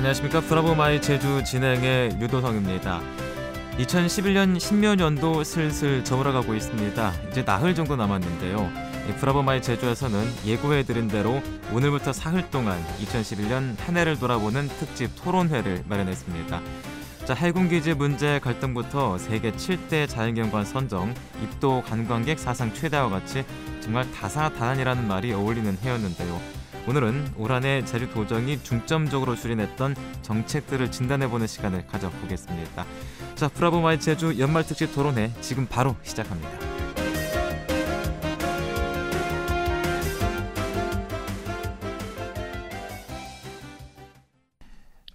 안녕하십니까 0.00 0.40
브라보 0.40 0.74
마이 0.74 0.98
제주 0.98 1.44
진행의 1.44 2.18
유도성입니다. 2.22 3.02
2011년 3.76 4.58
신묘년도 4.58 5.44
슬슬 5.44 6.02
저물어가고 6.02 6.54
있습니다. 6.54 7.12
이제 7.28 7.44
나흘 7.44 7.74
정도 7.74 7.96
남았는데요. 7.96 8.72
브라보 9.18 9.42
마이 9.42 9.60
제주에서는 9.60 10.26
예고해드린 10.46 11.08
대로 11.08 11.42
오늘부터 11.70 12.14
사흘 12.14 12.48
동안 12.50 12.82
2011년 13.02 13.78
한 13.78 13.96
해를 13.98 14.18
돌아보는 14.18 14.68
특집 14.68 15.10
토론회를 15.22 15.84
마련했습니다. 15.86 16.62
자, 17.26 17.34
해군기지 17.34 17.92
문제 17.92 18.38
갈등부터 18.38 19.18
세계 19.18 19.52
7대 19.52 20.08
자연경관 20.08 20.64
선정, 20.64 21.14
입도 21.42 21.82
관광객 21.82 22.38
사상 22.38 22.72
최다와 22.72 23.10
같이 23.10 23.44
정말 23.82 24.10
다사다난이라는 24.12 25.06
말이 25.06 25.34
어울리는 25.34 25.76
해였는데요. 25.82 26.59
오늘은 26.88 27.34
올 27.36 27.52
한해 27.52 27.84
제주도정이 27.84 28.62
중점적으로 28.62 29.36
수립했던 29.36 29.94
정책들을 30.22 30.90
진단해보는 30.90 31.46
시간을 31.46 31.86
가져보겠습니다. 31.86 32.86
자, 33.34 33.48
브라보 33.48 33.80
마이 33.80 34.00
제주 34.00 34.38
연말 34.38 34.64
특집 34.64 34.94
토론회 34.94 35.32
지금 35.40 35.66
바로 35.66 35.96
시작합니다. 36.02 36.79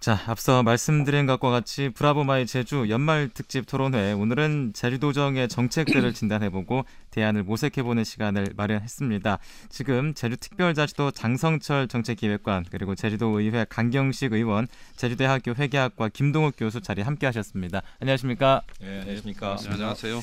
자, 0.06 0.22
앞서 0.28 0.62
말씀드린 0.62 1.26
것과 1.26 1.50
같이 1.50 1.88
브라보마이 1.88 2.46
제주 2.46 2.86
연말 2.90 3.28
특집 3.28 3.66
토론회 3.66 4.12
오늘은 4.12 4.70
제주도정의 4.72 5.48
정책들을 5.48 6.14
진단해보고 6.14 6.84
대안을 7.10 7.42
모색해보는 7.42 8.04
시간을 8.04 8.52
마련했습니다. 8.56 9.40
지금 9.68 10.14
제주특별자치도 10.14 11.10
장성철 11.10 11.88
정책기획관 11.88 12.66
그리고 12.70 12.94
제주도의회 12.94 13.66
강경식 13.68 14.32
의원, 14.32 14.68
제주대학교 14.94 15.54
회계학과 15.54 16.08
김동욱 16.10 16.54
교수 16.56 16.80
자리 16.80 17.02
함께하셨습니다. 17.02 17.82
안녕하십니까? 17.98 18.62
네, 18.80 19.00
안녕하십니까? 19.00 19.56
네, 19.56 19.70
안녕하세요. 19.72 20.20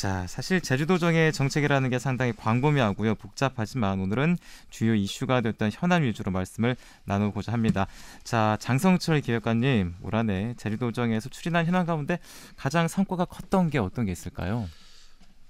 자, 0.00 0.26
사실 0.26 0.62
제주도정의 0.62 1.30
정책이라는 1.30 1.90
게 1.90 1.98
상당히 1.98 2.32
광범위하고요. 2.32 3.16
복잡하지만 3.16 4.00
오늘은 4.00 4.38
주요 4.70 4.94
이슈가 4.94 5.42
됐던 5.42 5.72
현안 5.74 6.04
위주로 6.04 6.32
말씀을 6.32 6.74
나누고자 7.04 7.52
합니다. 7.52 7.86
자, 8.24 8.56
장성철 8.60 9.20
기획관님, 9.20 9.96
올 10.00 10.14
한해 10.14 10.54
제주도정에서 10.56 11.28
추진한 11.28 11.66
현안 11.66 11.84
가운데 11.84 12.18
가장 12.56 12.88
성과가 12.88 13.26
컸던 13.26 13.68
게 13.68 13.76
어떤 13.76 14.06
게 14.06 14.12
있을까요? 14.12 14.70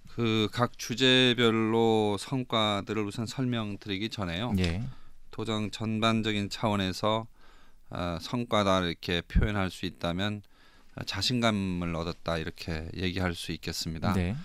그 0.09 0.49
각 0.53 0.77
주제별로 0.77 2.17
성과들을 2.19 3.05
우선 3.05 3.27
설명드리기 3.27 4.09
전에요. 4.09 4.55
예. 4.59 4.83
도정 5.31 5.71
전반적인 5.71 6.51
차원에서 6.51 7.29
어, 7.91 8.19
성과다 8.21 8.81
이렇게 8.81 9.23
표현할 9.23 9.71
수 9.71 9.87
있다면 9.87 10.43
자신감을 11.07 11.95
얻었다 11.95 12.39
이렇게 12.39 12.89
얘기할 12.97 13.35
수 13.35 13.53
있겠습니다. 13.53 14.13
네. 14.15 14.37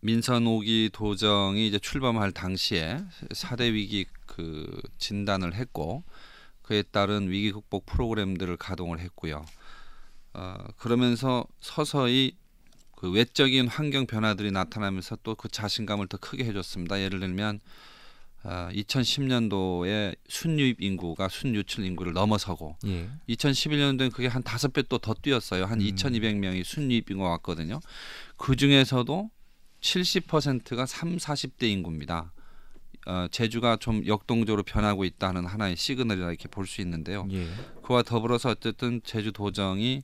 민선 0.00 0.44
5기 0.44 0.92
도정이 0.92 1.66
이제 1.66 1.78
출범할 1.78 2.32
당시에 2.32 3.02
4대 3.30 3.72
위기 3.72 4.06
그 4.26 4.80
진단을 4.98 5.54
했고 5.54 6.02
그에 6.62 6.82
따른 6.82 7.28
위기 7.30 7.52
극복 7.52 7.84
프로그램들을 7.86 8.56
가동을 8.56 9.00
했고요. 9.00 9.44
어, 10.32 10.54
그러면서 10.78 11.44
서서히 11.60 12.36
그 12.94 13.10
외적인 13.10 13.66
환경 13.68 14.06
변화들이 14.06 14.52
나타나면서 14.52 15.16
또 15.22 15.34
그 15.34 15.48
자신감을 15.48 16.06
더 16.06 16.16
크게 16.18 16.44
해줬습니다. 16.44 17.00
예를 17.00 17.20
들면 17.20 17.60
어, 18.42 18.68
2010년도에 18.72 20.16
순유입 20.28 20.80
인구가 20.80 21.28
순유출 21.28 21.84
인구를 21.84 22.12
넘어서고 22.14 22.76
예. 22.86 23.08
2011년도엔 23.28 24.12
그게 24.12 24.28
한 24.28 24.42
다섯 24.42 24.72
배 24.72 24.82
또 24.82 24.98
더 24.98 25.14
뛰었어요. 25.14 25.64
한 25.66 25.80
음. 25.80 25.86
2,200명이 25.86 26.64
순유입 26.64 27.10
인구가 27.10 27.30
왔거든요. 27.30 27.80
그 28.36 28.56
중에서도 28.56 29.30
70%가 29.80 30.86
3, 30.86 31.16
40대 31.16 31.64
인구입니다. 31.64 32.32
어, 33.06 33.26
제주가 33.30 33.76
좀 33.76 34.06
역동적으로 34.06 34.62
변하고 34.62 35.04
있다는 35.04 35.46
하나의 35.46 35.76
시그널이라 35.76 36.28
이렇게 36.28 36.48
볼 36.48 36.66
수 36.66 36.80
있는데요. 36.82 37.26
예. 37.32 37.46
그와 37.82 38.02
더불어서 38.02 38.50
어쨌든 38.50 39.00
제주 39.04 39.32
도정이 39.32 40.02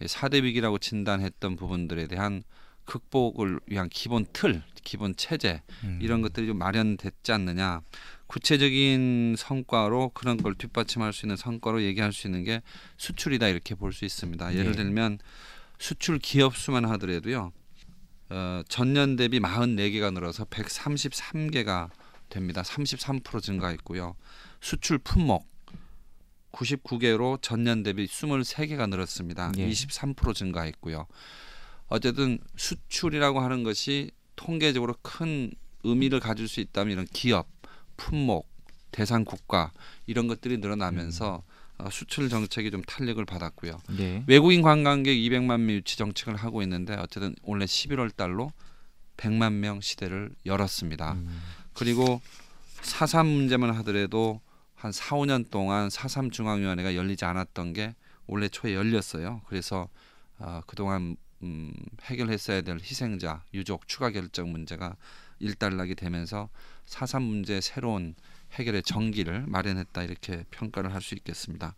4대 0.00 0.42
위기라고 0.42 0.78
진단했던 0.78 1.54
부분들에 1.56 2.06
대한 2.08 2.42
극복을 2.84 3.60
위한 3.66 3.88
기본 3.88 4.26
틀, 4.32 4.62
기본 4.82 5.14
체제 5.16 5.62
음. 5.84 5.98
이런 6.02 6.22
것들이 6.22 6.46
좀 6.46 6.58
마련됐지 6.58 7.32
않느냐. 7.32 7.80
구체적인 8.26 9.34
성과로 9.36 10.10
그런 10.14 10.36
걸 10.38 10.54
뒷받침할 10.54 11.12
수 11.12 11.26
있는 11.26 11.36
성과로 11.36 11.82
얘기할 11.82 12.12
수 12.12 12.26
있는 12.26 12.44
게 12.44 12.62
수출이다 12.96 13.48
이렇게 13.48 13.74
볼 13.74 13.92
수 13.92 14.04
있습니다. 14.04 14.54
예를 14.54 14.72
네. 14.72 14.78
들면 14.78 15.18
수출 15.78 16.18
기업 16.18 16.56
수만 16.56 16.84
하더라도요. 16.86 17.52
어, 18.30 18.62
전년 18.68 19.16
대비 19.16 19.40
44개가 19.40 20.12
늘어서 20.14 20.44
133개가 20.46 21.90
됩니다. 22.30 22.62
33% 22.62 23.42
증가했고요. 23.42 24.16
수출 24.62 24.98
품목 24.98 25.46
99개로 26.52 27.40
전년 27.42 27.82
대비 27.82 28.06
23개가 28.06 28.88
늘었습니다. 28.88 29.52
예. 29.58 29.68
23% 29.68 30.34
증가했고요. 30.34 31.06
어쨌든 31.92 32.38
수출이라고 32.56 33.40
하는 33.40 33.64
것이 33.64 34.10
통계적으로 34.34 34.94
큰 35.02 35.52
의미를 35.84 36.20
가질 36.20 36.48
수 36.48 36.60
있다면 36.60 36.92
이런 36.92 37.06
기업, 37.12 37.46
품목, 37.98 38.48
대상 38.92 39.26
국가 39.26 39.72
이런 40.06 40.26
것들이 40.26 40.56
늘어나면서 40.56 41.42
어, 41.76 41.90
수출 41.90 42.30
정책이 42.30 42.70
좀 42.70 42.80
탄력을 42.82 43.22
받았고요. 43.26 43.78
예. 43.98 44.24
외국인 44.26 44.62
관광객 44.62 45.14
200만 45.14 45.60
명 45.60 45.70
유치 45.76 45.98
정책을 45.98 46.36
하고 46.36 46.62
있는데 46.62 46.94
어쨌든 46.94 47.34
올해 47.42 47.66
11월 47.66 48.14
달로 48.16 48.52
100만 49.18 49.52
명 49.52 49.82
시대를 49.82 50.34
열었습니다. 50.46 51.12
음. 51.12 51.42
그리고 51.74 52.22
4.3 52.80 53.26
문제만 53.26 53.70
하더라도 53.76 54.40
한 54.74 54.92
4, 54.92 55.16
5년 55.16 55.50
동안 55.50 55.88
4.3 55.88 56.32
중앙위원회가 56.32 56.94
열리지 56.96 57.26
않았던 57.26 57.74
게 57.74 57.94
올해 58.26 58.48
초에 58.48 58.74
열렸어요. 58.74 59.42
그래서 59.46 59.88
어, 60.38 60.62
그동안 60.66 61.16
음, 61.42 61.72
해결했어야 62.02 62.62
될 62.62 62.76
희생자, 62.76 63.42
유족 63.54 63.88
추가 63.88 64.10
결정 64.10 64.52
문제가 64.52 64.96
일단락이 65.40 65.94
되면서 65.94 66.48
4.3 66.86 67.22
문제 67.22 67.60
새로운 67.60 68.14
해결의 68.52 68.82
전기를 68.82 69.44
마련했다 69.46 70.02
이렇게 70.02 70.44
평가를 70.50 70.92
할 70.94 71.00
수 71.00 71.14
있겠습니다. 71.14 71.74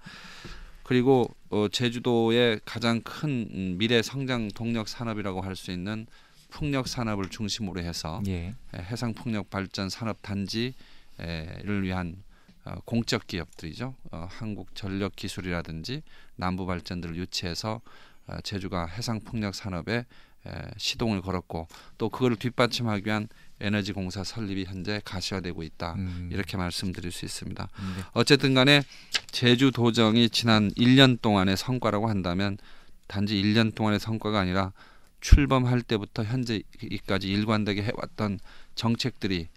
그리고 0.83 1.35
어, 1.49 1.69
제주도의 1.69 2.61
가장 2.65 3.01
큰 3.01 3.49
음, 3.55 3.79
미래 3.79 4.03
성장 4.03 4.49
동력 4.49 4.89
산업이라고 4.89 5.41
할 5.41 5.57
수 5.57 5.71
있는 5.71 6.07
풍력 6.51 6.87
산업을 6.87 7.31
중심으로 7.31 7.81
해서 7.81 8.23
예. 8.27 8.55
에, 8.75 8.79
해상 8.79 9.15
풍력 9.15 9.51
발전 9.51 9.89
산업 9.89 10.21
단지를 10.23 11.83
위한 11.83 12.23
어, 12.65 12.75
공적 12.85 13.27
기업들이죠. 13.27 13.95
어, 14.13 14.27
한국 14.31 14.75
전력 14.75 15.17
기술이라든지 15.17 16.03
남부 16.37 16.67
발전들을 16.67 17.17
유치해서 17.17 17.81
어, 17.81 17.81
제주가 18.43 18.87
해상 18.87 19.21
풍력 19.21 19.55
산업에 19.55 20.05
에, 20.47 20.51
시동을 20.77 21.23
걸었고 21.23 21.69
또 21.97 22.09
그걸 22.09 22.37
뒷받침하기 22.37 23.07
위한 23.07 23.29
에너지 23.61 23.93
공사 23.93 24.23
설립이 24.23 24.65
현재 24.65 25.01
가시화되고 25.05 25.63
있다. 25.63 25.95
음. 25.95 26.29
이렇게 26.33 26.57
말씀드릴 26.57 27.13
수 27.13 27.25
있습니다. 27.25 27.65
네. 27.65 28.03
어쨌든 28.13 28.53
간에 28.53 28.83
제주 29.31 29.71
도정이 29.71 30.31
지난 30.31 30.71
1년 30.73 31.21
동안의 31.23 31.57
성과라고 31.57 32.09
한다면 32.09 32.59
단지 33.07 33.41
1년 33.41 33.75
동안의 33.75 34.01
성과가 34.01 34.41
아니라 34.41 34.73
출범할 35.21 35.81
때부터 35.83 36.25
현재까지 36.25 37.29
일관되게 37.29 37.83
해왔던 37.83 38.39
정책들이 38.75 39.49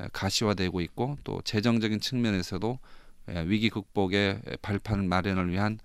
에, 0.00 0.08
가시화되고 0.12 0.80
있고 0.82 1.16
또 1.24 1.40
재정적인 1.42 2.00
측면에서도 2.00 2.78
에, 3.28 3.44
위기 3.46 3.70
극복의 3.70 4.42
발판 4.60 5.08
마련을 5.08 5.50
위한 5.50 5.74
에, 5.74 5.78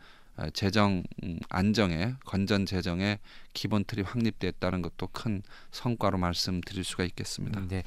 재정 0.53 1.03
음, 1.23 1.39
안정의 1.49 2.15
건전 2.25 2.65
재정의 2.65 3.19
기본 3.53 3.83
틀이 3.83 4.03
확립됐다는 4.03 4.81
것도 4.81 5.07
큰 5.07 5.41
성과로 5.71 6.17
말씀드릴 6.17 6.83
수가 6.83 7.03
있겠습니다. 7.05 7.61
네. 7.67 7.83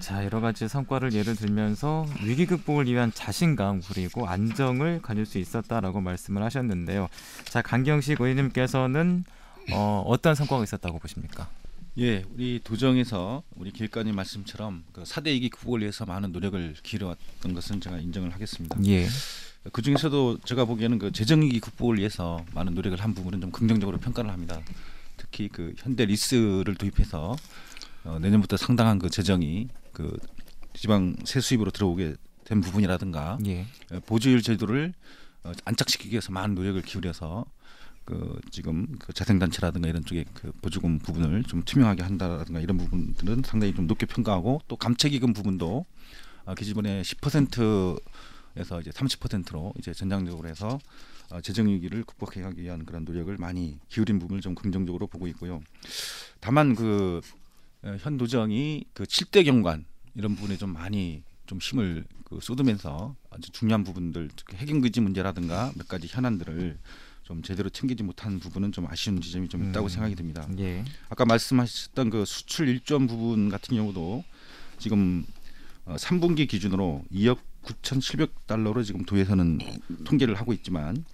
자, 0.00 0.24
여러 0.24 0.40
가지 0.40 0.68
성과를 0.68 1.12
예를 1.12 1.36
들면서 1.36 2.06
위기 2.24 2.46
극복을 2.46 2.86
위한 2.86 3.12
자신감 3.12 3.82
그리고 3.88 4.26
안정을 4.26 5.02
가질 5.02 5.26
수 5.26 5.38
있었다라고 5.38 6.00
말씀을 6.00 6.42
하셨는데요. 6.42 7.08
자, 7.44 7.62
강경식 7.62 8.20
의원님께서는 8.20 9.24
어, 9.72 10.02
어떤 10.06 10.34
성과가 10.34 10.64
있었다고 10.64 10.98
보십니까? 10.98 11.48
예, 11.98 12.24
우리 12.34 12.58
도정에서 12.64 13.42
우리 13.54 13.70
길가님 13.70 14.14
말씀처럼 14.14 14.84
그 14.92 15.02
4대 15.02 15.26
위기 15.26 15.50
극복을 15.50 15.80
위해서 15.80 16.06
많은 16.06 16.32
노력을 16.32 16.74
기울여왔던 16.82 17.52
것은 17.52 17.80
제가 17.80 17.98
인정을 17.98 18.32
하겠습니다. 18.32 18.78
예. 18.86 19.06
그 19.70 19.80
중에서도 19.80 20.38
제가 20.44 20.64
보기에는 20.64 20.98
그 20.98 21.12
재정 21.12 21.42
위기 21.42 21.60
극복을 21.60 21.98
위해서 21.98 22.44
많은 22.54 22.74
노력을 22.74 22.98
한 22.98 23.14
부분은 23.14 23.40
좀 23.40 23.52
긍정적으로 23.52 23.98
평가를 23.98 24.30
합니다. 24.30 24.60
특히 25.16 25.48
그 25.48 25.74
현대 25.76 26.04
리스를 26.04 26.74
도입해서 26.74 27.36
어, 28.04 28.18
내년부터 28.20 28.56
상당한 28.56 28.98
그 28.98 29.08
재정이 29.08 29.68
그 29.92 30.16
지방 30.74 31.14
세수입으로 31.24 31.70
들어오게 31.70 32.14
된 32.44 32.60
부분이라든가 32.60 33.38
예. 33.46 33.66
어, 33.92 34.00
보조율 34.04 34.42
제도를 34.42 34.94
어, 35.44 35.52
안착시키기 35.64 36.10
위해서 36.10 36.32
많은 36.32 36.56
노력을 36.56 36.80
기울여서 36.82 37.44
그 38.04 38.40
지금 38.50 38.86
그 38.98 39.12
자생단체라든가 39.12 39.88
이런 39.88 40.04
쪽에 40.04 40.24
그 40.34 40.50
보조금 40.60 40.98
부분을 40.98 41.44
좀 41.44 41.62
투명하게 41.62 42.02
한다라든가 42.02 42.58
이런 42.58 42.78
부분들은 42.78 43.42
상당히 43.44 43.72
좀 43.74 43.86
높게 43.86 44.06
평가하고 44.06 44.60
또 44.66 44.74
감채기금 44.74 45.32
부분도 45.32 45.86
아, 46.44 46.56
기존에 46.56 47.02
10% 47.02 48.00
에서 48.56 48.80
이제 48.80 48.90
30%로 48.90 49.72
이제 49.78 49.92
전장적으로 49.94 50.48
해서 50.48 50.78
어, 51.30 51.40
재정 51.40 51.68
위기를 51.68 52.04
극복하기 52.04 52.60
위한 52.60 52.84
그런 52.84 53.04
노력을 53.04 53.34
많이 53.38 53.78
기울인 53.88 54.18
부분을 54.18 54.42
좀 54.42 54.54
긍정적으로 54.54 55.06
보고 55.06 55.26
있고요. 55.28 55.62
다만 56.40 56.74
그 56.74 57.20
어, 57.82 57.96
현 58.00 58.18
도정이 58.18 58.84
그 58.92 59.04
7대 59.04 59.44
경관 59.44 59.86
이런 60.14 60.34
부분에 60.34 60.56
좀 60.58 60.72
많이 60.72 61.22
좀 61.46 61.58
힘을 61.58 62.04
그 62.24 62.38
쏟으면서 62.40 63.16
아주 63.30 63.50
중요한 63.50 63.84
부분들 63.84 64.28
핵인기지 64.54 65.00
문제라든가 65.00 65.72
몇 65.76 65.88
가지 65.88 66.06
현안들을 66.08 66.78
좀 67.22 67.42
제대로 67.42 67.70
챙기지 67.70 68.02
못한 68.02 68.38
부분은 68.40 68.72
좀 68.72 68.86
아쉬운 68.86 69.20
지점이 69.20 69.48
좀 69.48 69.68
있다고 69.68 69.86
음. 69.86 69.88
생각이 69.88 70.14
듭니다. 70.14 70.46
예. 70.58 70.84
아까 71.08 71.24
말씀하셨던 71.24 72.10
그 72.10 72.24
수출 72.24 72.68
일조원 72.68 73.06
부분 73.06 73.48
같은 73.48 73.76
경우도 73.76 74.24
지금 74.78 75.24
어, 75.84 75.96
3분기 75.96 76.48
기준으로 76.48 77.04
2억 77.12 77.38
9,700달러로 77.64 78.84
지금 78.84 79.04
도에서는 79.04 79.58
통계를 80.04 80.34
하고 80.34 80.52
있지만 80.52 81.04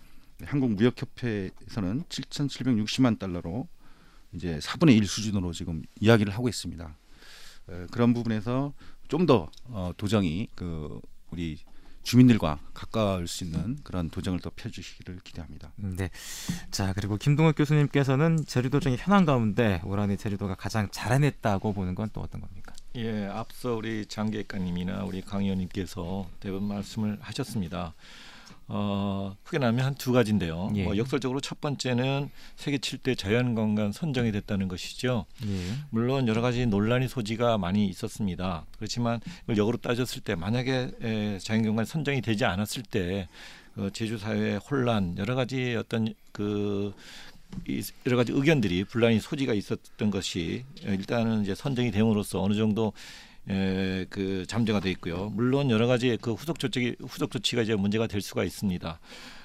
한국 0.44 0.72
무역협회에서는 0.72 2.04
7,760만 2.08 3.18
달러로 3.18 3.68
이제 4.32 4.58
4분의 4.58 4.96
1 4.96 5.06
수준으로 5.06 5.52
지금 5.52 5.82
이야기를 6.00 6.32
하고 6.32 6.48
있습니다. 6.48 6.96
에, 7.70 7.86
그런 7.90 8.14
부분에서 8.14 8.72
좀더 9.08 9.50
어, 9.64 9.92
도정이 9.96 10.48
그 10.54 11.00
우리 11.30 11.58
주민들과 12.02 12.58
가까울 12.72 13.26
수 13.26 13.44
있는 13.44 13.76
그런 13.82 14.08
도정을 14.08 14.40
더 14.40 14.50
펴주시기를 14.54 15.20
기대합니다. 15.24 15.72
네. 15.76 16.10
자 16.70 16.92
그리고 16.94 17.16
김동욱 17.16 17.54
교수님께서는 17.56 18.44
제주도 18.46 18.80
중에 18.80 18.96
현안 18.98 19.26
가운데 19.26 19.82
올 19.84 20.00
한해 20.00 20.16
제주도가 20.16 20.54
가장 20.54 20.88
잘해냈다고 20.90 21.72
보는 21.74 21.94
건 21.94 22.08
또 22.12 22.20
어떤 22.22 22.40
겁니까? 22.40 22.74
예, 22.98 23.26
앞서 23.26 23.74
우리 23.74 24.06
장계가님이나 24.06 25.04
우리 25.04 25.20
강 25.22 25.42
의원님께서 25.44 26.28
대부분 26.40 26.66
말씀을 26.68 27.16
하셨습니다. 27.20 27.94
어, 28.70 29.36
크게 29.44 29.58
나면 29.58 29.84
한 29.84 29.94
두 29.94 30.12
가지인데요. 30.12 30.70
예. 30.74 30.82
뭐 30.84 30.96
역설적으로 30.96 31.40
첫 31.40 31.60
번째는 31.60 32.28
세계 32.56 32.76
7대 32.78 33.16
자연관광 33.16 33.92
선정이 33.92 34.32
됐다는 34.32 34.66
것이죠. 34.68 35.26
예. 35.46 35.46
물론 35.90 36.26
여러 36.28 36.42
가지 36.42 36.66
논란이 36.66 37.06
소지가 37.08 37.56
많이 37.56 37.86
있었습니다. 37.86 38.66
그렇지만 38.76 39.20
이걸 39.44 39.56
역으로 39.58 39.76
따졌을 39.78 40.20
때 40.20 40.34
만약에 40.34 40.90
에, 41.00 41.38
자연경관 41.38 41.84
선정이 41.84 42.20
되지 42.20 42.44
않았을 42.44 42.82
때 42.82 43.28
어, 43.76 43.88
제주 43.92 44.18
사회의 44.18 44.58
혼란 44.58 45.16
여러 45.18 45.34
가지 45.36 45.76
어떤 45.76 46.12
그 46.32 46.92
이, 47.37 47.37
여러 48.06 48.16
가지 48.16 48.32
의견들이 48.32 48.84
분란이 48.84 49.20
소지가 49.20 49.54
있었던 49.54 50.10
것이 50.10 50.64
에, 50.84 50.94
일단은 50.94 51.42
이제 51.42 51.54
선정이 51.54 51.90
됨으로써 51.90 52.42
어느 52.42 52.54
정도 52.54 52.92
에, 53.48 54.06
그 54.10 54.44
잠재가 54.46 54.80
돼 54.80 54.90
있고요. 54.90 55.30
물론 55.34 55.70
여러 55.70 55.86
가지 55.86 56.18
그 56.20 56.34
후속 56.34 56.58
조치 56.58 56.96
후속 57.00 57.30
조치가 57.30 57.62
이제 57.62 57.74
문제가 57.74 58.06
될 58.06 58.20
수가 58.20 58.44
있습니다. 58.44 59.00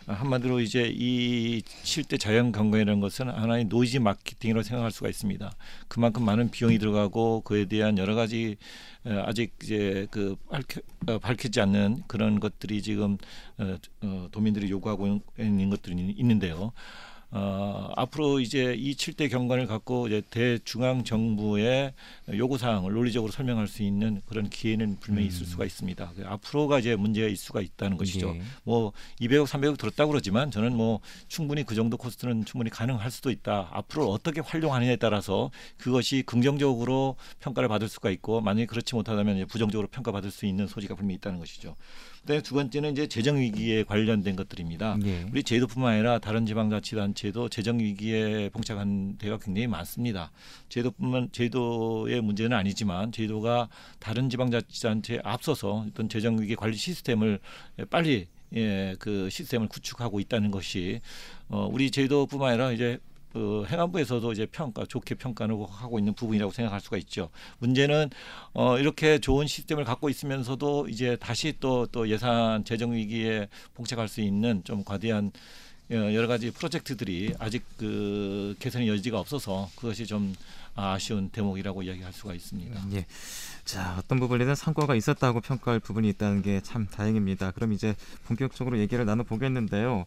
아, 0.06 0.14
한마디로 0.14 0.60
이제 0.60 0.92
이 0.94 1.62
7대 1.84 2.18
자연 2.18 2.52
경관이라는 2.52 3.00
것은 3.00 3.30
하나의 3.30 3.66
노이즈 3.66 4.00
마케팅이라고 4.00 4.64
생각할 4.64 4.92
수가 4.92 5.08
있습니다. 5.08 5.50
그만큼 5.88 6.26
많은 6.26 6.52
비용이 6.52 6.78
들어가고 6.78 7.42
그에 7.42 7.66
대한 7.66 7.98
여러 7.98 8.14
가지 8.14 8.58
어, 9.06 9.24
아직 9.26 9.54
이제 9.64 10.08
그 10.12 10.36
밝혀, 10.50 10.82
어, 11.08 11.20
밝히지 11.20 11.62
않는 11.62 12.04
그런 12.08 12.42
것들이 12.42 12.82
지금 12.82 13.18
어, 13.58 13.78
어, 14.02 14.28
도민들이 14.32 14.70
요구하고 14.70 15.22
있는 15.40 15.70
것들이 15.70 16.14
있는데요. 16.18 16.74
어, 17.36 17.92
앞으로 17.96 18.40
이제 18.40 18.76
이 18.78 18.94
7대 18.94 19.28
경관을 19.28 19.66
갖고 19.66 20.06
이제 20.06 20.22
대중앙 20.30 21.04
정부의 21.04 21.94
요구 22.36 22.60
사항을 22.60 22.94
논리적으로 22.94 23.32
설명할 23.32 23.68
수 23.68 23.82
있는 23.82 24.22
그런 24.28 24.50
기회는 24.50 24.98
분명히 25.00 25.28
있을 25.30 25.42
음. 25.42 25.46
수가 25.48 25.66
있습니다. 25.66 26.12
그 26.16 26.24
앞으로가 26.28 26.78
이제 26.78 26.96
문제가 26.96 27.26
있을 27.26 27.38
수가 27.38 27.62
있다는 27.62 27.98
것이죠. 27.98 28.36
예. 28.36 28.42
뭐 28.64 28.94
200억, 29.20 29.48
300억 29.48 29.80
들었다고 29.80 30.12
그러지만 30.12 30.52
저는 30.52 30.76
뭐 30.76 31.00
충분히 31.28 31.64
그 31.64 31.74
정도 31.74 31.98
코스트는 31.98 32.46
충분히 32.46 32.70
가능할 32.70 33.10
수도 33.10 33.32
있다. 33.32 33.70
앞으로 33.72 34.12
어떻게 34.12 34.40
활용하느냐에 34.40 34.98
따라서 34.98 35.50
그것이 35.78 36.22
긍정적으로 36.28 37.16
평가를 37.40 37.68
받을 37.68 37.90
수가 37.90 38.12
있고 38.12 38.42
만약에 38.42 38.68
그렇지 38.68 38.94
못하다면 38.94 39.48
부정적으로 39.48 39.88
평가받을 39.88 40.30
수 40.30 40.46
있는 40.46 40.68
소지가 40.68 40.94
분명히 40.94 41.16
있다는 41.16 41.40
것이죠. 41.40 41.76
그다음에 42.24 42.42
두 42.42 42.56
번째는 42.56 42.94
이제 42.94 43.08
재정 43.08 43.38
위기에 43.38 43.84
관련된 43.84 44.36
것들입니다. 44.36 44.98
예. 45.06 45.26
우리 45.32 45.44
제도뿐만 45.44 45.94
아니라 45.94 46.20
다른 46.20 46.46
지방자치단체도 46.46 47.50
재정 47.50 47.80
위기에 47.80 48.50
봉착한 48.50 49.18
데가 49.18 49.38
굉장히 49.38 49.68
많습니다. 49.68 50.32
제도뿐만 50.70 51.30
제도의 51.34 52.22
문제는 52.22 52.56
아니지만 52.56 53.12
제도가 53.12 53.68
다른 54.00 54.30
지방자치단체에 54.30 55.20
앞서서 55.24 55.86
어떤 55.90 56.08
재정 56.08 56.42
위기 56.42 56.56
관리 56.56 56.76
시스템을 56.78 57.40
빨리 57.90 58.28
예, 58.56 58.96
그 59.00 59.30
시스템을 59.30 59.68
구축하고 59.68 60.20
있다는 60.20 60.52
것이 60.52 61.02
어, 61.50 61.68
우리 61.72 61.92
제도뿐만 61.92 62.50
아니라 62.52 62.72
이제 62.72 63.00
그 63.34 63.66
행안부에서도 63.68 64.32
이제 64.32 64.46
평가 64.46 64.86
좋게 64.86 65.16
평가를 65.16 65.56
하고 65.70 66.00
있는 66.00 66.14
부분이라고 66.14 66.52
생각할 66.52 66.80
수가 66.80 66.98
있죠. 66.98 67.30
문제는 67.60 68.10
어, 68.54 68.78
이렇게 68.78 69.18
좋은 69.20 69.48
시스템을 69.48 69.84
갖고 69.84 70.08
있으면서도 70.10 70.88
이제 70.90 71.18
다시 71.20 71.54
또또 71.60 72.08
예산 72.10 72.64
재정 72.64 72.94
위기에 72.94 73.48
봉착할 73.74 74.08
수 74.08 74.22
있는 74.22 74.64
좀 74.64 74.84
과대한 74.84 75.32
어, 75.92 75.96
여러 75.96 76.28
가지 76.28 76.52
프로젝트들이 76.52 77.34
아직 77.40 77.64
그 77.78 78.56
개선의 78.60 78.88
여지가 78.88 79.20
없어서 79.20 79.70
그것이 79.76 80.06
좀 80.06 80.34
아쉬운 80.76 81.30
대목이라고 81.30 81.84
이야기할 81.84 82.14
수가 82.14 82.34
있습니다. 82.34 82.82
예. 82.94 83.06
자, 83.66 83.96
어떤 84.00 84.20
부분에는 84.20 84.56
성과가 84.56 84.96
있었다고 84.96 85.42
평가할 85.42 85.80
부분이 85.80 86.08
있다는 86.10 86.42
게 86.42 86.62
참 86.64 86.88
다행입니다. 86.88 87.52
그럼 87.52 87.74
이제 87.74 87.96
본격적으로 88.26 88.80
얘기를 88.80 89.06
나눠 89.06 89.24
보겠는데요. 89.24 90.06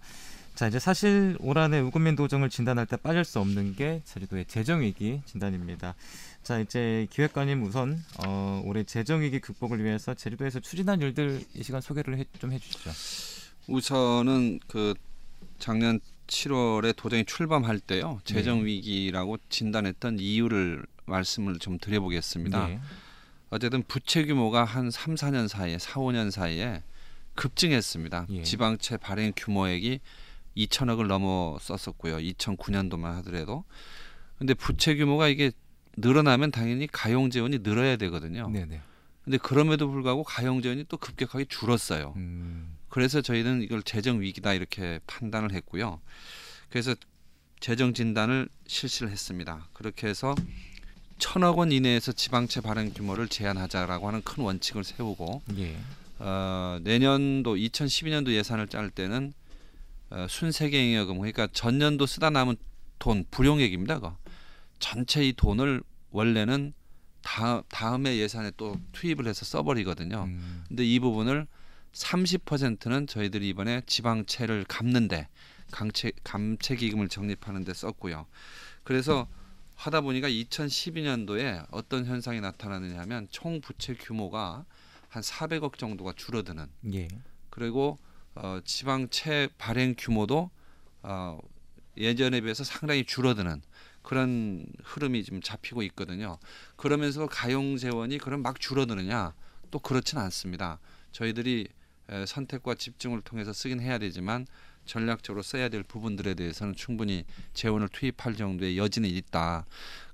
자, 0.56 0.68
이제 0.68 0.78
사실 0.78 1.36
올 1.40 1.58
한해 1.58 1.80
우금민 1.80 2.16
도정을 2.16 2.48
진단할 2.48 2.86
때 2.86 2.96
빠질 2.96 3.26
수 3.26 3.38
없는 3.40 3.76
게 3.76 4.00
제주도의 4.06 4.46
재정 4.46 4.80
위기 4.80 5.20
진단입니다. 5.26 5.94
자, 6.42 6.58
이제 6.58 7.06
기획관님 7.10 7.62
우선 7.62 8.02
어, 8.24 8.62
올해 8.64 8.82
재정 8.82 9.20
위기 9.20 9.38
극복을 9.38 9.84
위해서 9.84 10.14
제주도에서 10.14 10.60
추진한 10.60 11.02
일들 11.02 11.42
이 11.54 11.62
시간 11.62 11.82
소개를 11.82 12.16
해, 12.16 12.24
좀 12.38 12.52
해주시죠. 12.52 12.90
우선은 13.68 14.60
그 14.66 14.94
작년 15.58 16.00
7월에 16.26 16.96
도정이 16.96 17.26
출범할 17.26 17.78
때요 17.78 18.20
재정 18.24 18.64
위기라고 18.64 19.36
진단했던 19.50 20.20
이유를 20.20 20.86
말씀을 21.04 21.58
좀 21.58 21.78
드려보겠습니다. 21.78 22.70
예. 22.70 22.80
어쨌든 23.50 23.82
부채 23.82 24.24
규모가 24.24 24.64
한 24.64 24.90
3, 24.90 25.16
4년 25.16 25.48
사이에 25.48 25.78
4, 25.78 26.00
5년 26.00 26.30
사이에 26.30 26.82
급증했습니다. 27.34 28.26
예. 28.30 28.42
지방채 28.42 28.96
발행 28.96 29.34
규모액이 29.36 30.00
2천억을 30.56 31.06
넘어섰었고요. 31.06 32.16
2009년도만 32.16 33.14
하더라도. 33.16 33.64
근데 34.38 34.54
부채 34.54 34.94
규모가 34.96 35.28
이게 35.28 35.52
늘어나면 35.96 36.50
당연히 36.50 36.86
가용 36.86 37.30
재원이 37.30 37.62
늘어야 37.62 37.96
되거든요. 37.96 38.50
네네. 38.50 38.80
근데 39.24 39.38
그럼에도 39.38 39.90
불구하고 39.90 40.22
가용 40.22 40.62
재원이 40.62 40.84
또 40.88 40.96
급격하게 40.96 41.46
줄었어요. 41.48 42.14
음, 42.16 42.76
그래서 42.88 43.20
저희는 43.20 43.62
이걸 43.62 43.82
재정 43.82 44.20
위기다 44.20 44.54
이렇게 44.54 45.00
판단을 45.06 45.52
했고요. 45.52 46.00
그래서 46.70 46.94
재정 47.58 47.94
진단을 47.94 48.48
실시를 48.66 49.10
했습니다. 49.10 49.66
그렇게 49.72 50.06
해서 50.06 50.34
천억 51.18 51.58
원 51.58 51.72
이내에서 51.72 52.12
지방채 52.12 52.60
발행 52.60 52.92
규모를 52.92 53.28
제한하자라고 53.28 54.06
하는 54.06 54.22
큰 54.22 54.44
원칙을 54.44 54.84
세우고 54.84 55.42
예. 55.58 55.76
어, 56.18 56.78
내년도 56.82 57.56
2012년도 57.56 58.32
예산을 58.32 58.68
짤 58.68 58.90
때는 58.90 59.32
어, 60.10 60.26
순세계잉여금 60.28 61.18
그러니까 61.18 61.48
전년도 61.52 62.06
쓰다 62.06 62.30
남은 62.30 62.56
돈 62.98 63.24
불용액입니다. 63.30 63.96
그거. 63.96 64.16
전체 64.78 65.26
이 65.26 65.32
돈을 65.32 65.82
원래는 66.10 66.72
다, 67.22 67.62
다음에 67.68 68.16
예산에 68.18 68.52
또 68.56 68.80
투입을 68.92 69.26
해서 69.26 69.44
써버리거든요. 69.44 70.24
음, 70.24 70.64
근데 70.68 70.84
이 70.84 71.00
부분을 71.00 71.46
30%는 71.92 73.06
저희들이 73.06 73.48
이번에 73.48 73.82
지방채를 73.86 74.64
갚는데 74.68 75.28
강채 75.72 76.12
감채 76.22 76.76
기금을 76.76 77.08
적립하는데 77.08 77.72
썼고요. 77.74 78.26
그래서 78.84 79.26
하다 79.74 80.02
보니까 80.02 80.28
2012년도에 80.28 81.66
어떤 81.70 82.06
현상이 82.06 82.40
나타나느냐면 82.40 83.26
총 83.30 83.60
부채 83.60 83.94
규모가 83.94 84.64
한 85.08 85.22
400억 85.22 85.78
정도가 85.78 86.12
줄어드는 86.16 86.66
예. 86.92 87.08
그리고 87.50 87.98
어, 88.36 88.60
지방채 88.64 89.48
발행 89.58 89.94
규모도 89.96 90.50
어, 91.02 91.38
예전에 91.96 92.42
비해서 92.42 92.64
상당히 92.64 93.04
줄어드는 93.04 93.62
그런 94.02 94.66
흐름이 94.84 95.24
지금 95.24 95.40
잡히고 95.40 95.82
있거든요. 95.84 96.38
그러면서 96.76 97.26
가용 97.26 97.76
재원이 97.76 98.18
그럼 98.18 98.42
막 98.42 98.60
줄어드느냐? 98.60 99.34
또 99.70 99.78
그렇지는 99.78 100.22
않습니다. 100.24 100.78
저희들이 101.12 101.66
에, 102.10 102.26
선택과 102.26 102.74
집중을 102.74 103.22
통해서 103.22 103.52
쓰긴 103.52 103.80
해야 103.80 103.98
되지만 103.98 104.46
전략적으로 104.84 105.42
써야 105.42 105.68
될 105.68 105.82
부분들에 105.82 106.34
대해서는 106.34 106.76
충분히 106.76 107.24
재원을 107.54 107.88
투입할 107.88 108.36
정도의 108.36 108.78
여지는 108.78 109.08
있다. 109.08 109.64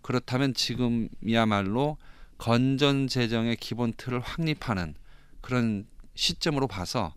그렇다면 0.01 0.55
지금이야말로 0.55 1.99
건전 2.39 3.09
재정의 3.09 3.57
기본 3.57 3.93
틀을 3.93 4.21
확립하는 4.21 4.95
그런 5.43 5.87
시점으로 6.15 6.67
봐서 6.67 7.15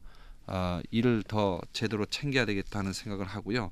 어, 0.48 0.80
이를 0.92 1.24
더 1.24 1.60
제대로 1.74 2.06
챙겨야 2.06 2.46
되겠다는 2.46 2.94
생각을 2.94 3.25
하고요. 3.25 3.72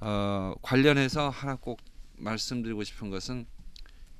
어, 0.00 0.54
관련해서 0.62 1.28
하나 1.28 1.56
꼭 1.56 1.80
말씀드리고 2.16 2.84
싶은 2.84 3.10
것은 3.10 3.46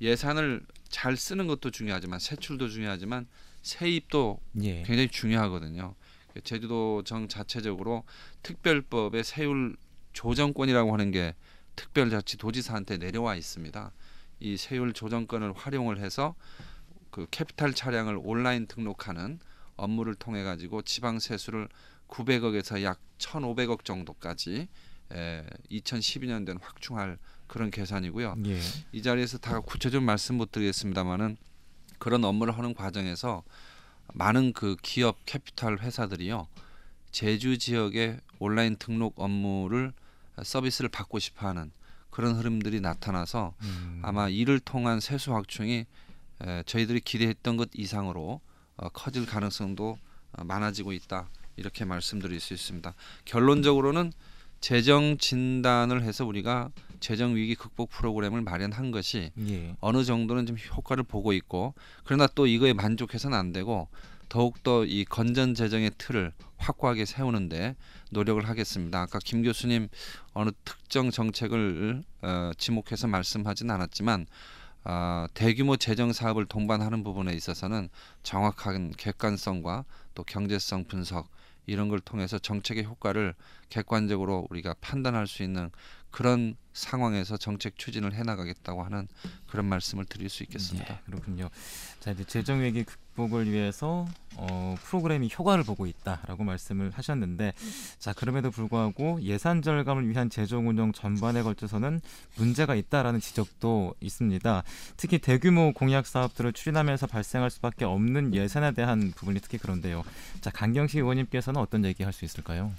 예산을 0.01 0.65
잘 0.87 1.17
쓰는 1.17 1.47
것도 1.47 1.71
중요하지만 1.71 2.19
세출도 2.19 2.69
중요하지만 2.69 3.27
세입도 3.61 4.39
예. 4.63 4.83
굉장히 4.83 5.09
중요하거든요. 5.09 5.95
제주도 6.43 7.03
정 7.03 7.27
자체적으로 7.27 8.03
특별법의 8.43 9.23
세율 9.23 9.75
조정권이라고 10.13 10.93
하는 10.93 11.11
게 11.11 11.35
특별자치도지사한테 11.75 12.97
내려와 12.97 13.35
있습니다. 13.35 13.91
이 14.39 14.57
세율 14.57 14.93
조정권을 14.93 15.53
활용을 15.53 15.99
해서 15.99 16.35
그 17.09 17.27
캐피탈 17.31 17.73
차량을 17.73 18.19
온라인 18.21 18.67
등록하는 18.67 19.39
업무를 19.79 20.15
통해 20.15 20.43
가지고 20.43 20.81
지방 20.81 21.19
세수를 21.19 21.67
900억에서 22.07 22.83
약 22.83 22.99
1,500억 23.19 23.83
정도까지 23.85 24.67
에, 25.11 25.45
2012년도에는 25.71 26.61
확충할 26.61 27.17
그런 27.47 27.71
계산이고요. 27.71 28.35
예. 28.45 28.59
이 28.91 29.01
자리에서 29.01 29.37
다 29.39 29.59
구체적으로 29.59 30.05
말씀 30.05 30.35
못 30.35 30.51
드리겠습니다만은 30.51 31.37
그런 31.97 32.23
업무를 32.23 32.57
하는 32.57 32.73
과정에서 32.73 33.43
많은 34.13 34.53
그 34.53 34.75
기업 34.81 35.17
캐피탈 35.25 35.79
회사들이요 35.79 36.47
제주 37.11 37.57
지역의 37.57 38.19
온라인 38.39 38.75
등록 38.77 39.19
업무를 39.19 39.93
서비스를 40.41 40.89
받고 40.89 41.19
싶어하는 41.19 41.71
그런 42.09 42.35
흐름들이 42.35 42.81
나타나서 42.81 43.53
음. 43.61 43.99
아마 44.03 44.29
이를 44.29 44.59
통한 44.59 44.99
세수 44.99 45.33
확충이 45.33 45.85
에, 46.41 46.63
저희들이 46.65 47.01
기대했던 47.01 47.57
것 47.57 47.69
이상으로 47.73 48.29
어, 48.31 48.41
커질 48.89 49.25
가능성도 49.25 49.97
어, 50.33 50.43
많아지고 50.43 50.93
있다 50.93 51.29
이렇게 51.57 51.83
말씀드릴 51.83 52.39
수 52.39 52.53
있습니다. 52.53 52.93
결론적으로는 53.25 54.13
재정 54.61 55.17
진단을 55.17 56.03
해서 56.03 56.25
우리가 56.25 56.69
재정 56.99 57.35
위기 57.35 57.55
극복 57.55 57.89
프로그램을 57.89 58.41
마련한 58.41 58.91
것이 58.91 59.31
예. 59.47 59.75
어느 59.79 60.03
정도는 60.03 60.45
좀 60.45 60.57
효과를 60.57 61.03
보고 61.03 61.31
있고 61.33 61.73
그러나 62.03 62.27
또 62.27 62.45
이거에 62.45 62.73
만족해서는 62.73 63.37
안 63.37 63.53
되고 63.53 63.87
더욱더 64.27 64.85
이 64.85 65.05
건전 65.05 65.55
재정의 65.55 65.91
틀을 65.97 66.33
확고하게 66.57 67.05
세우는데 67.05 67.75
노력을 68.11 68.47
하겠습니다. 68.47 69.01
아까 69.01 69.19
김 69.23 69.43
교수님 69.43 69.87
어느 70.33 70.51
특정 70.65 71.09
정책을 71.09 72.03
어, 72.21 72.51
지목해서 72.57 73.07
말씀하진 73.07 73.71
않았지만 73.71 74.27
어, 74.83 75.25
대규모 75.33 75.77
재정 75.77 76.13
사업을 76.13 76.45
동반하는 76.45 77.03
부분에 77.03 77.33
있어서는 77.33 77.89
정확한 78.23 78.91
객관성과 78.97 79.85
또 80.15 80.23
경제성 80.23 80.85
분석 80.85 81.29
이런 81.65 81.89
걸 81.89 81.99
통해서 81.99 82.39
정책의 82.39 82.85
효과를 82.85 83.35
객관적으로 83.69 84.47
우리가 84.49 84.73
판단할 84.81 85.27
수 85.27 85.43
있는 85.43 85.69
그런 86.09 86.55
상황에서 86.73 87.37
정책 87.37 87.77
추진을 87.77 88.13
해나가겠다고 88.13 88.83
하는 88.83 89.07
그런 89.47 89.65
말씀을 89.65 90.05
드릴 90.05 90.29
수 90.29 90.41
있겠습니다. 90.43 90.95
예, 90.95 90.99
그렇군요. 91.05 91.49
자 91.99 92.11
이제 92.11 92.23
재정 92.23 92.61
위기 92.61 92.83
극복을 93.19 93.51
위해서 93.51 94.07
어, 94.35 94.75
프로그램이 94.81 95.29
효과를 95.37 95.65
보고 95.65 95.85
있다라고 95.85 96.45
말씀을 96.45 96.91
하셨는데 96.91 97.53
자 97.97 98.13
그럼에도 98.13 98.49
불구하고 98.49 99.21
예산 99.23 99.61
절감을 99.61 100.07
위한 100.07 100.29
재정 100.29 100.69
운영 100.69 100.93
전반에 100.93 101.43
걸쳐서는 101.43 101.99
문제가 102.37 102.75
있다라는 102.75 103.19
지적도 103.19 103.93
있습니다. 103.99 104.63
특히 104.95 105.19
대규모 105.19 105.73
공약 105.73 106.07
사업들을 106.07 106.53
추진하면서 106.53 107.07
발생할 107.07 107.49
수밖에 107.49 107.83
없는 107.83 108.33
예산에 108.33 108.71
대한 108.71 109.11
부분이 109.13 109.41
특히 109.41 109.57
그런데요. 109.57 110.05
자 110.39 110.49
강경식 110.49 110.99
의원님께서는 110.99 111.59
어떤 111.59 111.83
얘기할 111.83 112.13
수 112.13 112.23
있을까요? 112.23 112.71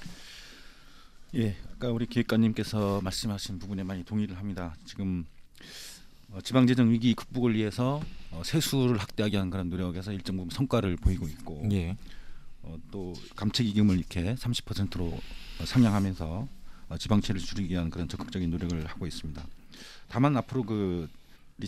예, 1.34 1.54
아까 1.74 1.90
우리 1.90 2.06
기획관님께서 2.06 3.02
말씀하신 3.02 3.58
부분에 3.58 3.82
많이 3.82 4.04
동의를 4.04 4.38
합니다. 4.38 4.74
지금 4.86 5.26
어, 5.60 5.99
지방재정 6.42 6.90
위기 6.90 7.14
극복을 7.14 7.54
위해서 7.54 8.00
어, 8.30 8.42
세수를 8.44 8.98
확대하기 8.98 9.34
위한 9.34 9.50
그런 9.50 9.68
노력에서 9.68 10.12
일정 10.12 10.36
부분 10.36 10.50
성과를 10.50 10.96
보이고 10.96 11.26
있고 11.26 11.68
예. 11.72 11.96
어, 12.62 12.76
또 12.90 13.14
감채기금을 13.36 13.98
이렇게 13.98 14.34
30%로 14.34 15.18
상향하면서 15.64 16.48
어, 16.88 16.98
지방채를 16.98 17.40
줄이기 17.40 17.72
위한 17.72 17.90
그런 17.90 18.08
적극적인 18.08 18.50
노력을 18.50 18.86
하고 18.86 19.06
있습니다. 19.06 19.44
다만 20.08 20.36
앞으로 20.36 20.62
그 20.62 21.08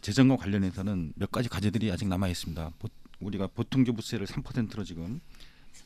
재정과 0.00 0.36
관련해서는 0.36 1.12
몇 1.16 1.30
가지 1.30 1.48
과제들이 1.48 1.90
아직 1.90 2.08
남아 2.08 2.28
있습니다. 2.28 2.72
보, 2.78 2.88
우리가 3.20 3.48
보통 3.48 3.84
교부세를 3.84 4.26
3%로 4.26 4.84
지금 4.84 5.20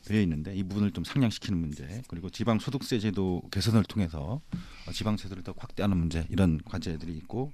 되어 0.05 0.21
있는데 0.21 0.55
이 0.55 0.63
부분을 0.63 0.91
좀 0.91 1.03
상향시키는 1.03 1.59
문제 1.59 2.01
그리고 2.07 2.29
지방 2.29 2.59
소득세 2.59 2.99
제도 2.99 3.41
개선을 3.51 3.83
통해서 3.83 4.41
어, 4.87 4.91
지방 4.91 5.17
세도를 5.17 5.43
더 5.43 5.53
확대하는 5.57 5.97
문제 5.97 6.25
이런 6.29 6.61
과제들이 6.63 7.15
있고 7.17 7.51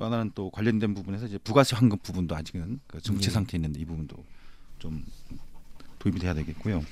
또 0.00 0.06
하나는 0.06 0.32
또 0.34 0.48
관련된 0.48 0.94
부분에서 0.94 1.26
이제 1.26 1.36
부가세 1.36 1.76
환급 1.76 2.02
부분도 2.02 2.34
아직은 2.34 2.80
그 2.86 3.02
정체 3.02 3.26
예. 3.26 3.30
상태 3.30 3.54
에 3.54 3.58
있는데 3.58 3.80
이 3.80 3.84
부분도 3.84 4.16
좀 4.78 5.04
도입이 5.98 6.18
돼야 6.18 6.32
되겠고요. 6.32 6.82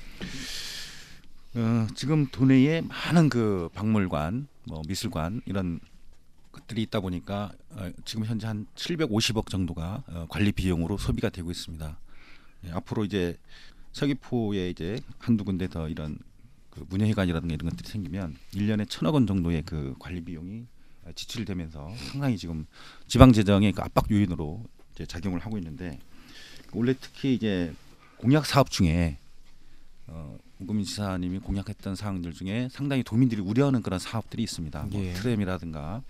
어, 1.55 1.87
지금 1.95 2.27
도내에 2.27 2.81
많은 2.81 3.29
그 3.29 3.67
박물관, 3.73 4.47
뭐 4.65 4.83
미술관 4.87 5.41
이런 5.47 5.79
것들이 6.51 6.83
있다 6.83 6.99
보니까 6.99 7.51
어, 7.71 7.89
지금 8.05 8.25
현재 8.25 8.45
한 8.45 8.67
750억 8.75 9.49
정도가 9.49 10.03
어, 10.05 10.27
관리 10.29 10.51
비용으로 10.51 10.99
소비가 10.99 11.29
되고 11.29 11.49
있습니다. 11.49 11.97
예, 12.65 12.71
앞으로 12.73 13.05
이제 13.05 13.39
서귀포에 13.93 14.69
이제 14.69 14.99
한두 15.17 15.43
군데 15.43 15.67
더 15.67 15.89
이런 15.89 16.19
그 16.69 16.85
문예회관이라든가 16.87 17.55
이런 17.55 17.71
것들이 17.71 17.89
생기면 17.89 18.35
1년에 18.53 18.87
천억 18.87 19.15
원 19.15 19.25
정도의 19.25 19.63
그 19.65 19.95
관리 19.97 20.21
비용이 20.21 20.59
어, 20.59 20.78
지출되면서 21.15 21.93
상당히 22.11 22.37
지금 22.37 22.65
지방 23.07 23.33
재정의 23.33 23.71
그 23.71 23.81
압박 23.81 24.09
요인으로 24.11 24.63
이제 24.93 25.05
작용을 25.05 25.39
하고 25.39 25.57
있는데 25.57 25.99
원래 26.73 26.93
특히 26.99 27.33
이제 27.33 27.73
공약 28.17 28.45
사업 28.45 28.69
중에 28.69 29.17
어, 30.07 30.37
문고민 30.57 30.83
지사님이 30.83 31.39
공약했던 31.39 31.95
사항들 31.95 32.33
중에 32.33 32.67
상당히 32.71 33.03
도민들이 33.03 33.41
우려하는 33.41 33.81
그런 33.81 33.99
사업들이 33.99 34.43
있습니다. 34.43 34.87
뭐 34.91 35.01
예. 35.01 35.13
트램이라든가 35.13 36.01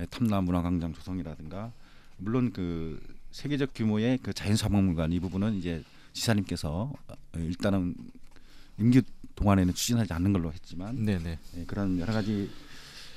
예, 0.00 0.06
탐라 0.06 0.40
문화광장 0.40 0.94
조성이라든가 0.94 1.72
물론 2.16 2.52
그 2.52 3.00
세계적 3.30 3.70
규모의 3.74 4.18
그 4.22 4.32
자연사박물관 4.32 5.12
이 5.12 5.20
부분은 5.20 5.54
이제 5.54 5.84
지사님께서 6.12 6.92
어, 7.08 7.14
일단은 7.36 7.94
임기 8.78 9.02
동안에는 9.36 9.74
추진하지 9.74 10.12
않는 10.12 10.32
걸로 10.32 10.52
했지만 10.52 11.04
네네. 11.04 11.38
예, 11.56 11.64
그런 11.64 11.98
여러 11.98 12.12
가지 12.12 12.50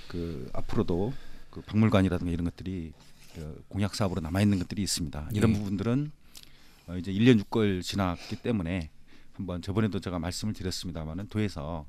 그 0.08 0.50
앞으로도 0.54 1.14
그 1.56 1.62
박물관이라든가 1.62 2.34
이런 2.34 2.44
것들이 2.44 2.92
그 3.34 3.64
공약 3.70 3.96
사업으로 3.96 4.20
남아 4.20 4.42
있는 4.42 4.60
것들이 4.60 4.84
있습니다. 4.84 5.30
이런 5.32 5.52
예. 5.52 5.58
부분들은 5.58 6.12
어, 6.88 6.98
이제 6.98 7.14
1년 7.14 7.42
6개월 7.44 7.82
지났기 7.82 8.36
때문에 8.38 8.90
한번 9.34 9.62
저번에도 9.62 10.02
제가 10.02 10.20
말씀을 10.20 10.54
드렸습니다만은 10.54 11.28
도에서 11.30 11.86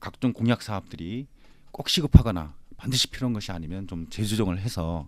각종 0.00 0.32
공약 0.32 0.62
사업들이 0.62 1.28
꼭 1.70 1.88
시급하거나 1.88 2.54
반드시 2.76 3.06
필요한 3.06 3.32
것이 3.32 3.52
아니면 3.52 3.86
좀 3.86 4.08
재조정을 4.10 4.58
해서 4.58 5.06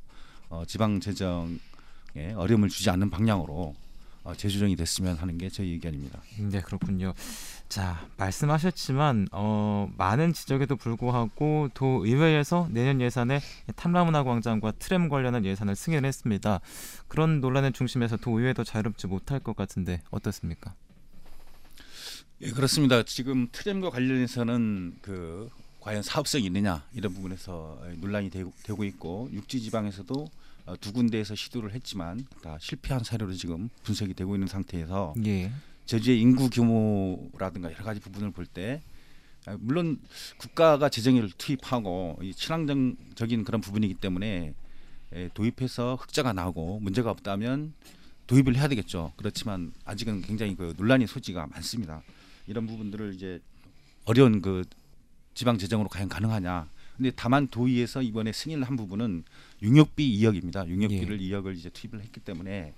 어, 0.51 0.63
지방 0.69 1.01
재정에 1.01 2.33
어려움을 2.37 2.69
주지 2.69 2.89
않는 2.91 3.11
방향으로 3.11 3.53
어, 3.53 3.75
재조정이 4.35 4.77
됐으면 4.77 5.17
하는 5.17 5.39
게 5.39 5.49
저희 5.49 5.73
의견입니다. 5.73 6.21
네 6.51 6.61
그렇군요. 6.61 7.15
자 7.69 8.07
말씀하셨지만 8.17 9.29
어, 9.33 9.91
많은 9.97 10.33
지적에도 10.33 10.77
불구하고 10.77 11.69
도 11.75 12.05
의회에서 12.05 12.69
내년 12.71 13.01
예산에 13.01 13.41
탐라문화 13.75 14.25
광장과 14.25 14.73
트램 14.79 15.09
관련한 15.09 15.45
예산을 15.45 15.77
승인했습니다. 15.77 16.61
그런 17.09 17.41
논란의 17.41 17.73
중심에서 17.73 18.17
도 18.17 18.39
의회도 18.39 18.65
자유롭지 18.65 19.07
못할 19.07 19.41
것 19.41 19.57
같은데 19.57 20.03
어떻습니까? 20.11 20.75
예, 22.43 22.51
그렇습니다. 22.51 23.03
지금 23.03 23.49
트램과 23.51 23.91
관련해서는 23.91 24.99
그 25.01 25.49
과연 25.81 26.03
사업성이 26.03 26.47
있느냐 26.47 26.85
이런 26.93 27.15
부분에서 27.15 27.81
논란이 27.99 28.31
되고, 28.31 28.53
되고 28.63 28.85
있고 28.85 29.31
육지 29.33 29.61
지방에서도 29.61 30.15
어, 30.15 30.29
두 30.81 30.93
군데에서 30.93 31.35
시도를 31.35 31.73
했지만 31.75 32.27
다 32.43 32.57
실패한 32.61 33.05
사례로 33.05 33.33
지금 33.35 33.69
분석이 33.85 34.15
되고 34.15 34.35
있는 34.35 34.49
상태에서 34.49 35.15
예. 35.25 35.53
제주의 35.87 36.21
인구 36.21 36.51
규모라든가 36.51 37.73
여러 37.73 37.85
가지 37.85 38.01
부분을 38.01 38.31
볼 38.33 38.47
때 38.47 38.83
물론 39.61 40.01
국가가 40.39 40.89
재정을 40.89 41.31
투입하고 41.39 42.19
이 42.23 42.35
친환경적인 42.35 43.45
그런 43.45 43.61
부분이기 43.61 43.95
때문에 43.95 44.55
에, 45.13 45.29
도입해서 45.35 45.95
흑자가 46.01 46.33
나고 46.33 46.81
문제가 46.81 47.11
없다면 47.13 47.73
도입을 48.27 48.57
해야 48.57 48.67
되겠죠. 48.67 49.13
그렇지만 49.17 49.73
아직은 49.85 50.23
굉장히 50.23 50.57
그 50.57 50.75
논란의 50.77 51.07
소지가 51.07 51.47
많습니다. 51.47 52.03
이런 52.49 52.67
부분들을 52.67 53.15
이제 53.15 53.41
어려운 54.05 54.43
그 54.43 54.65
지방 55.35 55.59
재정으로 55.59 55.89
과연 55.89 56.09
가능하냐. 56.09 56.69
근데 56.97 57.11
다만 57.15 57.49
도의에서 57.49 58.03
이번에 58.03 58.33
승인을 58.33 58.65
한 58.67 58.77
부분은 58.77 59.25
용역비 59.63 60.19
2억입니다. 60.21 60.69
용역비를 60.69 61.19
2억을 61.19 61.57
이제 61.57 61.69
투입을 61.71 62.03
했기 62.03 62.21
때문에 62.21 62.73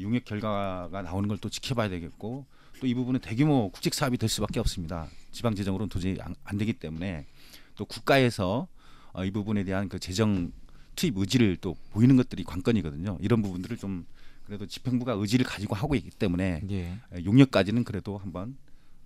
용역 0.00 0.24
결과가 0.24 1.02
나오는 1.02 1.28
걸 1.28 1.38
또 1.40 1.48
지켜봐야 1.48 1.88
되겠고 1.88 2.44
또 2.80 2.86
이 2.86 2.94
부분은 2.94 3.20
대규모 3.20 3.70
국책 3.70 3.94
사업이 3.94 4.18
될 4.18 4.28
수밖에 4.28 4.60
없습니다. 4.60 5.08
지방 5.32 5.54
재정으로는 5.56 5.88
도저히 5.88 6.16
안, 6.20 6.34
안 6.44 6.58
되기 6.58 6.72
때문에 6.72 7.26
또 7.74 7.84
국가에서 7.84 8.68
어, 9.12 9.24
이 9.24 9.30
부분에 9.32 9.64
대한 9.64 9.88
그 9.88 9.98
재정 9.98 10.52
투입 10.94 11.16
의지를 11.16 11.56
또 11.60 11.76
보이는 11.90 12.16
것들이 12.16 12.44
관건이거든요. 12.44 13.18
이런 13.20 13.42
부분들을 13.42 13.76
좀 13.78 14.06
그래도 14.46 14.66
집행부가 14.66 15.12
의지를 15.14 15.44
가지고 15.44 15.74
하고 15.74 15.94
있기 15.96 16.10
때문에 16.10 16.62
예. 16.70 16.98
용역까지는 17.24 17.82
그래도 17.84 18.18
한번 18.18 18.56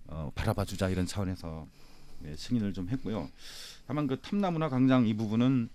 어, 0.07 0.31
바라봐 0.35 0.65
주자 0.65 0.89
이런 0.89 1.05
차원에서 1.07 1.67
네, 2.19 2.35
승인을 2.37 2.73
좀 2.73 2.89
했고요. 2.89 3.29
다만 3.87 4.07
그 4.07 4.19
탐나문화 4.19 4.69
광장 4.69 5.05
이 5.07 5.13
부분은 5.13 5.69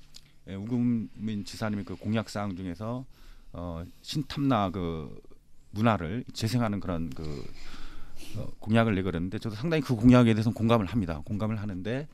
예, 0.48 0.54
우금민 0.54 1.44
지사님의 1.44 1.84
그 1.84 1.96
공약 1.96 2.30
사항 2.30 2.56
중에서 2.56 3.04
어, 3.52 3.84
신탐나 4.02 4.70
그 4.70 5.20
문화를 5.70 6.24
재생하는 6.32 6.80
그런 6.80 7.10
그 7.10 7.44
어, 8.36 8.48
공약을 8.58 8.94
내걸었는데 8.94 9.38
저도 9.38 9.56
상당히 9.56 9.82
그 9.82 9.94
공약에 9.94 10.32
대해서 10.34 10.50
공감을 10.50 10.86
합니다. 10.86 11.20
공감을 11.24 11.60
하는데 11.60 12.08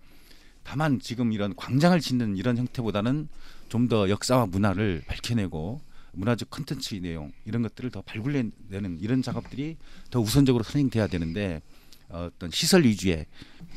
다만 0.64 0.98
지금 0.98 1.32
이런 1.32 1.54
광장을 1.54 1.98
짓는 2.00 2.36
이런 2.36 2.56
형태보다는 2.56 3.28
좀 3.68 3.88
더 3.88 4.08
역사와 4.08 4.46
문화를 4.46 5.02
밝혀내고 5.06 5.80
문화적 6.12 6.48
컨텐츠 6.50 6.94
내용 7.02 7.32
이런 7.44 7.62
것들을 7.62 7.90
더 7.90 8.02
발굴해내는 8.02 9.00
이런 9.00 9.20
작업들이 9.20 9.76
더 10.10 10.20
우선적으로 10.20 10.62
선행돼야 10.62 11.08
되는데 11.08 11.60
어, 12.08 12.30
어떤 12.32 12.50
시설 12.50 12.84
위주의 12.84 13.26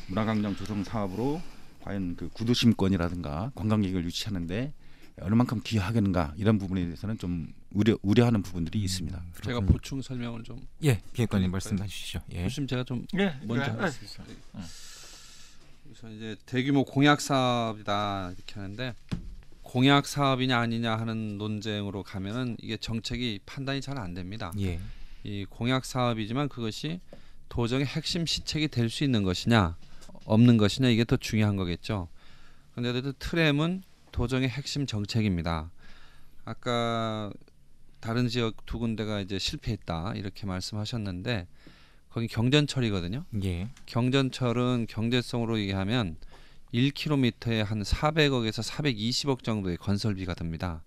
문화광장 0.08 0.56
조성 0.56 0.84
사업으로 0.84 1.42
과연 1.88 2.16
그 2.16 2.28
구도심권이라든가 2.28 3.50
관광객을 3.54 4.04
유치하는데 4.04 4.74
어느 5.22 5.34
만큼 5.34 5.62
기여하겠는가 5.64 6.34
이런 6.36 6.58
부분에 6.58 6.84
대해서는 6.84 7.16
좀 7.16 7.48
우려 7.72 7.96
우려하는 8.02 8.42
부분들이 8.42 8.80
있습니다. 8.82 9.20
제가 9.42 9.60
보충 9.60 10.02
설명을 10.02 10.44
좀 10.44 10.60
예, 10.84 11.00
기획관님 11.14 11.50
말씀해 11.50 11.86
주시죠. 11.86 12.20
예. 12.32 12.42
교수님 12.42 12.68
제가 12.68 12.84
좀 12.84 13.06
예, 13.18 13.34
먼저 13.42 13.72
그래. 13.72 13.84
하겠습니다. 13.84 14.24
우선 15.90 16.12
이제 16.12 16.36
대규모 16.44 16.84
공약 16.84 17.22
사업이다 17.22 18.32
이렇게 18.36 18.54
하는데 18.60 18.94
공약 19.62 20.06
사업이냐 20.06 20.58
아니냐 20.58 20.94
하는 20.94 21.38
논쟁으로 21.38 22.02
가면은 22.02 22.56
이게 22.60 22.76
정책이 22.76 23.40
판단이 23.46 23.80
잘 23.80 23.96
안 23.98 24.12
됩니다. 24.12 24.52
예. 24.60 24.78
이 25.24 25.46
공약 25.48 25.86
사업이지만 25.86 26.50
그것이 26.50 27.00
도정의 27.48 27.86
핵심 27.86 28.26
시책이 28.26 28.68
될 28.68 28.90
수 28.90 29.04
있는 29.04 29.22
것이냐 29.22 29.76
없는 30.28 30.58
것이냐 30.58 30.88
이게 30.88 31.04
더 31.04 31.16
중요한 31.16 31.56
거겠죠. 31.56 32.08
그런데도 32.74 33.12
트램은 33.12 33.82
도정의 34.12 34.48
핵심 34.48 34.86
정책입니다. 34.86 35.70
아까 36.44 37.32
다른 38.00 38.28
지역 38.28 38.64
두 38.66 38.78
군데가 38.78 39.20
이제 39.20 39.38
실패했다 39.38 40.12
이렇게 40.16 40.46
말씀하셨는데 40.46 41.46
거기 42.10 42.26
경전철이거든요. 42.28 43.24
예. 43.42 43.68
경전철은 43.86 44.86
경제성으로 44.88 45.58
얘기하면 45.60 46.16
1km에 46.74 47.64
한 47.64 47.82
400억에서 47.82 48.62
420억 48.62 49.42
정도의 49.42 49.78
건설비가 49.78 50.34
듭니다. 50.34 50.82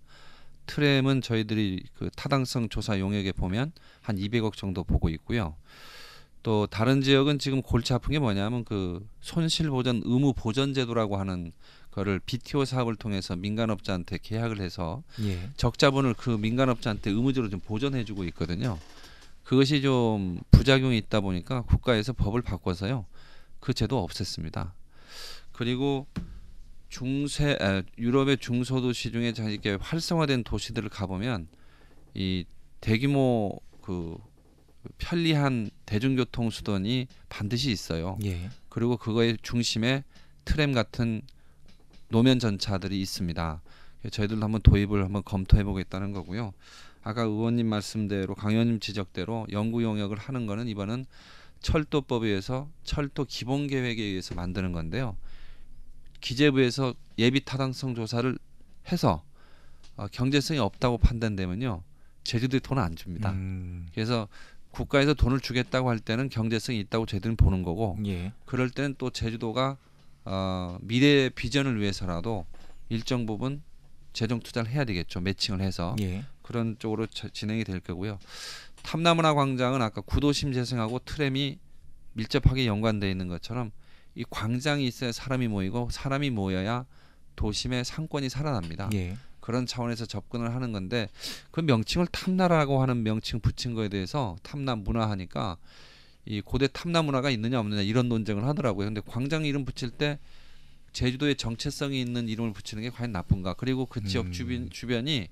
트램은 0.66 1.20
저희들이 1.20 1.82
그 1.94 2.10
타당성 2.14 2.68
조사 2.68 2.98
용역에 3.00 3.32
보면 3.32 3.72
한 4.00 4.16
200억 4.16 4.54
정도 4.54 4.84
보고 4.84 5.08
있고요. 5.08 5.56
또 6.42 6.66
다른 6.66 7.02
지역은 7.02 7.38
지금 7.38 7.62
골치 7.62 7.92
아픈 7.92 8.12
게 8.12 8.18
뭐냐면 8.18 8.64
그 8.64 9.06
손실 9.20 9.70
보전 9.70 10.02
의무 10.04 10.32
보전 10.34 10.74
제도라고 10.74 11.16
하는 11.16 11.52
거를 11.92 12.20
BTO 12.20 12.64
사업을 12.64 12.96
통해서 12.96 13.36
민간업자한테 13.36 14.18
계약을 14.22 14.60
해서 14.60 15.02
예. 15.20 15.50
적자분을 15.56 16.14
그 16.14 16.30
민간업자한테 16.30 17.10
의무적으로 17.10 17.50
좀 17.50 17.60
보전해주고 17.60 18.24
있거든요. 18.24 18.78
그것이 19.44 19.82
좀 19.82 20.40
부작용이 20.50 20.96
있다 20.98 21.20
보니까 21.20 21.62
국가에서 21.62 22.12
법을 22.12 22.42
바꿔서요 22.42 23.06
그 23.60 23.74
제도 23.74 24.04
없앴습니다. 24.06 24.72
그리고 25.52 26.06
중세 26.88 27.56
아, 27.60 27.82
유럽의 27.98 28.38
중소도시 28.38 29.12
중에 29.12 29.32
자 29.32 29.48
이게 29.48 29.76
활성화된 29.80 30.44
도시들을 30.44 30.88
가보면 30.88 31.48
이 32.14 32.44
대규모 32.80 33.60
그 33.82 34.16
편리한 34.98 35.70
대중교통 35.86 36.50
수단이 36.50 37.06
반드시 37.28 37.70
있어요. 37.70 38.18
예. 38.24 38.50
그리고 38.68 38.96
그거의 38.96 39.38
중심에 39.42 40.04
트램 40.44 40.72
같은 40.72 41.22
노면 42.08 42.38
전차들이 42.38 43.00
있습니다. 43.00 43.62
저희들도 44.10 44.42
한번 44.42 44.60
도입을 44.62 45.04
한번 45.04 45.22
검토해 45.24 45.64
보겠다는 45.64 46.12
거고요. 46.12 46.52
아까 47.02 47.22
의원님 47.22 47.66
말씀대로 47.68 48.34
강 48.34 48.52
의원님 48.52 48.80
지적대로 48.80 49.46
연구 49.50 49.82
용역을 49.82 50.18
하는 50.18 50.46
거는 50.46 50.68
이번은 50.68 51.06
철도법에 51.60 52.28
의해서 52.28 52.68
철도 52.84 53.24
기본 53.24 53.66
계획에 53.66 54.02
의해서 54.02 54.34
만드는 54.34 54.72
건데요. 54.72 55.16
기재부에서 56.20 56.94
예비 57.18 57.44
타당성 57.44 57.94
조사를 57.94 58.36
해서 58.90 59.24
어, 59.96 60.06
경제성이 60.08 60.58
없다고 60.58 60.98
판단되면요. 60.98 61.82
제주도에 62.24 62.60
돈안 62.60 62.94
줍니다. 62.96 63.32
음, 63.32 63.88
그래서 63.94 64.28
국가에서 64.72 65.14
돈을 65.14 65.38
주겠다고 65.40 65.88
할 65.88 65.98
때는 66.00 66.28
경제성이 66.28 66.80
있다고 66.80 67.06
저희들은 67.06 67.36
보는 67.36 67.62
거고 67.62 67.96
예. 68.06 68.32
그럴 68.44 68.70
때는 68.70 68.96
또 68.98 69.10
제주도가 69.10 69.76
어, 70.24 70.78
미래 70.80 71.28
비전을 71.28 71.80
위해서라도 71.80 72.46
일정 72.88 73.26
부분 73.26 73.62
재정 74.12 74.40
투자를 74.40 74.70
해야 74.70 74.84
되겠죠. 74.84 75.20
매칭을 75.20 75.60
해서 75.60 75.94
예. 76.00 76.24
그런 76.42 76.76
쪽으로 76.78 77.06
저- 77.06 77.28
진행이 77.28 77.64
될 77.64 77.80
거고요. 77.80 78.18
탐나문화 78.82 79.34
광장은 79.34 79.80
아까 79.80 80.00
구도심 80.00 80.52
재생하고 80.52 80.98
트램이 81.00 81.58
밀접하게 82.14 82.66
연관되어 82.66 83.08
있는 83.08 83.28
것처럼 83.28 83.70
이 84.14 84.24
광장이 84.28 84.86
있어야 84.86 85.12
사람이 85.12 85.48
모이고 85.48 85.88
사람이 85.90 86.30
모여야 86.30 86.84
도심의 87.36 87.84
상권이 87.84 88.28
살아납니다. 88.28 88.90
예. 88.94 89.16
그런 89.42 89.66
차원에서 89.66 90.06
접근을 90.06 90.54
하는 90.54 90.72
건데 90.72 91.08
그 91.50 91.60
명칭을 91.60 92.06
탐나라고 92.06 92.80
하는 92.80 93.02
명칭 93.02 93.40
붙인 93.40 93.74
거에 93.74 93.88
대해서 93.88 94.36
탐나 94.42 94.76
문화 94.76 95.10
하니까 95.10 95.58
이 96.24 96.40
고대 96.40 96.68
탐나 96.68 97.02
문화가 97.02 97.28
있느냐 97.30 97.58
없느냐 97.58 97.82
이런 97.82 98.08
논쟁을 98.08 98.44
하더라고요. 98.46 98.86
근데 98.86 99.02
광장 99.04 99.44
이름 99.44 99.64
붙일 99.64 99.90
때 99.90 100.18
제주도의 100.92 101.36
정체성이 101.36 102.00
있는 102.00 102.28
이름을 102.28 102.52
붙이는 102.52 102.82
게 102.82 102.90
과연 102.90 103.12
나쁜가? 103.12 103.54
그리고 103.54 103.86
그 103.86 104.04
지역 104.04 104.26
음. 104.26 104.32
주변 104.32 104.70
주변이 104.70 105.28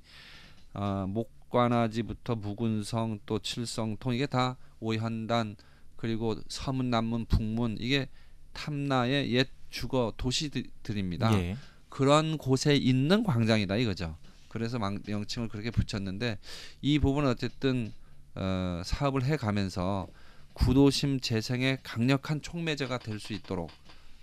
어, 0.75 1.07
목관아지부터 1.09 2.35
무군성 2.35 3.21
또 3.27 3.39
칠성통 3.39 4.15
이게 4.15 4.27
다 4.27 4.57
오현단 4.81 5.57
그리고 5.97 6.37
서문 6.49 6.91
남문 6.91 7.27
북문 7.27 7.77
이게 7.79 8.09
탐나의 8.55 9.33
옛 9.33 9.49
주거 9.71 10.13
도시들입니다. 10.17 11.33
예. 11.41 11.57
그런 11.91 12.39
곳에 12.39 12.75
있는 12.75 13.23
광장이다 13.25 13.77
이거죠. 13.77 14.17
그래서 14.49 14.79
망- 14.79 15.03
명칭을 15.07 15.49
그렇게 15.49 15.71
붙였는데 15.71 16.39
이 16.83 16.99
부분은 16.99 17.29
어쨌든 17.31 17.93
어, 18.35 18.81
사업을 18.85 19.25
해가면서 19.25 20.07
구도심 20.55 21.21
재생의 21.21 21.79
강력한 21.83 22.41
촉매제가 22.43 22.99
될 22.99 23.19
수 23.21 23.33
있도록 23.33 23.71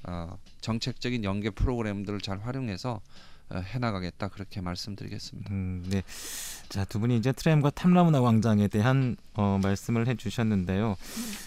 어, 0.03 0.37
정책적인 0.61 1.23
연계 1.23 1.49
프로그램들을 1.49 2.19
잘 2.21 2.39
활용해서 2.39 2.93
어, 2.95 3.01
해나가겠다 3.55 4.27
그렇게 4.27 4.61
말씀드리겠습니다. 4.61 5.53
음, 5.53 5.83
네. 5.87 6.03
자, 6.69 6.83
두 6.83 6.99
분이 6.99 7.15
이제 7.17 7.31
트램과 7.31 7.69
탐라문화 7.69 8.21
광장에 8.21 8.67
대한 8.67 9.15
어, 9.35 9.59
말씀을 9.63 10.07
해 10.07 10.15
주셨는데요. 10.15 10.97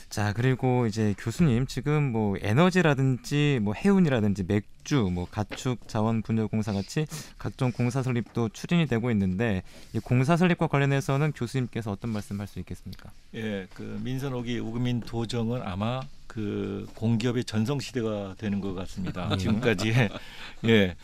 자, 0.09 0.33
그리고 0.33 0.87
이제 0.87 1.15
교수님 1.19 1.67
지금 1.67 2.11
뭐 2.11 2.37
에너지라든지 2.41 3.59
뭐 3.63 3.75
해운이라든지 3.75 4.45
맥주, 4.45 5.11
뭐 5.13 5.27
가축 5.31 5.89
자원 5.89 6.23
분야 6.23 6.47
공사 6.47 6.73
같이 6.73 7.07
각종 7.37 7.71
공사 7.71 8.03
설립도 8.03 8.49
추진이 8.51 8.87
되고 8.87 9.11
있는데 9.11 9.63
이 9.93 9.99
공사 9.99 10.37
설립과 10.37 10.69
관련해서는 10.69 11.33
교수님께서 11.33 11.91
어떤 11.93 12.13
말씀할 12.13 12.47
수 12.47 12.59
있겠습니까? 12.61 13.11
예, 13.35 13.67
그 13.75 14.01
민선옥이 14.03 14.59
우금민 14.59 15.01
도정은 15.01 15.63
아마 15.63 16.01
그 16.27 16.89
공기업의 16.95 17.45
전성 17.45 17.81
시대가 17.81 18.35
되는 18.39 18.61
것 18.61 18.73
같습니다. 18.75 19.29
예. 19.35 19.37
지금까지 19.37 19.93
예. 20.65 20.97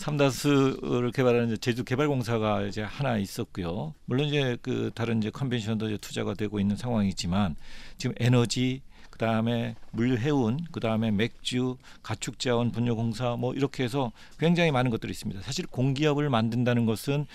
삼다스를 0.00 1.12
개발하는 1.12 1.58
제주 1.60 1.84
개발공사가 1.84 2.62
이제 2.62 2.80
하나 2.80 3.18
있었고요. 3.18 3.92
물론 4.06 4.28
이제 4.28 4.56
그 4.62 4.90
다른 4.94 5.18
이제 5.18 5.28
컨벤션도 5.28 5.88
이제 5.88 5.98
투자가 5.98 6.32
되고 6.32 6.58
있는 6.58 6.74
상황이지만 6.74 7.54
지금 7.98 8.14
에너지 8.18 8.80
그다음에 9.10 9.74
물해운 9.90 10.64
그다음에 10.72 11.10
맥주 11.10 11.76
가축자원 12.02 12.72
분야공사 12.72 13.36
뭐 13.36 13.52
이렇게 13.52 13.84
해서 13.84 14.10
굉장히 14.38 14.70
많은 14.70 14.90
것들이 14.90 15.10
있습니다. 15.10 15.42
사실 15.42 15.66
공기업을 15.66 16.30
만든다는 16.30 16.86
것은 16.86 17.26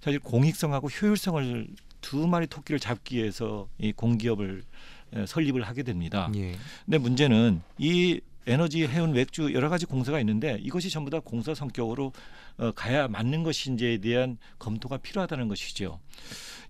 사실 0.00 0.18
공익성하고 0.18 0.88
효율성을 0.88 1.68
두 2.00 2.26
마리 2.26 2.46
토끼를 2.46 2.80
잡기 2.80 3.18
위해서 3.18 3.68
이 3.76 3.92
공기업을 3.92 4.62
에, 5.12 5.26
설립을 5.26 5.62
하게 5.62 5.82
됩니다. 5.82 6.30
예. 6.36 6.56
근데 6.86 6.96
문제는 6.96 7.60
이 7.76 8.22
에너지 8.46 8.86
해운 8.86 9.12
맥주 9.12 9.52
여러 9.54 9.68
가지 9.68 9.86
공사가 9.86 10.20
있는데 10.20 10.58
이것이 10.62 10.90
전부 10.90 11.10
다 11.10 11.20
공사 11.20 11.54
성격으로 11.54 12.12
어, 12.58 12.72
가야 12.72 13.08
맞는 13.08 13.42
것인지에 13.42 13.98
대한 13.98 14.38
검토가 14.58 14.98
필요하다는 14.98 15.48
것이죠. 15.48 15.98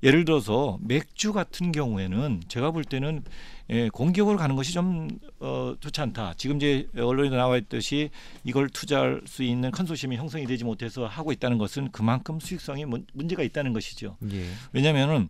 예를 0.03 0.25
들어서 0.25 0.79
맥주 0.83 1.33
같은 1.33 1.73
경우에는 1.73 2.43
제가 2.49 2.71
볼 2.73 2.85
때는 2.85 3.23
예, 3.71 3.89
공격으로 3.89 4.37
가는 4.37 4.55
것이 4.57 4.73
좀 4.73 5.09
어, 5.41 5.75
좋지 5.81 6.01
않다. 6.01 6.35
지금 6.37 6.57
이제 6.57 6.89
언론에 6.97 7.31
나와 7.31 7.57
있듯이 7.57 8.11
이걸 8.45 8.69
투자할 8.69 9.23
수 9.27 9.43
있는 9.43 9.71
컨소시엄이 9.71 10.17
형성이 10.17 10.47
되지 10.47 10.65
못해서 10.65 11.07
하고 11.07 11.33
있다는 11.33 11.57
것은 11.59 11.91
그만큼 11.91 12.39
수익성이 12.41 12.85
문- 12.85 13.07
문제가 13.15 13.43
있다는 13.43 13.73
것이죠. 13.73 14.17
예. 14.31 14.47
왜냐하면은 14.73 15.29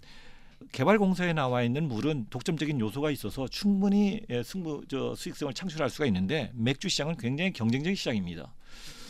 개발 0.73 0.99
공사에 0.99 1.33
나와 1.33 1.63
있는 1.63 1.89
물은 1.89 2.27
독점적인 2.31 2.81
요소가 2.81 3.11
있어서 3.11 3.47
충분히 3.49 4.21
예, 4.31 4.43
승부 4.43 4.83
저 4.89 5.15
수익성을 5.15 5.53
창출할 5.55 5.91
수가 5.91 6.07
있는데 6.07 6.51
맥주 6.55 6.89
시장은 6.89 7.17
굉장히 7.17 7.53
경쟁적인 7.53 7.95
시장입니다. 7.97 8.53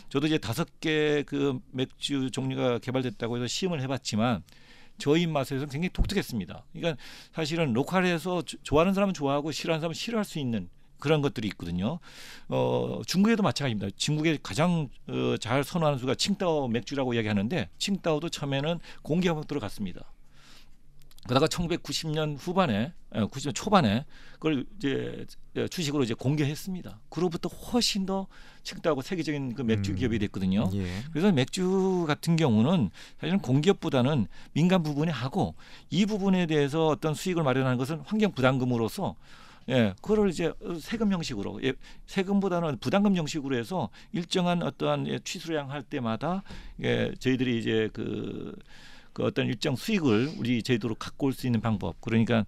저도 0.09 0.27
이제 0.27 0.37
다섯 0.37 0.79
개 0.79 1.23
그 1.25 1.59
맥주 1.71 2.29
종류가 2.31 2.79
개발됐다고 2.79 3.37
해서 3.37 3.47
시음을 3.47 3.81
해봤지만 3.81 4.43
저희 4.97 5.23
입맛에서는 5.23 5.67
굉장히 5.67 5.89
독특했습니다. 5.89 6.63
그러니까 6.73 7.01
사실은 7.33 7.73
로컬에서 7.73 8.43
조- 8.43 8.57
좋아하는 8.63 8.93
사람은 8.93 9.13
좋아하고 9.13 9.51
싫어하는 9.51 9.81
사람은 9.81 9.93
싫어할 9.93 10.23
수 10.23 10.39
있는 10.39 10.69
그런 10.99 11.21
것들이 11.21 11.47
있거든요. 11.49 11.99
어, 12.47 13.01
중국에도 13.05 13.43
마찬가지입니다. 13.43 13.89
중국에 13.97 14.37
가장 14.41 14.87
어, 15.07 15.35
잘 15.39 15.63
선호하는 15.63 15.99
수가 15.99 16.15
칭따오 16.15 16.67
맥주라고 16.69 17.13
이야기하는데 17.13 17.69
칭따오도 17.77 18.29
처음에는 18.29 18.79
공개 19.01 19.27
형태로 19.27 19.59
갔습니다. 19.59 20.01
그러다가 21.27 21.47
1990년 21.47 22.37
후반에, 22.39 22.93
90년 23.11 23.55
초반에 23.55 24.05
그걸 24.33 24.65
이제 24.77 25.25
주식으로 25.69 26.03
이제 26.03 26.13
공개했습니다. 26.13 26.99
그로부터 27.09 27.49
훨씬 27.49 28.05
더 28.05 28.27
칭따오고 28.63 29.01
세계적인 29.01 29.55
그 29.55 29.61
맥주 29.61 29.91
음. 29.91 29.95
기업이 29.95 30.19
됐거든요. 30.19 30.69
예. 30.73 30.85
그래서 31.11 31.31
맥주 31.31 32.05
같은 32.07 32.35
경우는 32.35 32.89
사실은 33.19 33.39
공기업보다는 33.39 34.27
민간 34.53 34.83
부분에 34.83 35.11
하고 35.11 35.55
이 35.89 36.05
부분에 36.05 36.45
대해서 36.45 36.87
어떤 36.87 37.13
수익을 37.13 37.43
마련하는 37.43 37.77
것은 37.77 38.01
환경 38.05 38.31
부담금으로서 38.31 39.15
예, 39.69 39.93
그거를 40.01 40.29
이제 40.29 40.53
세금 40.79 41.11
형식으로 41.11 41.59
예, 41.63 41.73
세금보다는 42.05 42.77
부담금 42.77 43.15
형식으로 43.15 43.57
해서 43.57 43.89
일정한 44.11 44.61
어떠한 44.61 45.07
예, 45.07 45.19
취수량 45.19 45.71
할 45.71 45.81
때마다 45.81 46.43
예, 46.83 47.11
저희들이 47.17 47.59
이제 47.59 47.89
그, 47.91 48.55
그 49.15 49.23
어떤 49.23 49.47
일정 49.47 49.75
수익을 49.77 50.33
우리 50.37 50.61
제도로 50.61 50.93
갖고 50.95 51.27
올 51.27 51.33
수 51.33 51.47
있는 51.47 51.61
방법 51.61 51.99
그러니까 52.01 52.45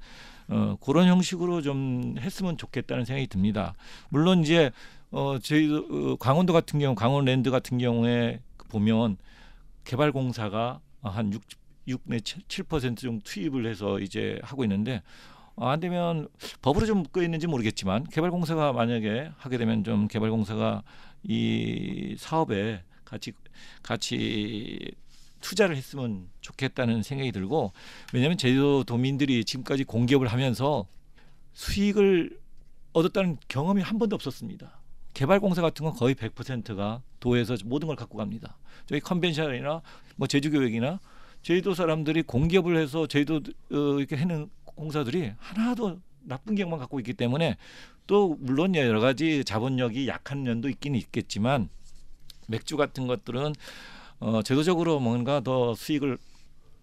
어, 0.50 0.76
그런 0.84 1.08
형식으로 1.08 1.62
좀 1.62 2.16
했으면 2.20 2.58
좋겠다는 2.58 3.06
생각이 3.06 3.28
듭니다. 3.28 3.74
물론 4.10 4.42
이제 4.42 4.72
어, 5.10 5.38
저희 5.42 5.74
어, 5.74 6.18
강원도 6.20 6.52
같은 6.54 6.80
경우 6.80 6.94
강원랜드 6.94 7.50
같은 7.52 7.78
경우에 7.78 8.42
보면 8.70 9.18
개발공사가 9.86 10.82
한 11.02 11.32
6, 11.34 11.42
6 11.88 12.02
내 12.04 12.18
7% 12.18 12.98
정도 12.98 13.24
투입을 13.24 13.66
해서 13.66 14.00
이제 14.00 14.40
하고 14.44 14.64
있는데 14.66 15.02
어, 15.56 15.70
안 15.70 15.80
되면 15.80 16.28
법으로 16.62 16.86
좀 16.86 17.04
묶여 17.04 17.22
있는지 17.24 17.48
모르겠지만 17.48 18.04
개발공사가 18.10 18.74
만약에 18.74 19.32
하게 19.38 19.58
되면 19.58 19.86
좀 19.86 20.10
개발공사가 20.10 20.84
이 21.24 22.16
사업에 22.18 22.84
같이 23.06 23.32
같이 23.82 24.92
투자를 25.42 25.76
했으면 25.76 26.30
좋겠다는 26.42 27.04
생각이 27.04 27.32
들고 27.32 27.74
왜냐하면 28.14 28.38
제주도 28.38 28.84
도민들이 28.84 29.44
지금까지 29.46 29.84
공기업을 29.84 30.28
하면서 30.28 30.88
수익을 31.54 32.40
얻었다는 32.94 33.38
경험이 33.48 33.82
한 33.82 34.00
번도 34.00 34.16
없었습니다. 34.16 34.80
개발공사 35.14 35.62
같은 35.62 35.84
건 35.84 35.94
거의 35.96 36.14
100%가 36.16 37.02
도에서 37.20 37.56
모든 37.66 37.88
걸 37.88 37.96
갖고 37.96 38.18
갑니다. 38.18 38.58
저희 38.86 39.00
컨벤션이나 39.00 39.82
뭐 40.16 40.28
제주교육이나 40.28 41.00
제주도 41.42 41.74
사람들이 41.74 42.24
공기업을 42.24 42.78
해서 42.78 43.08
제주도 43.08 43.52
어, 43.72 43.98
이렇게 43.98 44.16
해는 44.18 44.50
공사들이 44.64 45.34
하나도 45.38 46.00
나쁜 46.22 46.56
기억만 46.56 46.78
갖고 46.78 47.00
있기 47.00 47.14
때문에 47.14 47.58
또 48.06 48.38
물론 48.40 48.76
여러 48.76 49.00
가지 49.00 49.44
자본력이 49.44 50.08
약한 50.08 50.44
면도 50.44 50.70
있긴 50.70 50.96
있겠지만 50.96 51.70
맥주 52.48 52.78
같은 52.78 53.08
것들은 53.08 53.54
어, 54.20 54.42
제도적으로 54.42 55.00
뭔가 55.00 55.42
더 55.42 55.76
수익을 55.76 56.18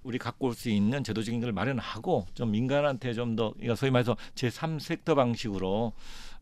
우리 0.04 0.18
갖고 0.18 0.48
올 0.48 0.54
수 0.54 0.68
있는 0.68 1.02
제도적인 1.02 1.40
걸 1.40 1.52
마련하고 1.52 2.26
좀 2.34 2.50
민간한테 2.50 3.14
좀 3.14 3.36
더 3.36 3.52
그러니까 3.54 3.74
소위 3.74 3.90
말해서 3.90 4.16
제3 4.34 4.78
섹터 4.80 5.14
방식으로 5.14 5.92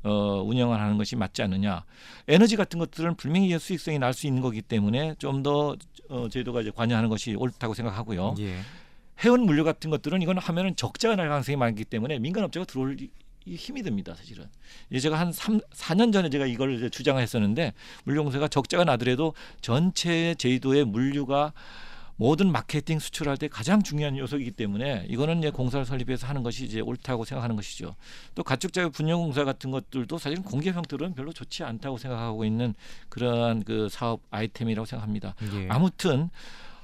어, 0.05 0.43
운영을 0.45 0.81
하는 0.81 0.99
것이 0.99 1.15
맞지 1.15 1.43
않느냐. 1.43 1.85
에너지 2.27 2.57
같은 2.57 2.79
것들은 2.81 3.15
분명히 3.17 3.57
수익성이 3.59 3.99
날 4.01 4.13
수 4.13 4.27
있는 4.27 4.43
거기 4.43 4.61
때문에 4.61 5.15
좀더 5.19 5.77
어, 6.09 6.29
제도가 6.29 6.63
이제 6.63 6.71
관여하는 6.75 7.09
것이 7.09 7.35
옳다고 7.37 7.73
생각하고요. 7.75 8.35
예. 8.41 8.59
해운 9.25 9.43
물류 9.47 9.63
같은 9.63 9.91
것들은 9.91 10.21
이건 10.23 10.39
하면은 10.39 10.75
적자가 10.75 11.15
날 11.15 11.29
가능성이 11.29 11.55
많기 11.57 11.85
때문에 11.85 12.19
민간 12.19 12.43
업체가 12.43 12.67
들어올 12.67 12.97
힘이 13.47 13.83
듭니다, 13.83 14.15
사실은. 14.15 14.47
이제 14.91 15.01
제가 15.01 15.19
한 15.19 15.33
3, 15.33 15.61
4년 15.75 16.13
전에 16.13 16.31
제가 16.31 16.47
이걸 16.47 16.75
이제 16.75 16.89
주장을 16.89 17.21
했었는데 17.21 17.73
물류공사가 18.05 18.49
적자가 18.49 18.85
나더라도 18.85 19.35
전체 19.61 20.35
제주도의 20.37 20.85
물류가 20.85 21.53
모든 22.17 22.53
마케팅 22.53 22.99
수출할 22.99 23.37
때 23.37 23.49
가장 23.49 23.83
중요한 23.83 24.17
요소이기 24.17 24.53
때문에 24.53 25.07
이거는 25.09 25.39
이제 25.39 25.51
공사를 25.51 25.85
설립해서 25.85 26.27
하는 26.27 26.43
것이 26.43 26.65
이제 26.65 26.81
옳다고 26.81 27.25
생각하는 27.25 27.57
것이죠. 27.57 27.97
또 28.35 28.45
가축자유 28.45 28.91
분양공사 28.91 29.45
같은 29.45 29.71
것들도 29.71 30.19
사실은 30.19 30.43
공개 30.43 30.71
형태로는 30.71 31.15
별로 31.15 31.33
좋지 31.33 31.65
않다고 31.65 31.99
생각하고 31.99 32.45
있는 32.45 32.75
그러한 33.09 33.65
그 33.65 33.89
사업 33.89 34.21
아이템이라고 34.31 34.87
생각합니다. 34.87 35.35
예. 35.55 35.69
아무튼 35.69 36.31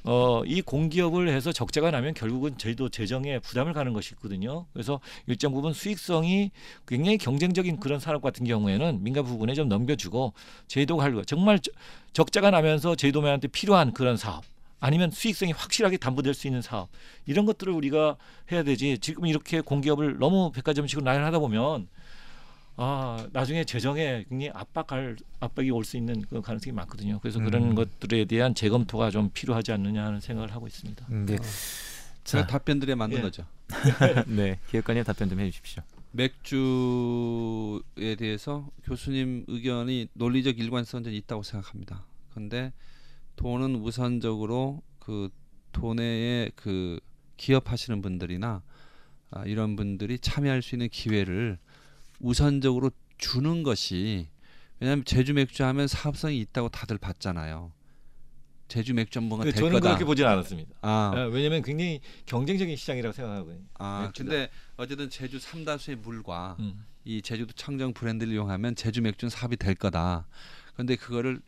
어, 0.05 0.43
이 0.47 0.63
공기업을 0.63 1.29
해서 1.29 1.53
적자가 1.53 1.91
나면 1.91 2.15
결국은 2.15 2.57
저희도 2.57 2.89
재정에 2.89 3.39
부담을 3.41 3.73
가는 3.73 3.93
것이 3.93 4.15
있거든요. 4.15 4.67
그래서 4.73 5.01
일정 5.27 5.53
부분 5.53 5.73
수익성이 5.73 6.51
굉장히 6.87 7.19
경쟁적인 7.19 7.79
그런 7.81 8.01
산업 8.01 8.23
같은 8.23 8.47
경우에는 8.47 9.03
민간 9.03 9.25
부분에 9.25 9.55
좀 9.55 9.69
넘겨주고 9.69 10.33
할 11.03 11.15
거. 11.15 11.25
정말 11.25 11.59
저- 11.59 11.73
적자가 12.13 12.51
나면서 12.51 12.95
제도면한테 12.95 13.49
필요한 13.49 13.93
그런 13.93 14.17
사업. 14.17 14.45
아니면 14.81 15.11
수익성이 15.11 15.51
확실하게 15.51 15.97
담보될 15.97 16.35
수 16.35 16.47
있는 16.47 16.63
사업 16.63 16.89
이런 17.27 17.47
것들을 17.47 17.73
우리가 17.73 18.17
해야 18.53 18.63
되지 18.63 18.99
지금 19.01 19.27
이렇게 19.27 19.61
공기업을 19.61 20.19
너무 20.21 20.53
백화점식으로 20.53 21.05
나열하다 21.05 21.41
보면 21.41 21.89
아 22.81 23.27
나중에 23.33 23.65
재정에 23.65 24.25
굉장히 24.29 24.51
압박할 24.55 25.17
압박이 25.41 25.71
올 25.73 25.85
수 25.85 25.97
있는 25.97 26.23
그 26.23 26.41
가능성이 26.41 26.73
많거든요. 26.75 27.19
그래서 27.21 27.41
그런 27.41 27.71
음. 27.71 27.75
것들에 27.75 28.25
대한 28.25 28.55
재검토가 28.55 29.11
좀 29.11 29.31
필요하지 29.31 29.73
않느냐 29.73 30.05
하는 30.05 30.21
생각을 30.21 30.55
하고 30.55 30.69
있습니다. 30.69 31.07
음, 31.11 31.27
네. 31.27 31.37
제가 32.23 32.43
자. 32.43 32.47
답변드려 32.47 32.95
만든 32.95 33.19
예. 33.19 33.23
거죠. 33.23 33.45
네. 34.29 34.61
기획관님 34.71 35.03
답변 35.03 35.29
좀 35.29 35.41
해주십시오. 35.41 35.83
맥주에 36.13 38.15
대해서 38.17 38.69
교수님 38.85 39.45
의견이 39.49 40.09
논리적 40.15 40.59
일관성은 40.59 41.13
있다고 41.13 41.43
생각합니다. 41.43 42.05
그런데 42.31 42.73
돈은 43.37 43.77
우선적으로 43.77 44.83
그 45.01 45.29
도내에 45.73 46.51
그 46.55 46.99
기업하시는 47.37 48.01
분들이나 48.03 48.63
아, 49.31 49.45
이런 49.45 49.77
분들이 49.77 50.19
참여할 50.19 50.63
수 50.63 50.75
있는 50.75 50.89
기회를 50.89 51.59
우선적으로 52.21 52.91
주는 53.17 53.63
것이 53.63 54.29
왜냐하면 54.81 55.05
제주 55.05 55.35
맥주 55.35 55.65
하면 55.65 55.89
사업성이 55.89 56.39
있다고 56.41 56.69
다들 56.69 56.99
봤잖아요. 56.99 57.73
제주 58.69 58.93
맥주 58.93 59.19
한 59.19 59.29
번가 59.29 59.45
될 59.45 59.55
저는 59.55 59.73
거다. 59.73 59.89
그렇게 59.89 60.05
보진 60.05 60.27
않았습니다. 60.27 60.77
아, 60.83 61.13
아, 61.15 61.21
왜냐하면 61.33 61.63
굉장히 61.63 62.01
경쟁적인 62.27 62.77
시장이라고 62.77 63.13
생각하거든요. 63.15 63.65
아. 63.79 64.13
근데 64.15 64.51
어쨌든 64.77 65.09
제주 65.09 65.39
삼다수의 65.39 65.97
물과 65.97 66.57
음. 66.61 66.85
이 67.05 67.23
제주도 67.23 67.53
청정 67.55 67.95
브랜드를 67.95 68.35
이용하면 68.35 68.75
제주 68.77 69.01
맥주는 69.01 69.31
사업이 69.31 69.57
될 69.57 69.75
거다. 69.75 70.29
그런데 70.75 70.97
그거를 70.97 71.41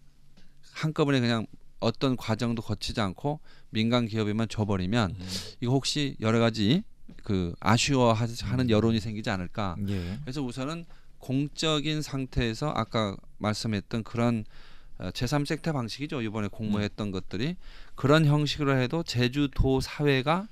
한꺼번에 0.72 1.20
그냥 1.20 1.46
어떤 1.78 2.16
과정도 2.16 2.62
거치지 2.62 3.00
않고 3.00 3.40
민간 3.68 4.06
기업에만 4.06 4.48
줘버리면 4.48 5.11
음. 5.11 5.28
이거 5.61 5.72
혹시 5.72 6.16
여러 6.20 6.38
가지 6.38 6.83
그 7.25 7.55
아쉬워하는 7.61 8.70
여론이 8.70 9.01
생기지 9.01 9.31
않을까. 9.31 9.77
예. 9.88 10.18
그래서 10.23 10.42
우선은 10.42 10.85
공적인 11.18 12.03
상태에서 12.03 12.70
아까 12.75 13.16
말씀했던 13.38 14.05
그런 14.05 14.44
어, 14.99 15.11
제3섹터 15.11 15.73
방식이죠. 15.73 16.20
이번에 16.23 16.49
공모했던 16.49 17.11
것들이 17.11 17.57
그런 17.94 18.25
형식으로 18.27 18.77
해도 18.77 19.03
제주도 19.03 19.81
사회가 19.81 20.49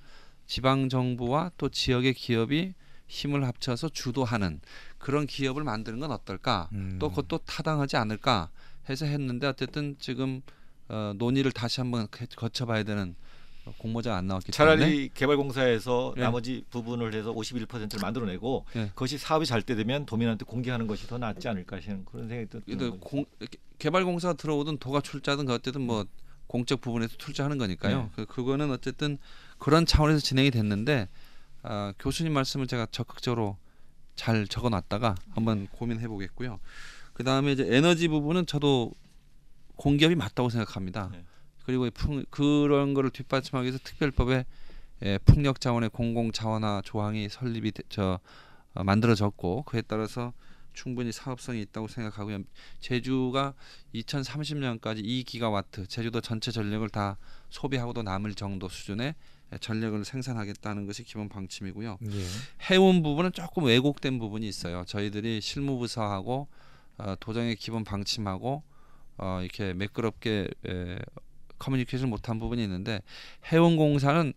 지방 0.47 0.89
정부와 0.89 1.51
또 1.59 1.69
지역의 1.69 2.15
기업이 2.15 2.73
힘을 3.09 3.45
합쳐서 3.47 3.89
주도하는 3.91 4.61
그런 4.99 5.27
기업을 5.27 5.65
만드는 5.65 6.01
건 6.01 6.11
어떨까? 6.13 6.69
음. 6.73 6.97
또 6.99 7.11
그것도 7.11 7.39
타당하지 7.39 7.97
않을까 7.97 8.51
해서 8.89 9.05
했는데 9.07 9.47
어쨌든 9.47 9.97
지금 9.99 10.41
어, 10.89 11.13
논의를 11.17 11.53
다시 11.53 11.81
한번 11.81 12.09
거- 12.11 12.25
거쳐봐야 12.37 12.83
되는 12.83 13.15
공모자가 13.79 14.17
안 14.17 14.27
나왔기 14.27 14.53
때문에 14.53 14.77
차라리 14.77 15.11
개발공사에서 15.13 16.15
네. 16.17 16.23
나머지 16.23 16.65
부분을 16.71 17.15
해서 17.15 17.33
51%를 17.33 18.01
만들어내고 18.01 18.65
네. 18.75 18.89
그것이 18.89 19.19
사업이 19.19 19.47
잘 19.47 19.63
때 19.63 19.75
되면 19.75 20.07
도민한테 20.07 20.45
공개하는 20.45 20.87
것이 20.87 21.07
더 21.07 21.19
낫지 21.19 21.49
않을까 21.49 21.77
하시는 21.77 22.05
그런 22.05 22.29
생각이 22.29 22.65
드는. 22.65 23.01
공, 23.01 23.27
개발공사가 23.79 24.35
들어오든 24.35 24.79
도가 24.79 25.01
출자든 25.01 25.49
어쨌든 25.51 25.83
뭐 25.83 26.07
공적 26.47 26.81
부분에서 26.81 27.17
투자하는 27.19 27.59
거니까요. 27.59 28.03
네. 28.03 28.11
그 28.17 28.25
그거는 28.27 28.71
어쨌든 28.71 29.19
그런 29.59 29.85
차원에서 29.85 30.21
진행이 30.21 30.51
됐는데 30.51 31.09
아, 31.63 31.93
교수님 31.99 32.33
말씀을 32.33 32.67
제가 32.67 32.87
적극적으로 32.91 33.57
잘 34.17 34.47
적어놨다가 34.49 35.15
한번 35.31 35.67
고민해 35.73 36.09
보겠고요. 36.09 36.59
그 37.13 37.25
다음에 37.25 37.53
이제 37.53 37.67
에너지 37.69 38.09
부분은 38.09 38.47
저도 38.47 38.93
공기업이 39.77 40.15
맞다고 40.15 40.49
생각합니다. 40.49 41.11
네. 41.69 41.73
그리고 41.73 41.87
이 41.87 41.91
풍, 41.91 42.25
그런 42.31 42.95
거를 42.95 43.11
뒷받침하기 43.11 43.67
위해서 43.67 43.79
특별법에 43.85 44.47
예, 45.03 45.19
풍력 45.19 45.61
자원의 45.61 45.91
공공 45.91 46.33
자원화 46.33 46.81
조항이 46.85 47.29
설립이 47.29 47.73
되- 47.73 47.83
저 47.91 48.19
어, 48.75 48.83
만들어졌고 48.85 49.65
그에 49.65 49.83
따라서 49.83 50.33
충분히 50.73 51.13
사업성이 51.13 51.61
있다고 51.63 51.89
생각하고요. 51.89 52.39
제주가 52.81 53.53
2030년까지 53.95 55.05
2기가와트 55.05 55.89
제주도 55.89 56.21
전체 56.23 56.51
전력을 56.51 56.89
다 56.89 57.19
소비하고도 57.51 58.03
남을 58.03 58.35
정도 58.35 58.69
수준의 58.69 59.15
전력을 59.61 60.03
생산하겠다는 60.05 60.87
것이 60.87 61.05
기본 61.05 61.29
방침이고요. 61.29 61.99
예. 62.03 62.25
해운 62.71 63.03
부분은 63.03 63.33
조금 63.33 63.65
왜곡된 63.65 64.19
부분이 64.19 64.47
있어요. 64.49 64.85
저희들이 64.87 65.41
실무부서하고 65.43 66.49
어, 66.99 67.15
도정의 67.21 67.57
기본 67.57 67.85
방침하고 67.85 68.63
어, 69.19 69.41
이렇게 69.43 69.75
매끄럽게 69.75 70.49
에, 70.67 70.99
커뮤니케이션 71.59 72.09
못한 72.09 72.39
부분이 72.39 72.63
있는데 72.63 73.03
해운공사는 73.53 74.33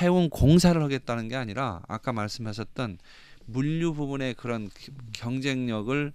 해운 0.00 0.30
공사를 0.30 0.80
하겠다는 0.82 1.28
게 1.28 1.36
아니라 1.36 1.82
아까 1.88 2.12
말씀하셨던 2.12 2.98
물류 3.46 3.94
부분의 3.94 4.34
그런 4.34 4.68
기- 4.70 4.90
경쟁력을 5.12 6.12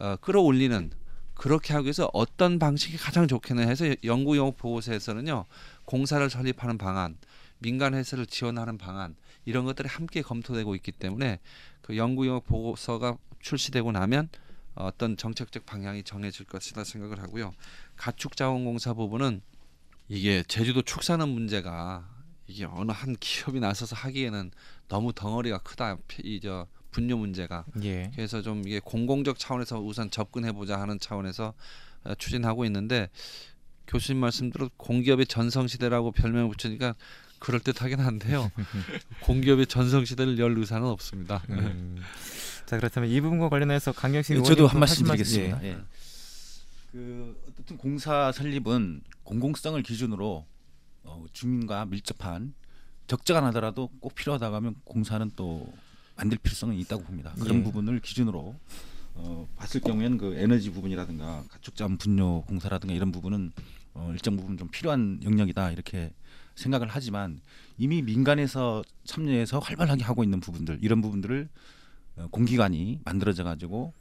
어, 0.00 0.16
끌어올리는 0.16 0.90
그렇게 1.34 1.74
하기 1.74 1.86
위해서 1.86 2.08
어떤 2.12 2.58
방식이 2.58 2.96
가장 2.96 3.26
좋겠나 3.28 3.62
해서 3.62 3.84
연구 4.04 4.36
영업 4.36 4.56
보고서에서는요 4.56 5.44
공사를 5.84 6.28
설립하는 6.30 6.78
방안, 6.78 7.16
민간 7.58 7.94
회사를 7.94 8.26
지원하는 8.26 8.78
방안 8.78 9.16
이런 9.44 9.64
것들이 9.64 9.88
함께 9.88 10.22
검토되고 10.22 10.74
있기 10.76 10.92
때문에 10.92 11.40
그 11.80 11.96
연구 11.96 12.26
영업 12.26 12.46
보고서가 12.46 13.16
출시되고 13.40 13.92
나면 13.92 14.28
어떤 14.74 15.16
정책적 15.16 15.66
방향이 15.66 16.02
정해질 16.02 16.46
것이다 16.46 16.84
생각을 16.84 17.20
하고요. 17.20 17.52
가축자원공사 17.96 18.94
부분은 18.94 19.42
이게 20.08 20.42
제주도 20.48 20.82
축산업 20.82 21.28
문제가 21.28 22.08
이게 22.46 22.64
어느 22.64 22.92
한 22.92 23.16
기업이 23.18 23.60
나서서 23.60 23.96
하기에는 23.96 24.50
너무 24.88 25.12
덩어리가 25.12 25.58
크다. 25.58 25.96
이 26.22 26.40
저 26.42 26.66
분뇨 26.92 27.16
문제가 27.16 27.64
예. 27.82 28.10
그래서 28.14 28.42
좀 28.42 28.62
이게 28.66 28.78
공공적 28.78 29.38
차원에서 29.38 29.80
우선 29.80 30.10
접근해 30.10 30.52
보자 30.52 30.78
하는 30.78 30.98
차원에서 31.00 31.54
어, 32.04 32.14
추진하고 32.16 32.64
있는데 32.66 33.08
교수님 33.88 34.20
말씀대로 34.20 34.68
공기업의 34.76 35.26
전성 35.26 35.66
시대라고 35.66 36.12
별명을 36.12 36.50
붙이니까 36.50 36.94
그럴 37.38 37.60
듯하긴 37.60 37.98
한데요. 37.98 38.52
공기업의 39.22 39.66
전성 39.66 40.04
시대를 40.04 40.38
열 40.38 40.56
의사는 40.56 40.86
없습니다. 40.86 41.42
음. 41.50 42.00
자 42.66 42.76
그렇다면 42.76 43.10
이 43.10 43.20
부분과 43.20 43.48
관련해서 43.48 43.90
강경식 43.92 44.32
예, 44.32 44.34
의원님 44.36 44.54
저도 44.54 44.66
한 44.68 44.78
말씀 44.78 45.04
드리겠습니다. 45.06 45.64
예. 45.64 45.68
예. 45.70 45.78
그 46.92 47.42
어쨌든 47.48 47.78
공사 47.78 48.30
설립은 48.32 49.00
공공성을 49.24 49.82
기준으로 49.82 50.44
어, 51.04 51.24
주민과 51.32 51.86
밀접한 51.86 52.52
적자가 53.06 53.40
나더라도 53.40 53.88
꼭 53.98 54.14
필요하다고 54.14 54.54
하면 54.56 54.74
공사는 54.84 55.30
또 55.34 55.72
만들 56.16 56.36
필요성은 56.36 56.76
있다고 56.76 57.02
봅니다. 57.02 57.32
그런 57.40 57.60
예. 57.60 57.62
부분을 57.62 58.00
기준으로 58.00 58.54
어, 59.14 59.48
봤을 59.56 59.80
경우에는 59.80 60.18
그 60.18 60.34
에너지 60.36 60.70
부분이라든가 60.70 61.44
가축자원 61.48 61.96
분뇨 61.96 62.44
공사라든가 62.46 62.94
이런 62.94 63.10
부분은 63.10 63.52
어, 63.94 64.10
일정 64.12 64.36
부분 64.36 64.58
좀 64.58 64.68
필요한 64.68 65.18
영역이다 65.22 65.72
이렇게 65.72 66.12
생각을 66.56 66.88
하지만 66.90 67.40
이미 67.78 68.02
민간에서 68.02 68.82
참여해서 69.04 69.60
활발하게 69.60 70.04
하고 70.04 70.22
있는 70.24 70.40
부분들 70.40 70.78
이런 70.82 71.00
부분들을 71.00 71.48
어, 72.16 72.28
공기관이 72.30 73.00
만들어져 73.04 73.44
가지고 73.44 73.94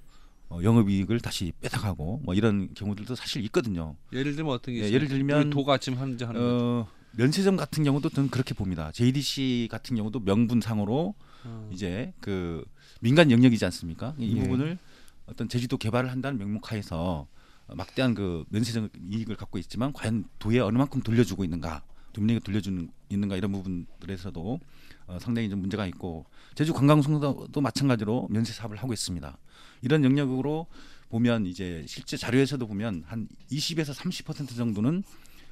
어, 0.52 0.62
영업이익을 0.62 1.22
다시 1.22 1.54
뺏어가고 1.62 2.22
뭐 2.24 2.36
이런 2.36 2.74
경우들도 2.74 3.16
사실 3.16 3.44
있거든요. 3.46 3.96
예를 4.12 4.36
들면 4.36 4.54
어떤 4.54 4.76
게 4.76 4.82
예? 4.82 4.92
예를 4.92 5.08
들면 5.08 5.42
우리 5.44 5.50
도가 5.50 5.78
지금 5.78 5.98
하는지 5.98 6.26
하는. 6.26 6.42
어, 6.42 6.88
면세점 7.14 7.56
같은 7.56 7.86
경우도 7.86 8.10
저는 8.10 8.30
그렇게 8.30 8.54
봅니다. 8.54 8.92
JDC 8.92 9.70
같은 9.72 9.96
경우도 9.96 10.20
명분상으로 10.20 11.16
어. 11.46 11.70
이제 11.72 12.14
그 12.20 12.66
민간 13.00 13.32
영역이지 13.32 13.64
않습니까? 13.66 14.14
이 14.18 14.36
예. 14.36 14.42
부분을 14.42 14.78
어떤 15.26 15.48
제주도 15.48 15.78
개발을 15.78 16.12
한다는 16.12 16.38
명목하에서 16.38 17.28
막대한 17.70 18.14
그 18.14 18.44
면세적 18.50 18.90
이익을 19.10 19.38
갖고 19.38 19.58
있지만 19.58 19.94
과연 19.94 20.26
도에 20.38 20.60
어느 20.60 20.78
만큼 20.78 21.02
돌려주고 21.02 21.46
있는가, 21.46 21.82
도민에게 22.12 22.44
돌려주는 22.44 22.90
있는가 23.10 23.38
이런 23.38 23.54
부분들에서도 23.54 24.60
어, 25.08 25.18
상당히 25.20 25.50
좀 25.50 25.60
문제가 25.60 25.86
있고 25.88 26.26
제주 26.56 26.74
관광송도 26.74 27.62
마찬가지로 27.62 28.28
면세 28.30 28.54
사업을 28.54 28.78
하고 28.78 28.94
있습니다. 28.94 29.38
이런 29.82 30.04
영역으로 30.04 30.68
보면 31.10 31.46
이제 31.46 31.84
실제 31.88 32.18
자료에서도 32.18 32.66
보면 32.68 33.04
한 33.08 33.28
20에서 33.52 33.94
30% 33.94 34.56
정도는 34.56 35.04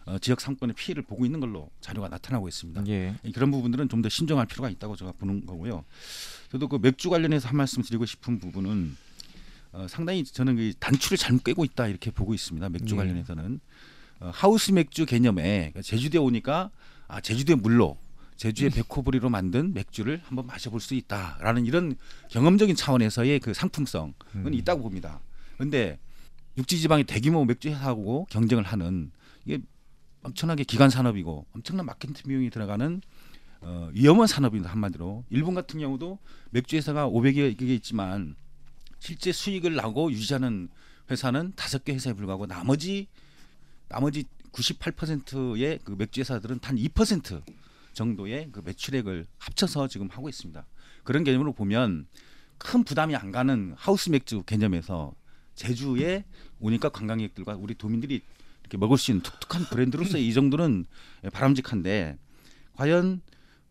어, 0.06 0.18
지역 0.18 0.42
상권의 0.42 0.76
피해를 0.76 1.04
보고 1.04 1.26
있는 1.26 1.40
걸로 1.40 1.70
자료가 1.82 2.08
나타나고 2.08 2.48
있습니다. 2.48 2.84
예. 2.88 3.16
그런 3.34 3.52
부분들은 3.52 3.90
좀 3.90 4.02
더 4.02 4.08
신중할 4.10 4.46
필요가 4.48 4.70
있다고 4.70 4.96
제가 4.96 5.12
보는 5.12 5.46
거고요. 5.46 5.84
저도 6.52 6.68
그 6.70 6.80
맥주 6.82 7.10
관련해서 7.10 7.50
한 7.50 7.58
말씀 7.58 7.84
드리고 7.84 8.06
싶은 8.06 8.40
부분은 8.40 8.96
어, 9.74 9.86
상당히 9.90 10.24
저는 10.24 10.56
그 10.56 10.74
단추를 10.80 11.18
잘못 11.18 11.44
꿰고 11.44 11.64
있다 11.66 11.88
이렇게 11.88 12.12
보고 12.12 12.34
있습니다. 12.34 12.70
맥주 12.70 12.96
예. 12.96 12.98
관련해서는 12.98 13.60
어, 14.22 14.32
하우스 14.34 14.72
맥주 14.72 15.06
개념에 15.06 15.72
그러니까 15.72 15.82
제주도에 15.82 16.20
오니까 16.20 16.72
아 17.08 17.20
제주도의 17.22 17.58
물로 17.58 17.98
제주의 18.40 18.70
백호브리로 18.70 19.30
만든 19.30 19.74
맥주를 19.74 20.22
한번 20.24 20.48
마셔볼 20.48 20.80
수 20.80 20.96
있다라는 20.96 21.66
이런 21.66 21.98
경험적인 22.30 22.74
차원에서의 22.74 23.42
그 23.42 23.54
상품성은 23.54 24.14
음. 24.36 24.54
있다고 24.54 24.82
봅니다. 24.82 25.20
그런데 25.58 26.00
육지지방의 26.58 27.04
대규모 27.04 27.44
맥주 27.44 27.68
회사하고 27.68 28.28
경쟁을 28.30 28.64
하는 28.64 29.12
이게 29.44 29.60
엄청나게 30.24 30.64
기간 30.64 30.90
산업이고 30.90 31.48
엄청난 31.52 31.86
마케팅 31.86 32.14
비용이 32.14 32.50
들어가는 32.50 33.02
어, 33.60 33.90
위험한 33.92 34.26
산업입니다 34.26 34.72
한마디로 34.72 35.26
일본 35.30 35.54
같은 35.54 35.82
경우도 35.82 36.18
맥주 36.52 36.78
회사가 36.78 37.10
500여 37.10 37.58
개 37.58 37.76
있지만 37.76 38.38
실제 39.00 39.34
수익을 39.34 39.76
나고 39.76 40.14
유지하는 40.14 40.70
회사는 41.12 41.52
다섯 41.58 41.84
개 41.84 41.92
회사에 41.92 42.14
불과하고 42.14 42.48
나머지 42.48 43.08
나머지 43.90 44.24
98%의 44.54 45.80
그 45.84 45.96
맥주 45.98 46.22
회사들은 46.22 46.60
단 46.60 46.78
2% 46.78 47.42
정도의 48.04 48.48
그 48.54 48.62
매출액을 48.64 49.26
합쳐서 49.40 49.90
지금 49.90 50.08
하고 50.10 50.30
있습니다. 50.30 50.66
그런 51.04 51.26
개념으로 51.26 51.52
보면 51.54 52.08
큰 52.58 52.84
부담이 52.86 53.14
안 53.16 53.32
가는 53.32 53.74
하우스 53.78 54.10
맥주 54.10 54.42
개념에서 54.44 55.14
제주에 55.56 56.24
오니까 56.62 56.88
관광객들과 56.90 57.56
우리 57.58 57.76
도민들이 57.76 58.22
이렇게 58.62 58.78
먹을 58.78 58.98
수 58.98 59.12
있는 59.12 59.22
독특한 59.24 59.66
브랜드로서 59.66 60.18
이 60.18 60.32
정도는 60.34 60.86
바람직한데 61.34 62.18
과연 62.74 63.22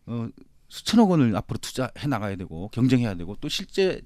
어, 0.05 0.29
수천억 0.67 1.09
원을 1.09 1.35
앞으로 1.35 1.57
투자해 1.57 2.05
나가야 2.07 2.35
되고 2.35 2.67
경쟁해야 2.69 3.15
되고 3.15 3.35
또 3.41 3.49
실제 3.49 4.01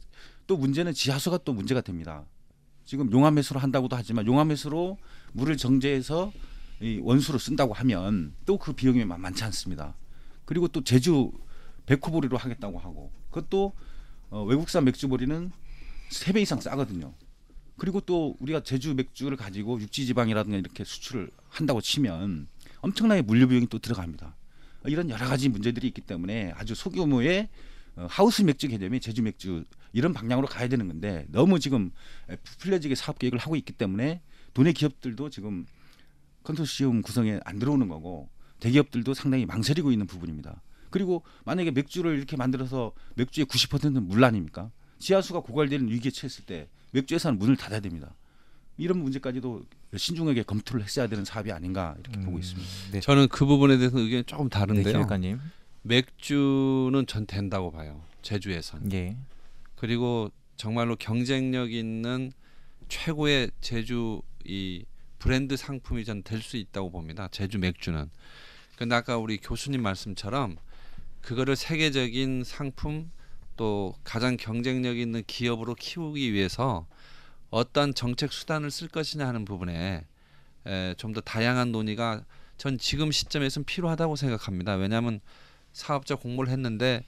또 0.47 0.55
문제는 0.55 0.93
지하수가 0.93 1.39
또 1.39 1.51
문제가 1.53 1.81
됩니다. 1.81 2.23
지금 2.85 3.11
용암해수로 3.11 3.59
한다고도 3.59 3.95
하지만 3.97 4.25
용암해수로 4.25 4.97
물을 5.33 5.57
정제해서 5.57 6.31
이 6.81 6.99
원수로 7.01 7.37
쓴다고 7.39 7.73
하면 7.73 8.33
또 8.45 8.57
그 8.57 8.71
비용이 8.73 9.03
만- 9.05 9.19
많지 9.21 9.43
않습니다. 9.45 9.95
그리고 10.45 10.67
또 10.67 10.83
제주 10.83 11.31
백호보리로 11.85 12.37
하겠다고 12.37 12.79
하고 12.79 13.11
그것도 13.29 13.73
어, 14.29 14.43
외국산 14.43 14.83
맥주보리는 14.85 15.51
세 16.09 16.33
배 16.33 16.41
이상 16.41 16.59
싸거든요. 16.61 17.13
그리고 17.77 17.99
또 18.01 18.35
우리가 18.39 18.61
제주 18.61 18.93
맥주를 18.93 19.35
가지고 19.35 19.79
육지 19.79 20.05
지방이라든가 20.05 20.57
이렇게 20.57 20.83
수출을 20.83 21.31
한다고 21.49 21.81
치면 21.81 22.47
엄청나게 22.81 23.23
물류 23.23 23.47
비용이 23.47 23.67
또 23.67 23.79
들어갑니다. 23.79 24.35
이런 24.85 25.09
여러 25.09 25.25
가지 25.25 25.49
문제들이 25.49 25.87
있기 25.87 26.01
때문에 26.01 26.51
아주 26.55 26.75
소규모의 26.75 27.49
어, 27.95 28.07
하우스 28.09 28.41
맥주 28.41 28.67
개념이 28.67 28.99
제주 28.99 29.21
맥주 29.21 29.63
이런 29.91 30.13
방향으로 30.13 30.47
가야 30.47 30.67
되는 30.67 30.87
건데 30.87 31.25
너무 31.29 31.59
지금 31.59 31.91
부풀려지게 32.43 32.95
사업 32.95 33.19
계획을 33.19 33.37
하고 33.37 33.55
있기 33.55 33.73
때문에 33.73 34.21
돈의 34.53 34.73
기업들도 34.73 35.29
지금 35.29 35.65
컨소시엄 36.43 37.01
구성에 37.01 37.39
안 37.45 37.59
들어오는 37.59 37.87
거고 37.87 38.29
대기업들도 38.67 39.13
상당히 39.13 39.45
망설이고 39.45 39.91
있는 39.91 40.07
부분입니다. 40.07 40.61
그리고 40.89 41.23
만약에 41.43 41.71
맥주를 41.71 42.15
이렇게 42.17 42.37
만들어서 42.37 42.93
맥주의 43.15 43.45
90%는 43.45 44.03
물 44.07 44.23
아닙니까? 44.23 44.71
지하수가 44.99 45.41
고갈되는 45.41 45.89
위기에 45.89 46.11
처했을 46.11 46.45
때 46.45 46.69
맥주 46.91 47.13
회사는 47.15 47.37
문을 47.39 47.57
닫아야 47.57 47.81
됩니다. 47.81 48.15
이런 48.77 48.99
문제까지도 48.99 49.63
신중하게 49.97 50.43
검토를 50.43 50.83
했어야 50.83 51.07
되는 51.07 51.25
사업이 51.25 51.51
아닌가 51.51 51.95
이렇게 51.99 52.21
보고 52.21 52.39
있습니다. 52.39 52.69
네, 52.93 52.99
저는 53.01 53.27
그 53.27 53.45
부분에 53.45 53.77
대해서 53.77 53.99
의견이 53.99 54.23
조금 54.23 54.45
네, 54.45 54.49
다른데요. 54.57 54.93
기획관님. 54.93 55.39
맥주는 55.81 57.05
전 57.05 57.25
된다고 57.25 57.69
봐요. 57.71 58.01
제주에선. 58.21 58.91
예. 58.93 59.17
그리고 59.75 60.31
정말로 60.55 60.95
경쟁력 60.95 61.73
있는 61.73 62.31
최고의 62.87 63.51
제주 63.59 64.21
이 64.45 64.85
브랜드 65.19 65.57
상품이 65.57 66.05
전 66.05 66.23
될 66.23 66.41
수 66.41 66.55
있다고 66.57 66.91
봅니다. 66.91 67.27
제주 67.31 67.59
맥주는. 67.59 68.09
근데 68.77 68.95
아까 68.95 69.17
우리 69.17 69.37
교수님 69.37 69.81
말씀처럼 69.81 70.57
그거를 71.21 71.55
세계적인 71.55 72.43
상품 72.43 73.11
또 73.55 73.95
가장 74.03 74.35
경쟁력 74.35 74.97
있는 74.97 75.23
기업으로 75.25 75.75
키우기 75.75 76.33
위해서 76.33 76.87
어떤 77.49 77.93
정책 77.93 78.33
수단을 78.33 78.71
쓸 78.71 78.87
것이냐 78.87 79.27
하는 79.27 79.45
부분에 79.45 80.05
좀 80.97 81.13
더 81.13 81.21
다양한 81.21 81.71
논의가 81.71 82.23
전 82.57 82.77
지금 82.77 83.11
시점에서는 83.11 83.65
필요하다고 83.65 84.15
생각합니다. 84.15 84.75
왜냐하면 84.75 85.19
사업자 85.71 86.15
공모를 86.15 86.51
했는데 86.51 87.03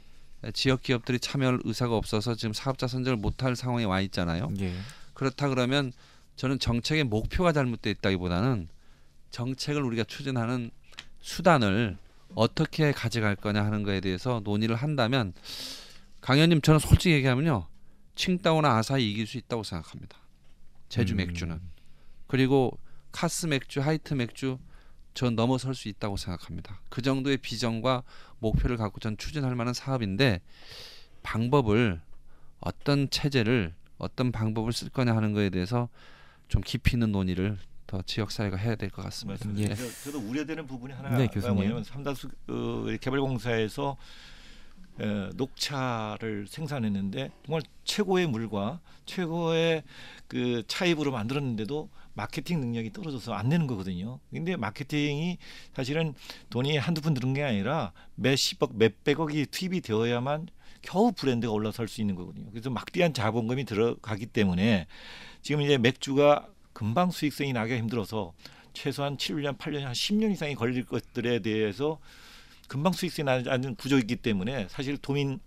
지역 0.53 0.83
기업들이 0.83 1.19
참여할 1.19 1.59
의사가 1.63 1.95
없어서 1.95 2.35
지금 2.35 2.53
사업자 2.53 2.87
선정을 2.87 3.17
못할 3.17 3.55
상황에 3.55 3.85
와 3.85 4.01
있잖아요. 4.01 4.51
예. 4.59 4.73
그렇다 5.13 5.49
그러면 5.49 5.91
저는 6.35 6.59
정책의 6.59 7.05
목표가 7.05 7.53
잘못되어 7.53 7.91
있다기보다는 7.91 8.67
정책을 9.31 9.81
우리가 9.83 10.03
추진하는 10.03 10.71
수단을 11.25 11.97
어떻게 12.35 12.91
가져갈 12.91 13.35
거냐 13.35 13.65
하는 13.65 13.81
거에 13.81 13.99
대해서 13.99 14.41
논의를 14.43 14.75
한다면 14.75 15.33
강현님 16.21 16.61
저는 16.61 16.79
솔직히 16.79 17.15
얘기하면요 17.15 17.67
칭다오나 18.13 18.77
아사히 18.77 19.11
이길 19.11 19.25
수 19.25 19.37
있다고 19.39 19.63
생각합니다. 19.63 20.19
제주 20.87 21.15
음. 21.15 21.17
맥주는 21.17 21.59
그리고 22.27 22.77
카스 23.11 23.47
맥주, 23.47 23.81
하이트 23.81 24.13
맥주 24.13 24.59
전 25.15 25.35
넘어설 25.35 25.73
수 25.73 25.87
있다고 25.87 26.15
생각합니다. 26.15 26.79
그 26.89 27.01
정도의 27.01 27.37
비전과 27.37 28.03
목표를 28.37 28.77
갖고 28.77 28.99
전 28.99 29.17
추진할 29.17 29.55
만한 29.55 29.73
사업인데 29.73 30.41
방법을 31.23 32.01
어떤 32.59 33.09
체제를 33.09 33.73
어떤 33.97 34.31
방법을 34.31 34.73
쓸 34.73 34.89
거냐 34.89 35.15
하는 35.15 35.33
거에 35.33 35.49
대해서 35.49 35.89
좀 36.49 36.61
깊이 36.61 36.95
있는 36.95 37.11
논의를 37.11 37.57
더 37.95 38.01
지역 38.05 38.31
사회가 38.31 38.57
해야 38.57 38.75
될 38.75 38.89
것 38.89 39.01
같습니다. 39.03 39.47
예. 39.57 39.73
저- 39.73 40.03
저도 40.03 40.19
우려되는 40.19 40.67
부분이 40.67 40.93
하나가 40.93 41.17
네. 41.17 41.27
뭐냐면 41.53 41.83
삼다수 41.83 42.29
어, 42.49 42.85
개발공사에서 42.99 43.95
어, 44.97 45.29
녹차를 45.35 46.47
생산했는데 46.47 47.29
정말 47.45 47.61
최고의 47.83 48.27
물과 48.27 48.79
최고의 49.05 49.83
그 50.27 50.63
차입으로 50.67 51.11
만들었는데도 51.11 51.89
마케팅 52.13 52.59
능력이 52.61 52.91
떨어져서 52.93 53.33
안 53.33 53.49
되는 53.49 53.67
거거든요. 53.67 54.19
근데 54.31 54.55
마케팅이 54.55 55.37
사실은 55.73 56.13
돈이 56.49 56.77
한두 56.77 57.01
푼 57.01 57.13
드는 57.13 57.33
게 57.33 57.43
아니라 57.43 57.91
몇십억, 58.15 58.77
몇백억이 58.77 59.47
투입이 59.47 59.81
되어야만 59.81 60.47
겨우 60.81 61.11
브랜드가 61.11 61.51
올라설 61.51 61.87
수 61.89 61.99
있는 61.99 62.15
거거든요. 62.15 62.49
그래서 62.51 62.69
막대한 62.69 63.13
자본금이 63.13 63.65
들어가기 63.65 64.27
때문에 64.27 64.87
지금 65.41 65.61
이제 65.61 65.77
맥주가 65.77 66.47
금방 66.75 67.09
수익성이 67.09 67.53
나기가 67.53 67.77
힘들어서 67.77 68.33
최소한 68.73 69.15
7년, 69.15 69.57
8년, 69.57 69.79
한 69.79 69.93
10년 69.93 70.33
이상이 70.33 70.55
걸릴 70.55 70.85
것들에 70.85 71.39
대해서 71.39 71.99
금방 72.67 72.91
수익성이 72.91 73.25
나지 73.25 73.49
않는 73.49 73.75
구조이기 73.75 74.17
때문에 74.17 74.67
사실 74.69 74.97
도민 74.97 75.39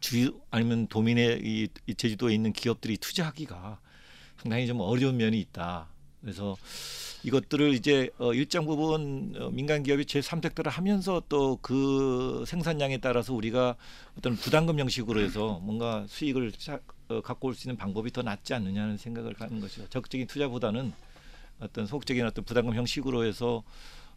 주 0.00 0.38
아니면 0.50 0.86
도민의 0.86 1.40
이, 1.42 1.68
이 1.86 1.94
제주도에 1.94 2.34
있는 2.34 2.52
기업들이 2.52 2.98
투자하기가 2.98 3.80
상당히 4.36 4.66
좀 4.66 4.80
어려운 4.80 5.16
면이 5.16 5.40
있다. 5.40 5.88
그래서 6.20 6.58
이것들을 7.22 7.72
이제 7.72 8.10
어, 8.18 8.34
일정 8.34 8.66
부분 8.66 9.34
어, 9.38 9.48
민간 9.50 9.82
기업이 9.82 10.04
제 10.04 10.20
삼택들을 10.20 10.70
하면서 10.70 11.22
또 11.30 11.58
그 11.62 12.44
생산량에 12.46 12.98
따라서 12.98 13.32
우리가 13.32 13.76
어떤 14.18 14.36
부담금 14.36 14.78
형식으로 14.78 15.20
해서 15.20 15.58
뭔가 15.62 16.04
수익을 16.06 16.52
갖고 17.22 17.48
올 17.48 17.54
수 17.54 17.66
있는 17.66 17.76
방법이 17.76 18.12
더 18.12 18.22
낫지 18.22 18.54
않느냐는 18.54 18.96
생각을 18.96 19.34
하는 19.38 19.60
것이죠. 19.60 19.88
적극적인 19.88 20.26
투자보다는 20.28 20.92
어떤 21.60 21.86
소극적인 21.86 22.24
어떤 22.24 22.44
부담금 22.44 22.74
형식으로 22.74 23.24
해서 23.24 23.62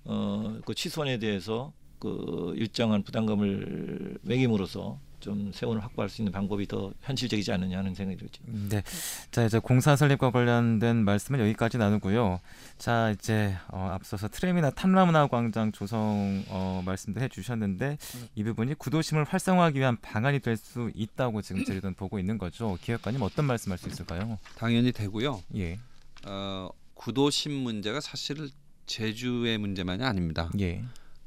어, 0.06 0.60
그 0.66 0.74
취소원에 0.76 1.18
대해서 1.18 1.74
그 2.00 2.54
일정한 2.58 3.04
부담금을 3.04 4.18
매김으로써 4.22 5.00
좀 5.24 5.52
세원을 5.54 5.82
확보할 5.82 6.10
수 6.10 6.22
있는 6.22 6.34
방법이 6.34 6.68
더 6.68 6.92
현실적이지 7.02 7.52
않느냐 7.54 7.78
하는 7.78 7.96
생각이 7.96 8.18
들죠. 8.18 8.44
네. 8.46 8.84
자, 9.32 9.46
이제 9.46 9.58
공사 9.58 9.96
설립과 9.96 10.32
관련된 10.32 10.98
말씀은 11.06 11.40
여기까지 11.40 11.78
나누고요. 11.78 12.42
자, 12.78 13.12
이제 13.12 13.56
어, 13.70 13.90
앞서서 13.94 14.28
트램이나 14.28 14.70
탐라문화 14.72 15.28
광장 15.28 15.72
조성 15.72 16.44
어, 16.50 16.82
말씀도 16.86 17.22
해 17.22 17.30
주셨는데 17.30 17.98
이 18.36 18.44
부분이 18.44 18.74
구도심을 18.76 19.24
활성화하기 19.24 19.80
위한 19.80 19.98
방안이 20.02 20.40
될 20.40 20.58
수 20.58 20.92
있다고 20.94 21.42
지금 21.42 21.64
저희는 21.66 21.94
보고 21.96 22.20
있는 22.20 22.38
거죠. 22.38 22.78
기획관님 22.82 23.22
어떤 23.22 23.46
말씀할 23.46 23.78
수 23.78 23.88
있을까요? 23.90 24.38
당연히 24.56 24.92
되고요. 24.92 25.42
예. 25.56 25.80
어, 26.26 26.70
구도심 26.94 27.52
문제가 27.54 28.00
사실 28.02 28.50
제주의 28.86 29.58
문제만이 29.58 30.04
아닙니다. 30.04 30.50
예. 30.60 30.84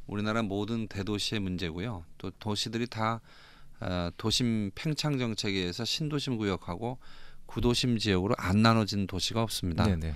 우리나라 0.06 0.42
모든 0.42 0.86
대도시의 0.86 1.40
문제고요. 1.40 2.04
또 2.18 2.30
도시들이 2.38 2.86
다 2.86 3.14
어, 3.14 3.20
도심 4.16 4.70
팽창 4.74 5.18
정책에 5.18 5.58
의해서 5.58 5.84
신도심 5.84 6.36
구역하고 6.36 6.98
구도심 7.46 7.98
지역으로 7.98 8.34
안 8.38 8.62
나눠진 8.62 9.06
도시가 9.06 9.42
없습니다. 9.42 9.86
네, 9.86 9.96
네. 9.96 10.14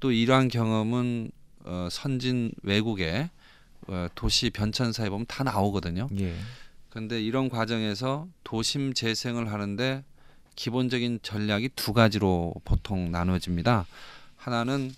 또 0.00 0.12
이러한 0.12 0.48
경험은 0.48 1.30
어, 1.64 1.88
선진 1.90 2.52
외국의 2.62 3.30
어, 3.88 4.06
도시 4.14 4.50
변천사에 4.50 5.10
보면 5.10 5.26
다 5.26 5.44
나오거든요. 5.44 6.08
예. 6.18 6.34
그런데 6.88 7.22
이런 7.22 7.48
과정에서 7.48 8.28
도심 8.44 8.94
재생을 8.94 9.52
하는데 9.52 10.04
기본적인 10.54 11.20
전략이 11.22 11.70
두 11.74 11.92
가지로 11.92 12.54
보통 12.64 13.10
나눠집니다. 13.10 13.86
하나는 14.36 14.92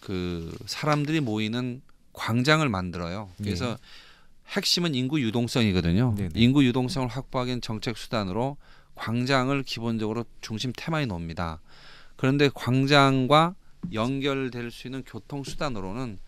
그 0.00 0.56
사람들이 0.66 1.20
모이는 1.20 1.82
광장을 2.12 2.66
만들어요. 2.68 3.30
그래서 3.38 3.76
핵심은 4.52 4.94
인구 4.94 5.20
유동성이거든요. 5.20 6.14
네네. 6.16 6.30
인구 6.34 6.64
유동성을 6.64 7.08
확보하기 7.08 7.48
위한 7.48 7.60
정책 7.60 7.96
수단으로 7.96 8.58
광장을 8.94 9.62
기본적으로 9.62 10.24
중심 10.40 10.72
테마에 10.76 11.06
놓습니다. 11.06 11.60
그런데 12.16 12.50
광장과 12.54 13.54
연결될 13.92 14.70
수 14.70 14.86
있는 14.86 15.02
교통 15.04 15.42
수단으로는 15.42 16.18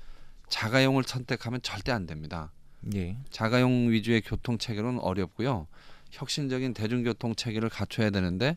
자가용을 0.49 1.05
선택하면 1.05 1.61
절대 1.63 1.93
안 1.93 2.07
됩니다. 2.07 2.51
예. 2.95 3.17
자가용 3.31 3.91
위주의 3.91 4.21
교통 4.21 4.59
체계로는 4.59 5.01
어렵고요. 5.01 5.67
혁신적인 6.11 6.75
대중교통 6.75 7.35
체계를 7.35 7.69
갖춰야 7.69 8.11
되는데 8.11 8.57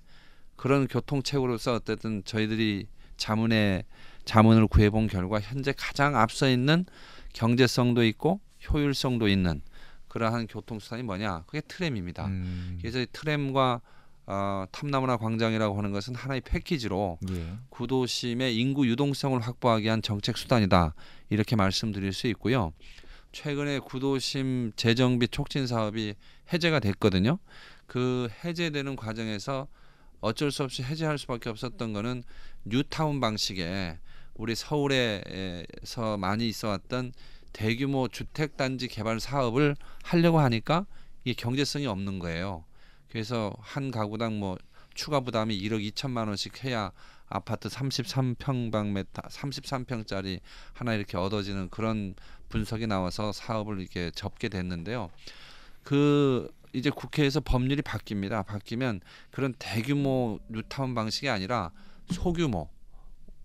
그런 0.56 0.88
교통 0.88 1.22
체계로서 1.22 1.76
어쨌든 1.76 2.24
저희들이 2.26 2.88
자문에 3.18 3.84
자문을 4.26 4.68
구해본 4.68 5.08
결과 5.08 5.40
현재 5.40 5.74
가장 5.76 6.16
앞서 6.16 6.50
있는 6.50 6.86
경제성도 7.34 8.04
있고 8.06 8.40
효율성도 8.72 9.28
있는 9.28 9.62
그러한 10.08 10.48
교통수단이 10.48 11.04
뭐냐? 11.04 11.44
그게 11.48 11.62
트램입니다. 11.62 12.28
음. 12.28 12.78
그래서 12.82 13.00
이 13.00 13.08
트램과 13.12 13.82
어, 14.30 14.66
탐나무나 14.72 15.16
광장이라고 15.16 15.78
하는 15.78 15.92
것은 15.92 16.14
하나의 16.14 16.42
패키지로 16.42 17.18
예. 17.30 17.54
구도심의 17.70 18.58
인구 18.58 18.86
유동성을 18.86 19.40
확보하기 19.40 19.86
위한 19.86 20.02
정책 20.02 20.38
수단이다 20.38 20.94
이렇게 21.30 21.56
말씀드릴 21.56 22.12
수 22.12 22.28
있고요. 22.28 22.74
최근에 23.32 23.80
구도심 23.80 24.74
재정비 24.76 25.30
촉진 25.30 25.66
사업이 25.66 26.16
해제가 26.52 26.80
됐거든요. 26.80 27.40
그 27.86 28.28
해제되는 28.44 28.98
과정에서 28.98 29.68
어쩔 30.20 30.52
수 30.52 30.64
없이 30.64 30.84
해제할 30.84 31.18
수밖에 31.18 31.50
없었던 31.50 31.94
거는 31.94 32.24
뉴타운 32.66 33.22
방식의 33.22 33.98
우리 34.34 34.56
서울에서 34.56 36.18
많이 36.18 36.48
있어왔던 36.48 37.14
대규모 37.54 38.08
주택 38.08 38.58
단지 38.58 38.88
개발 38.88 39.20
사업을 39.20 39.76
하려고 40.04 40.40
하니까 40.40 40.86
이게 41.24 41.34
경제성이 41.34 41.88
없는 41.88 42.20
거예요. 42.20 42.64
그래서 43.10 43.54
한 43.60 43.92
가구당 43.92 44.40
뭐 44.40 44.58
추가 44.94 45.20
부담이 45.20 45.58
1억 45.58 45.92
2천만 45.92 46.28
원씩 46.28 46.64
해야 46.64 46.92
아파트 47.30 47.70
33평방메타 47.70 49.30
33평짜리 49.30 50.40
하나 50.74 50.94
이렇게 50.94 51.18
얻어지는 51.18 51.70
그런 51.70 52.16
분석이 52.50 52.88
나와서 52.88 53.32
사업을 53.32 53.80
이렇게 53.80 54.12
접게 54.12 54.50
됐는데요. 54.50 55.10
그 55.84 56.52
이제 56.74 56.90
국회에서 56.90 57.40
법률이 57.42 57.82
바뀝니다. 57.82 58.46
바뀌면 58.46 59.02
그런 59.32 59.54
대규모 59.58 60.40
뉴타운 60.50 60.96
방식이 60.96 61.30
아니라 61.30 61.72
소규모 62.12 62.70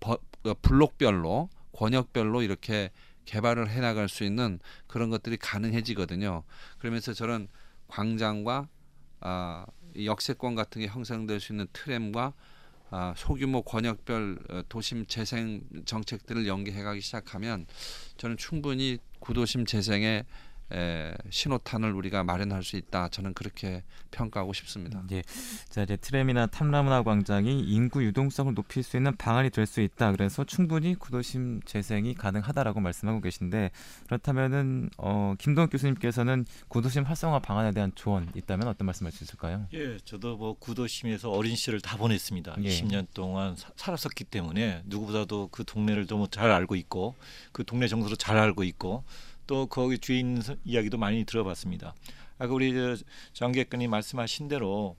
버, 0.00 0.18
어, 0.44 0.54
블록별로 0.62 1.48
권역별로 1.72 2.42
이렇게 2.42 2.90
개발을 3.24 3.70
해 3.70 3.80
나갈 3.80 4.08
수 4.08 4.24
있는 4.24 4.58
그런 4.86 5.10
것들이 5.10 5.36
가능해지거든요. 5.36 6.44
그러면서 6.78 7.12
저런 7.12 7.48
광장과 7.88 8.68
아, 9.20 9.66
이 9.94 10.06
역세권 10.06 10.54
같은 10.54 10.80
게 10.80 10.88
형성될 10.88 11.40
수 11.40 11.52
있는 11.52 11.66
트램과 11.72 12.32
아, 12.90 13.14
소규모 13.16 13.62
권역별 13.62 14.38
어, 14.50 14.62
도심 14.68 15.06
재생 15.06 15.62
정책들을 15.84 16.46
연계해 16.46 16.82
가기 16.82 17.00
시작하면 17.00 17.66
저는 18.16 18.36
충분히 18.36 18.98
구도심 19.20 19.64
재생에 19.64 20.24
에, 20.74 21.12
신호탄을 21.30 21.92
우리가 21.92 22.24
마련할 22.24 22.62
수 22.62 22.76
있다. 22.76 23.08
저는 23.08 23.34
그렇게 23.34 23.82
평가하고 24.10 24.52
싶습니다. 24.52 25.02
예. 25.12 25.22
자 25.70 25.82
이제 25.82 25.96
트램이나 25.96 26.46
탐라문화 26.46 27.02
광장이 27.02 27.60
인구 27.60 28.02
유동성을 28.04 28.54
높일 28.54 28.82
수 28.82 28.96
있는 28.96 29.16
방안이 29.16 29.50
될 29.50 29.66
수 29.66 29.80
있다. 29.80 30.12
그래서 30.12 30.44
충분히 30.44 30.94
구도심 30.94 31.60
재생이 31.64 32.14
가능하다라고 32.14 32.80
말씀하고 32.80 33.20
계신데 33.20 33.70
그렇다면은 34.06 34.90
어, 34.98 35.34
김동 35.38 35.68
교수님께서는 35.68 36.44
구도심 36.68 37.04
활성화 37.04 37.38
방안에 37.40 37.72
대한 37.72 37.92
조언 37.94 38.30
있다면 38.34 38.68
어떤 38.68 38.86
말씀할 38.86 39.12
수 39.12 39.24
있을까요? 39.24 39.66
예, 39.72 39.96
저도 40.04 40.36
뭐 40.36 40.54
구도심에서 40.58 41.30
어린 41.30 41.56
시절을 41.56 41.80
다 41.80 41.96
보냈습니다. 41.96 42.56
예. 42.62 42.68
20년 42.68 43.06
동안 43.14 43.56
사- 43.56 43.70
살았었기 43.76 44.24
때문에 44.24 44.82
누구보다도 44.86 45.48
그 45.52 45.64
동네를 45.64 46.06
너무 46.06 46.28
잘 46.28 46.50
알고 46.50 46.74
있고 46.76 47.14
그 47.52 47.64
동네 47.64 47.86
정서를 47.88 48.16
잘 48.16 48.36
알고 48.36 48.64
있고 48.64 49.04
또 49.46 49.66
거기 49.66 49.98
서- 50.42 50.56
이야기도 50.64 50.98
많이 50.98 51.24
들어봤습니다. 51.24 51.94
아까 52.38 52.52
우리 52.52 52.72
저 52.74 52.96
장객근이 53.32 53.88
말씀하신 53.88 54.48
대로 54.48 54.96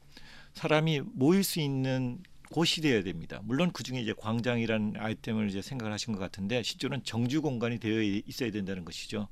사람이 0.53 1.01
모일 1.13 1.43
수 1.43 1.59
있는 1.59 2.21
곳이 2.51 2.81
되어야 2.81 3.01
됩니다. 3.01 3.39
물론 3.43 3.71
그 3.71 3.81
중에 3.81 3.99
이제 3.99 4.13
광장이라는 4.15 4.93
아이템을 4.97 5.49
이제 5.49 5.61
생각을 5.61 5.91
하신 5.91 6.13
것 6.13 6.19
같은데 6.19 6.61
실제로는 6.61 7.03
정주 7.03 7.41
공간이 7.41 7.79
되어 7.79 7.99
있어야 8.01 8.51
된다는 8.51 8.85
것이죠. 8.85 9.27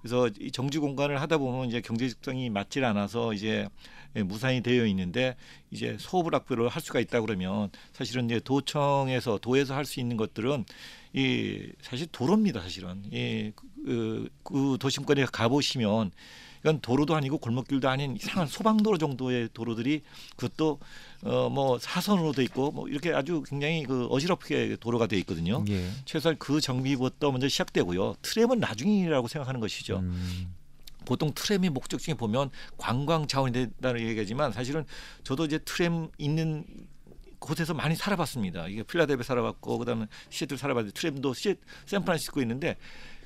그래서 0.00 0.28
이 0.40 0.50
정주 0.50 0.80
공간을 0.80 1.20
하다 1.20 1.38
보면 1.38 1.68
이제 1.68 1.80
경제적성이 1.80 2.50
맞질 2.50 2.84
않아서 2.84 3.32
이제 3.32 3.48
예, 3.58 3.68
무산이 4.14 4.62
되어 4.62 4.86
있는데 4.86 5.36
이제 5.70 5.96
소불학교를 5.98 6.68
할 6.68 6.82
수가 6.82 7.00
있다 7.00 7.20
그러면 7.20 7.70
사실은 7.92 8.26
이제 8.26 8.40
도청에서 8.40 9.38
도에서 9.38 9.74
할 9.74 9.84
수 9.84 10.00
있는 10.00 10.16
것들은 10.16 10.64
이 11.14 11.72
사실 11.80 12.06
도로입니다 12.12 12.60
사실은 12.60 13.02
이 13.12 13.52
그, 13.84 14.28
그 14.42 14.76
도심권에 14.80 15.24
가 15.26 15.48
보시면 15.48 16.10
이건 16.60 16.80
도로도 16.80 17.14
아니고 17.14 17.38
골목길도 17.38 17.88
아닌 17.88 18.16
이상한 18.16 18.48
소방도로 18.48 18.98
정도의 18.98 19.48
도로들이 19.54 20.02
그것도 20.36 20.80
어 21.22 21.48
뭐 21.48 21.78
사선으로 21.78 22.32
돼 22.32 22.42
있고 22.44 22.70
뭐 22.72 22.88
이렇게 22.88 23.12
아주 23.12 23.42
굉장히 23.48 23.84
그 23.84 24.06
어지럽게 24.06 24.76
도로가 24.80 25.06
돼 25.06 25.16
있거든요. 25.18 25.64
예. 25.68 25.88
최소한 26.04 26.36
그 26.38 26.60
정비부터 26.60 27.30
먼저 27.32 27.48
시작되고요. 27.48 28.16
트램은 28.22 28.58
나중이라고 28.60 29.26
생각하는 29.28 29.60
것이죠. 29.60 29.98
음, 29.98 30.54
보통 31.08 31.32
트램의 31.34 31.70
목적 31.70 32.00
중에 32.00 32.12
보면 32.12 32.50
관광 32.76 33.26
자원이 33.26 33.50
된다는 33.50 34.02
얘기하지만 34.02 34.52
사실은 34.52 34.84
저도 35.24 35.46
이제 35.46 35.56
트램 35.56 36.10
있는 36.18 36.66
곳에서 37.38 37.72
많이 37.72 37.96
살아봤습니다. 37.96 38.68
이게 38.68 38.82
필라델피아 38.82 39.22
살아봤고 39.22 39.78
그다음에 39.78 40.06
시애틀 40.28 40.58
살아봤는데 40.58 40.92
트램도 41.00 41.32
시 41.32 41.54
샌프란시스코 41.86 42.42
있는데 42.42 42.76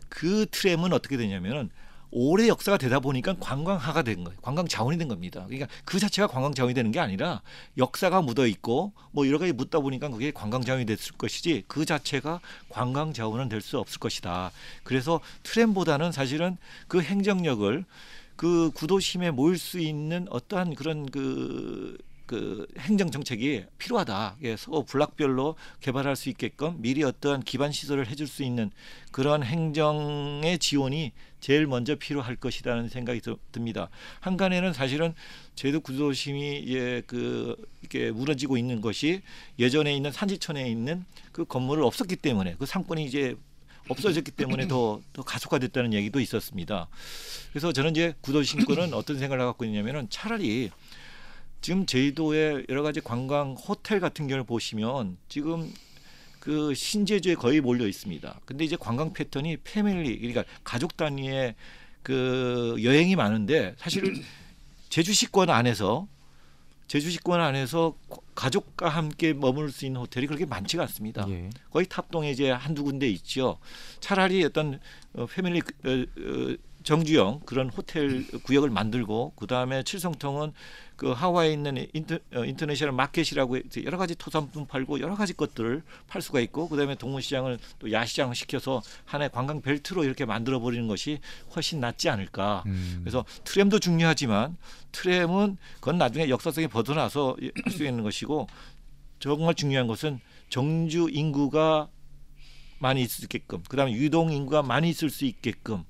그 0.09 0.47
트램은 0.53 0.93
어떻게 0.93 1.17
되냐면은 1.17 1.71
오래 2.13 2.47
역사가 2.47 2.77
되다 2.77 3.01
보니까 3.01 3.35
관광화가 3.41 4.03
된 4.03 4.23
거예요. 4.23 4.39
관광 4.43 4.69
자원이 4.69 4.99
된 4.99 5.09
겁니다. 5.09 5.45
그러니까 5.47 5.67
그 5.87 5.99
자체가 5.99 6.29
관광 6.29 6.53
자원이 6.53 6.75
되는 6.75 6.93
게 6.93 7.01
아니라 7.01 7.41
역사가 7.79 8.21
묻어 8.21 8.47
있고 8.47 8.93
뭐 9.13 9.27
여러 9.27 9.39
가지 9.39 9.53
묻다 9.53 9.81
보니까 9.81 10.09
그게 10.11 10.31
관광 10.31 10.63
자원이 10.63 10.85
됐을 10.85 11.13
것이지 11.17 11.65
그 11.67 11.87
자체가 11.87 12.41
관광 12.69 13.13
자원은 13.13 13.49
될 13.49 13.63
수 13.63 13.79
없을 13.79 14.01
것이다. 14.01 14.51
그래서 14.83 15.21
트램보다는 15.45 16.11
사실은 16.13 16.57
그 16.89 17.01
행정력을 17.01 17.85
그 18.37 18.73
구도심에 18.75 19.31
모일 19.31 19.57
수 19.57 19.79
있는 19.79 20.27
어떠한 20.29 20.75
그런 20.75 21.07
그, 21.07 21.97
그 22.33 22.67
행정 22.79 23.11
정책이 23.11 23.67
필요하다. 23.77 24.37
예, 24.45 24.57
서 24.57 24.87
블락별로 24.89 25.55
개발할 25.81 26.17
수 26.17 26.31
있게끔 26.31 26.81
미리 26.81 27.05
어떠한 27.05 27.43
기반 27.43 27.73
시설을 27.73 28.09
해줄 28.09 28.27
수 28.27 28.43
있는 28.43 28.71
그런 29.11 29.43
행정의 29.43 30.59
지원이 30.59 31.13
제일 31.41 31.67
먼저 31.67 31.95
필요할 31.95 32.37
것이라는 32.37 32.89
생각이 32.89 33.21
드- 33.21 33.37
듭니다. 33.53 33.91
한간에는 34.21 34.73
사실은 34.73 35.13
제도 35.57 35.81
구도심이 35.81 36.65
예, 36.69 37.03
그 37.07 37.55
이렇게 37.83 38.11
무너지고 38.11 38.57
있는 38.57 38.81
것이 38.81 39.21
예전에 39.59 39.95
있는 39.95 40.11
산지촌에 40.11 40.71
있는 40.71 41.05
그 41.33 41.45
건물을 41.45 41.85
없었기 41.85 42.17
때문에 42.17 42.57
그 42.59 42.65
상권이 42.65 43.05
이제 43.05 43.37
없어졌기 43.89 44.31
때문에 44.31 44.69
더, 44.69 45.03
더 45.13 45.23
가속화됐다는 45.23 45.93
얘기도 45.93 46.19
있었습니다. 46.21 46.89
그래서 47.51 47.73
저는 47.73 47.91
이제 47.91 48.15
구도심권은 48.23 48.95
어떤 48.95 49.19
생각을 49.19 49.45
갖고 49.45 49.67
있냐면은 49.67 50.07
차라리 50.09 50.71
지금 51.63 51.87
제주도의 51.87 52.67
여러 52.69 52.83
가지 52.83 53.01
관광 53.01 53.53
호텔 53.53 54.01
같은 54.01 54.27
경우를 54.27 54.45
보시면 54.45 55.17
지금 55.29 55.73
그 56.41 56.75
신제주에 56.75 57.37
거의 57.37 57.61
몰려 57.61 57.87
있습니다. 57.87 58.41
근데 58.45 58.65
이제 58.65 58.77
관광 58.79 59.13
패턴이 59.13 59.59
패밀리 59.59 60.19
그러니까 60.19 60.45
가족 60.65 60.97
단위의 60.97 61.55
그 62.03 62.77
여행이 62.83 63.15
많은데 63.15 63.77
사실 63.79 64.25
제주시권 64.89 65.51
안에서 65.51 66.09
제주시권 66.89 67.41
안에서 67.41 67.97
가족과 68.35 68.89
함께 68.89 69.33
머물 69.33 69.71
수 69.71 69.87
있는 69.87 70.01
호텔이 70.01 70.27
그렇게 70.27 70.45
많지가 70.45 70.83
않습니다. 70.83 71.25
예. 71.29 71.49
거의 71.71 71.87
탑동에 71.87 72.31
이제 72.33 72.51
한두 72.51 72.83
군데 72.83 73.09
있죠. 73.09 73.59
차라리 74.01 74.45
어떤 74.45 74.81
어, 75.15 75.27
family 75.27 75.61
어, 75.61 75.91
어, 75.91 76.57
정주형 76.85 77.41
그런 77.47 77.69
호텔 77.69 78.27
구역을 78.43 78.71
만들고 78.71 79.33
그 79.37 79.47
다음에 79.47 79.83
칠성통은 79.83 80.53
그 80.97 81.11
하와이에 81.11 81.53
있는 81.53 81.87
inter, 81.95 82.17
어, 82.35 82.45
International 82.45 82.93
Market이라고 82.95 83.59
여러 83.85 83.99
가지 83.99 84.15
토산품 84.15 84.67
팔고 84.67 85.01
여러 85.01 85.17
가지 85.17 85.33
것들을 85.35 85.83
팔 86.07 86.23
수가 86.23 86.39
있고 86.41 86.69
그 86.69 86.77
다음에 86.77 86.95
동문시장을 86.95 87.59
또 87.81 87.91
야시장을 87.91 88.37
시켜서 88.37 88.83
하나의 89.05 89.31
관광 89.31 89.63
벨트로 89.63 90.05
이렇게 90.05 90.25
만들어 90.25 90.61
버리는 90.61 90.87
것이 90.87 91.19
훨씬 91.57 91.81
낫지 91.81 92.09
않을까. 92.09 92.63
음, 92.67 93.01
그래서 93.03 93.25
트램도 93.45 93.81
중요하지만 93.81 94.57
트램은 94.93 95.57
그건 95.81 95.99
나중에 95.99 96.29
역사성이 96.29 96.69
벗어나서 96.69 97.37
할 97.65 97.73
수 97.73 97.85
있는 97.85 98.03
것이고 98.05 98.47
정말 99.19 99.55
중요한 99.55 99.87
것은 99.87 100.21
정주 100.51 101.09
인구가 101.11 101.89
많이 102.79 103.03
있을 103.03 103.11
수 103.17 103.23
있게끔 103.25 103.63
그다음에 103.69 103.93
유동 103.93 104.33
인구가 104.33 104.63
많이 104.63 104.91
있을 104.91 105.11
수 105.11 105.25
있게끔 105.25 105.85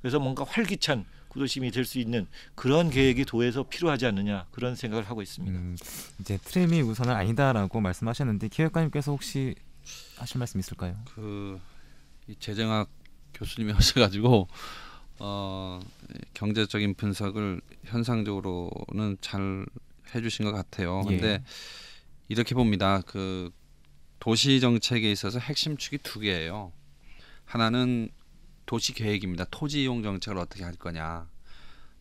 그래서 0.00 0.18
뭔가 0.18 0.44
활기찬 0.44 1.04
구도심이 1.28 1.70
될 1.70 1.84
수 1.84 1.98
있는 1.98 2.26
그런 2.54 2.90
계획이 2.90 3.24
도에서 3.24 3.62
필요하지 3.64 4.06
않느냐 4.06 4.46
그런 4.50 4.74
생각을 4.74 5.08
하고 5.08 5.22
있습니다. 5.22 5.56
음, 5.56 5.76
이제 6.20 6.38
트램이 6.38 6.80
우선은 6.82 7.14
아니다라고 7.14 7.80
말씀하셨는데 7.80 8.48
기획관님께서 8.48 9.12
혹시 9.12 9.54
하실 10.16 10.38
말씀 10.38 10.58
있을까요? 10.60 10.96
그이 11.14 12.34
재정학 12.40 12.88
교수님이 13.34 13.72
하셔가지고 13.78 14.48
어, 15.20 15.80
경제적인 16.34 16.94
분석을 16.94 17.60
현상적으로는 17.84 19.16
잘 19.20 19.66
해주신 20.14 20.44
것 20.46 20.52
같아요. 20.52 21.02
예. 21.06 21.10
근데 21.10 21.42
이렇게 22.28 22.54
봅니다. 22.54 23.02
그 23.06 23.50
도시 24.18 24.60
정책에 24.60 25.10
있어서 25.12 25.38
핵심 25.38 25.76
축이 25.76 25.98
두 25.98 26.20
개예요. 26.20 26.72
하나는 27.44 28.10
도시 28.70 28.92
계획입니다. 28.94 29.44
토지 29.50 29.82
이용 29.82 30.00
정책을 30.00 30.38
어떻게 30.38 30.62
할 30.62 30.74
거냐. 30.74 31.26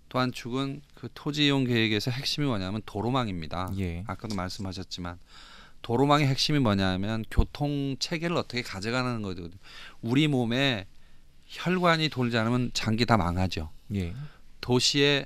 또 0.08 0.20
한 0.20 0.32
축은 0.32 0.84
그 0.94 1.10
토지 1.16 1.48
이용 1.48 1.64
계획에서 1.64 2.12
핵심이 2.12 2.46
뭐냐면 2.46 2.84
도로망입니다. 2.86 3.72
예. 3.80 4.04
아까도 4.06 4.36
말씀하셨지만 4.36 5.18
도로망의 5.82 6.28
핵심이 6.28 6.60
뭐냐면 6.60 7.26
교통 7.32 7.96
체계를 7.98 8.38
어떻게 8.38 8.62
가져가는 8.62 9.20
거거든요. 9.24 9.50
우리 10.04 10.28
몸에 10.28 10.86
혈관이 11.48 12.10
돌지 12.10 12.38
않으면 12.38 12.70
장기 12.76 13.08
다 13.08 13.18
망하죠. 13.18 13.72
예. 13.96 14.14
도시의 14.62 15.26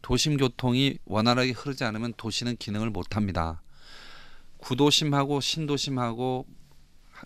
도심 0.00 0.38
교통이 0.38 0.96
원활하게 1.04 1.50
흐르지 1.50 1.84
않으면 1.84 2.14
도시는 2.16 2.56
기능을 2.56 2.88
못 2.88 3.16
합니다. 3.16 3.60
구도심하고 4.56 5.42
신도심하고 5.42 6.46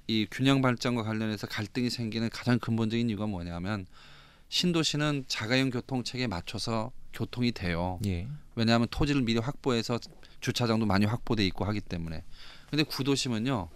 이 0.07 0.27
균형 0.31 0.63
발전과 0.63 1.03
관련해서 1.03 1.47
갈등이 1.47 1.91
생기는 1.91 2.29
가장 2.31 2.59
근본적인 2.59 3.09
이유가 3.11 3.27
뭐냐면 3.27 3.87
신도시는 4.49 5.25
자가용 5.29 5.71
교통 5.71 6.05
체계에 6.05 6.27
맞춰서 6.27 6.91
교통이 7.13 7.53
돼요. 7.53 7.99
예. 8.07 8.27
왜냐하면 8.55 8.89
토지를 8.91 9.23
미리 9.23 9.39
확보해서 9.39 9.99
주차장도 10.41 10.87
많이 10.87 11.05
확보돼 11.07 11.45
있고 11.47 11.65
하기 11.67 11.81
때문에. 11.81 12.23
근데 12.71 12.83
구도심은요. 12.85 13.69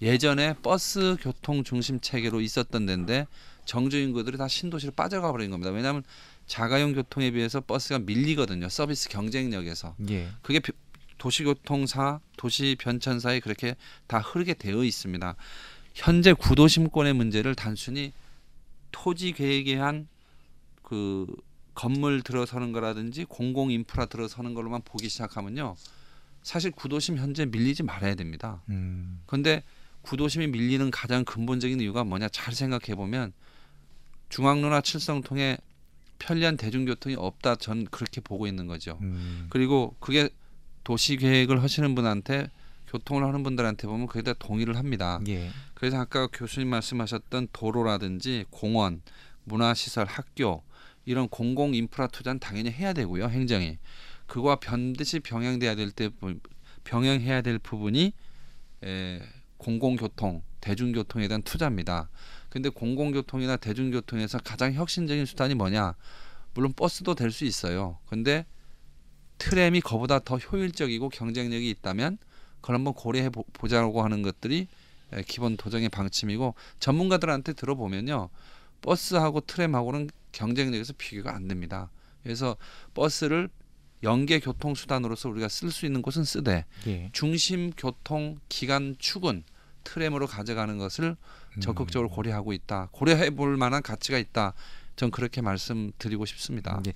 예전에 0.00 0.54
버스 0.62 1.16
교통 1.20 1.64
중심 1.64 2.00
체계로 2.00 2.40
있었던 2.40 2.86
데인데 2.86 3.26
정주 3.64 3.98
인구들이 3.98 4.38
다 4.38 4.48
신도시로 4.48 4.92
빠져가 4.92 5.30
버린 5.32 5.50
겁니다. 5.50 5.70
왜냐하면 5.72 6.02
자가용 6.46 6.94
교통에 6.94 7.30
비해서 7.32 7.60
버스가 7.60 7.98
밀리거든요. 8.00 8.68
서비스 8.68 9.08
경쟁력에서. 9.08 9.94
예. 10.10 10.28
그게 10.42 10.60
비- 10.60 10.72
도시교통사, 11.18 12.20
도시 12.36 12.76
변천사에 12.78 13.40
그렇게 13.40 13.76
다 14.06 14.18
흐르게 14.18 14.54
되어 14.54 14.84
있습니다. 14.84 15.34
현재 15.94 16.32
구도심권의 16.32 17.12
문제를 17.14 17.54
단순히 17.54 18.12
토지 18.92 19.32
계획에 19.32 19.76
한 19.76 20.08
그 20.88 21.26
건물 21.74 22.22
들어서는 22.22 22.72
거라든지 22.72 23.26
공공 23.26 23.70
인프라 23.70 24.06
들어서는 24.06 24.54
걸로만 24.54 24.80
보기 24.86 25.10
시작하면요. 25.10 25.76
사실 26.42 26.70
구도심 26.70 27.18
현재 27.18 27.44
밀리지 27.44 27.82
말아야 27.82 28.14
됩니다. 28.14 28.62
음. 28.70 29.20
그런데 29.26 29.62
구도심이 30.00 30.46
밀리는 30.46 30.90
가장 30.90 31.26
근본적인 31.26 31.78
이유가 31.80 32.04
뭐냐 32.04 32.30
잘 32.30 32.54
생각해 32.54 32.94
보면 32.96 33.34
중앙로나 34.30 34.80
칠성통에 34.80 35.58
편리한 36.18 36.56
대중교통이 36.56 37.16
없다 37.16 37.56
전 37.56 37.84
그렇게 37.84 38.22
보고 38.22 38.46
있는 38.46 38.66
거죠. 38.66 38.96
음. 39.02 39.46
그리고 39.50 39.94
그게 40.00 40.30
도시 40.88 41.18
계획을 41.18 41.62
하시는 41.62 41.94
분한테 41.94 42.50
교통을 42.86 43.22
하는 43.22 43.42
분들한테 43.42 43.86
보면 43.86 44.06
그게 44.06 44.22
다 44.22 44.32
동의를 44.38 44.78
합니다. 44.78 45.20
예. 45.28 45.50
그래서 45.74 45.98
아까 45.98 46.26
교수님 46.28 46.70
말씀하셨던 46.70 47.48
도로라든지 47.52 48.46
공원, 48.48 49.02
문화시설, 49.44 50.06
학교 50.06 50.62
이런 51.04 51.28
공공 51.28 51.74
인프라 51.74 52.06
투자는 52.06 52.40
당연히 52.40 52.70
해야 52.70 52.94
되고요. 52.94 53.26
행정이 53.26 53.76
그거와 54.26 54.56
반드시 54.56 55.20
병행돼야 55.20 55.74
될 55.74 55.90
때 55.90 56.08
병행해야 56.84 57.42
될 57.42 57.58
부분이 57.58 58.14
에, 58.84 59.20
공공교통, 59.58 60.42
대중교통에 60.62 61.28
대한 61.28 61.42
투자입니다. 61.42 62.08
근데 62.48 62.70
공공교통이나 62.70 63.58
대중교통에서 63.58 64.38
가장 64.38 64.72
혁신적인 64.72 65.26
수단이 65.26 65.54
뭐냐? 65.54 65.96
물론 66.54 66.72
버스도 66.72 67.14
될 67.14 67.30
수 67.30 67.44
있어요. 67.44 67.98
근데 68.06 68.46
트램이 69.38 69.80
그보다 69.80 70.18
더 70.18 70.36
효율적이고 70.36 71.08
경쟁력이 71.10 71.68
있다면 71.70 72.18
그걸 72.60 72.76
한번 72.76 72.94
고려해 72.94 73.30
보- 73.30 73.44
보자고 73.52 74.02
하는 74.02 74.22
것들이 74.22 74.66
에, 75.12 75.22
기본 75.22 75.56
도정의 75.56 75.88
방침이고 75.88 76.54
전문가들한테 76.80 77.52
들어보면요. 77.54 78.28
버스하고 78.82 79.40
트램하고는 79.40 80.10
경쟁력에서 80.32 80.92
비교가 80.98 81.34
안 81.34 81.48
됩니다. 81.48 81.90
그래서 82.22 82.56
버스를 82.94 83.48
연계 84.02 84.38
교통 84.38 84.74
수단으로서 84.74 85.28
우리가 85.28 85.48
쓸 85.48 85.70
수 85.72 85.86
있는 85.86 86.02
곳은 86.02 86.22
쓰되 86.24 86.64
예. 86.86 87.08
중심 87.12 87.72
교통 87.76 88.38
기간 88.48 88.94
축은 88.98 89.42
트램으로 89.82 90.26
가져가는 90.26 90.78
것을 90.78 91.16
음. 91.56 91.60
적극적으로 91.60 92.08
고려하고 92.08 92.52
있다. 92.52 92.88
고려해 92.92 93.30
볼 93.30 93.56
만한 93.56 93.82
가치가 93.82 94.18
있다. 94.18 94.52
전 94.94 95.10
그렇게 95.10 95.40
말씀드리고 95.40 96.26
싶습니다. 96.26 96.80
예. 96.86 96.92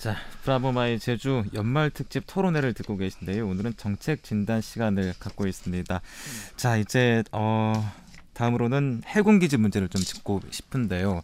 자, 0.00 0.16
브라보마이 0.44 0.98
제주 0.98 1.44
연말 1.52 1.90
특집 1.90 2.24
토론회를 2.26 2.72
듣고 2.72 2.96
계신데요. 2.96 3.46
오늘은 3.46 3.74
정책 3.76 4.22
진단 4.22 4.62
시간을 4.62 5.12
갖고 5.18 5.46
있습니다. 5.46 6.00
자, 6.56 6.78
이제 6.78 7.22
어 7.32 7.74
다음으로는 8.32 9.02
해군 9.04 9.38
기지 9.40 9.58
문제를 9.58 9.90
좀 9.90 10.00
짚고 10.00 10.40
싶은데요. 10.48 11.20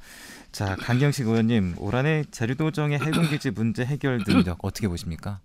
자, 0.53 0.77
강경식 0.77 1.27
의원님, 1.27 1.77
올 1.79 1.97
한해 1.97 2.24
제주도정의 2.31 2.99
해군 2.99 3.31
기지 3.31 3.51
문제 3.51 3.83
해결 3.83 4.22
능력 4.24 4.59
어떻게 4.62 4.89
보십니까? 4.89 5.41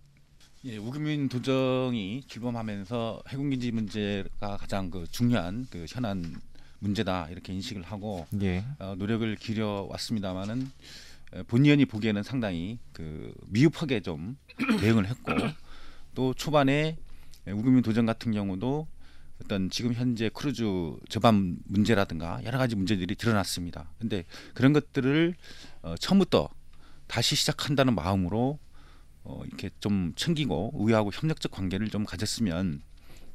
예, 0.65 0.75
우근민 0.75 1.29
도정이 1.29 2.23
출범하면서 2.27 3.23
해군 3.29 3.49
기지 3.51 3.71
문제가 3.71 4.57
가장 4.57 4.89
그 4.89 5.05
중요한 5.09 5.67
그 5.69 5.85
현안 5.87 6.35
문제다 6.79 7.29
이렇게 7.29 7.53
인식을 7.53 7.83
하고 7.83 8.27
예. 8.41 8.65
어, 8.79 8.95
노력을 8.97 9.33
기울여 9.37 9.87
왔습니다만은 9.89 10.69
본의원이 11.47 11.85
보기에는 11.85 12.23
상당히 12.23 12.79
그 12.93 13.33
미흡하게 13.47 14.01
좀 14.01 14.37
대응을 14.79 15.07
했고 15.07 15.31
또 16.13 16.33
초반에 16.33 16.97
우근민 17.47 17.81
도정 17.81 18.05
같은 18.05 18.31
경우도 18.31 18.87
어떤 19.43 19.69
지금 19.69 19.93
현재 19.93 20.29
크루즈 20.33 20.63
저반 21.09 21.57
문제라든가 21.65 22.41
여러 22.43 22.57
가지 22.57 22.75
문제들이 22.75 23.15
드러났습니다. 23.15 23.91
근데 23.99 24.25
그런 24.53 24.73
것들을 24.73 25.33
어, 25.81 25.95
처음부터 25.99 26.49
다시 27.07 27.35
시작한다는 27.35 27.95
마음으로 27.95 28.59
어, 29.23 29.41
이렇게 29.45 29.69
좀 29.79 30.13
챙기고 30.15 30.73
의회하고 30.75 31.11
협력적 31.13 31.51
관계를 31.51 31.89
좀 31.89 32.05
가졌으면 32.05 32.81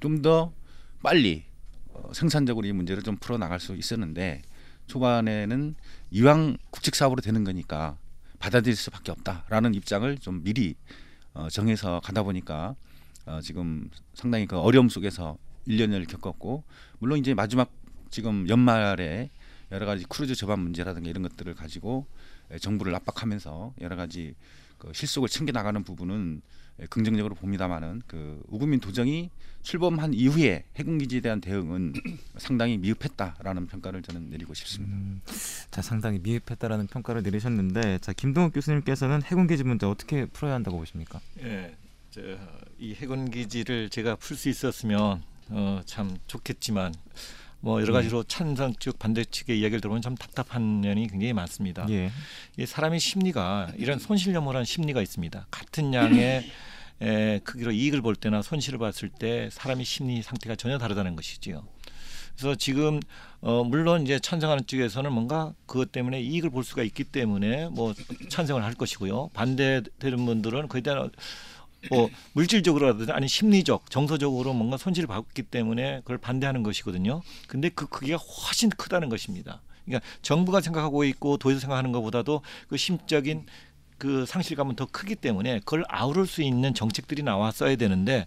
좀 0.00 0.22
더 0.22 0.52
빨리 1.02 1.44
어, 1.92 2.12
생산적으로 2.12 2.66
이 2.66 2.72
문제를 2.72 3.02
좀 3.02 3.16
풀어 3.16 3.38
나갈 3.38 3.60
수 3.60 3.74
있었는데 3.74 4.42
초반에는 4.86 5.74
이왕 6.10 6.56
국책 6.70 6.94
사업으로 6.94 7.20
되는 7.20 7.44
거니까 7.44 7.96
받아들일 8.38 8.76
수밖에 8.76 9.10
없다라는 9.12 9.74
입장을 9.74 10.18
좀 10.18 10.42
미리 10.42 10.74
어, 11.34 11.48
정해서 11.50 12.00
가다 12.00 12.22
보니까 12.22 12.74
어, 13.26 13.40
지금 13.42 13.90
상당히 14.14 14.46
그 14.46 14.58
어려움 14.58 14.88
속에서 14.88 15.36
1년을 15.66 16.08
겪었고 16.08 16.64
물론 16.98 17.18
이제 17.18 17.34
마지막 17.34 17.70
지금 18.10 18.48
연말에 18.48 19.30
여러 19.72 19.84
가지 19.84 20.04
크루즈 20.04 20.34
제반 20.34 20.60
문제라든가 20.60 21.10
이런 21.10 21.22
것들을 21.22 21.54
가지고 21.54 22.06
에, 22.50 22.58
정부를 22.58 22.94
압박하면서 22.94 23.74
여러 23.80 23.96
가지 23.96 24.34
그 24.78 24.92
실속을 24.92 25.28
챙겨 25.28 25.52
나가는 25.52 25.82
부분은 25.82 26.42
에, 26.80 26.86
긍정적으로 26.86 27.34
봅니다만은 27.34 28.02
그 28.06 28.42
우근민 28.48 28.80
도정이 28.80 29.30
출범한 29.62 30.14
이후에 30.14 30.64
해군 30.76 30.98
기지에 30.98 31.20
대한 31.20 31.40
대응은 31.40 31.94
상당히 32.38 32.76
미흡했다라는 32.78 33.66
평가를 33.66 34.02
저는 34.02 34.30
내리고 34.30 34.54
싶습니다. 34.54 34.94
음, 34.94 35.20
자, 35.70 35.82
상당히 35.82 36.20
미흡했다라는 36.20 36.86
평가를 36.86 37.22
내리셨는데, 37.22 37.98
자, 37.98 38.12
김동욱 38.12 38.52
교수님께서는 38.52 39.22
해군 39.24 39.46
기지 39.48 39.64
문제 39.64 39.86
어떻게 39.86 40.26
풀어야 40.26 40.54
한다고 40.54 40.78
보십니까? 40.78 41.20
예, 41.42 41.74
저, 42.12 42.20
이 42.78 42.94
해군 42.94 43.30
기지를 43.30 43.88
제가 43.90 44.16
풀 44.16 44.36
수 44.36 44.48
있었으면 44.48 45.22
어, 45.48 45.80
참 45.86 46.16
좋겠지만 46.26 46.94
뭐 47.60 47.80
여러 47.80 47.92
가지로 47.92 48.22
찬성 48.24 48.74
측 48.74 48.98
반대 48.98 49.24
측의 49.24 49.58
이야기를 49.60 49.80
들어보면 49.80 50.02
참 50.02 50.14
답답한 50.14 50.80
면이 50.80 51.08
굉장히 51.08 51.32
많습니다. 51.32 51.86
예. 51.90 52.10
이 52.56 52.66
사람의 52.66 53.00
심리가 53.00 53.70
이런 53.76 53.98
손실염오라는 53.98 54.64
심리가 54.64 55.02
있습니다. 55.02 55.46
같은 55.50 55.92
양의 55.94 56.50
에, 57.02 57.40
크기로 57.40 57.72
이익을 57.72 58.00
볼 58.00 58.16
때나 58.16 58.40
손실을 58.42 58.78
봤을 58.78 59.08
때 59.10 59.48
사람의 59.52 59.84
심리 59.84 60.22
상태가 60.22 60.56
전혀 60.56 60.78
다르다는 60.78 61.14
것이지요. 61.16 61.64
그래서 62.36 62.54
지금 62.54 63.00
어 63.40 63.64
물론 63.64 64.02
이제 64.02 64.18
찬성하는 64.18 64.66
쪽에서는 64.66 65.10
뭔가 65.10 65.54
그것 65.66 65.90
때문에 65.90 66.20
이익을 66.20 66.50
볼 66.50 66.64
수가 66.64 66.82
있기 66.82 67.04
때문에 67.04 67.68
뭐 67.68 67.94
찬성을 68.28 68.62
할 68.62 68.74
것이고요. 68.74 69.30
반대되는 69.32 70.24
분들은 70.24 70.68
그에 70.68 70.82
대한 70.82 71.10
뭐 71.90 72.08
물질적으로라든지 72.32 73.12
아니 73.12 73.28
심리적 73.28 73.90
정서적으로 73.90 74.52
뭔가 74.52 74.76
손실을 74.76 75.06
받기 75.06 75.44
때문에 75.44 76.00
그걸 76.00 76.18
반대하는 76.18 76.62
것이거든요. 76.62 77.22
근데 77.46 77.68
그 77.68 77.86
크기가 77.86 78.16
훨씬 78.16 78.70
크다는 78.70 79.08
것입니다. 79.08 79.62
그러니까 79.84 80.06
정부가 80.22 80.60
생각하고 80.60 81.04
있고 81.04 81.36
도에서 81.36 81.60
생각하는 81.60 81.92
것보다도 81.92 82.42
그 82.68 82.76
심적인 82.76 83.46
그 83.98 84.26
상실감은 84.26 84.76
더 84.76 84.86
크기 84.86 85.14
때문에 85.14 85.60
그걸 85.60 85.84
아우를 85.88 86.26
수 86.26 86.42
있는 86.42 86.74
정책들이 86.74 87.22
나왔어야 87.22 87.76
되는데 87.76 88.26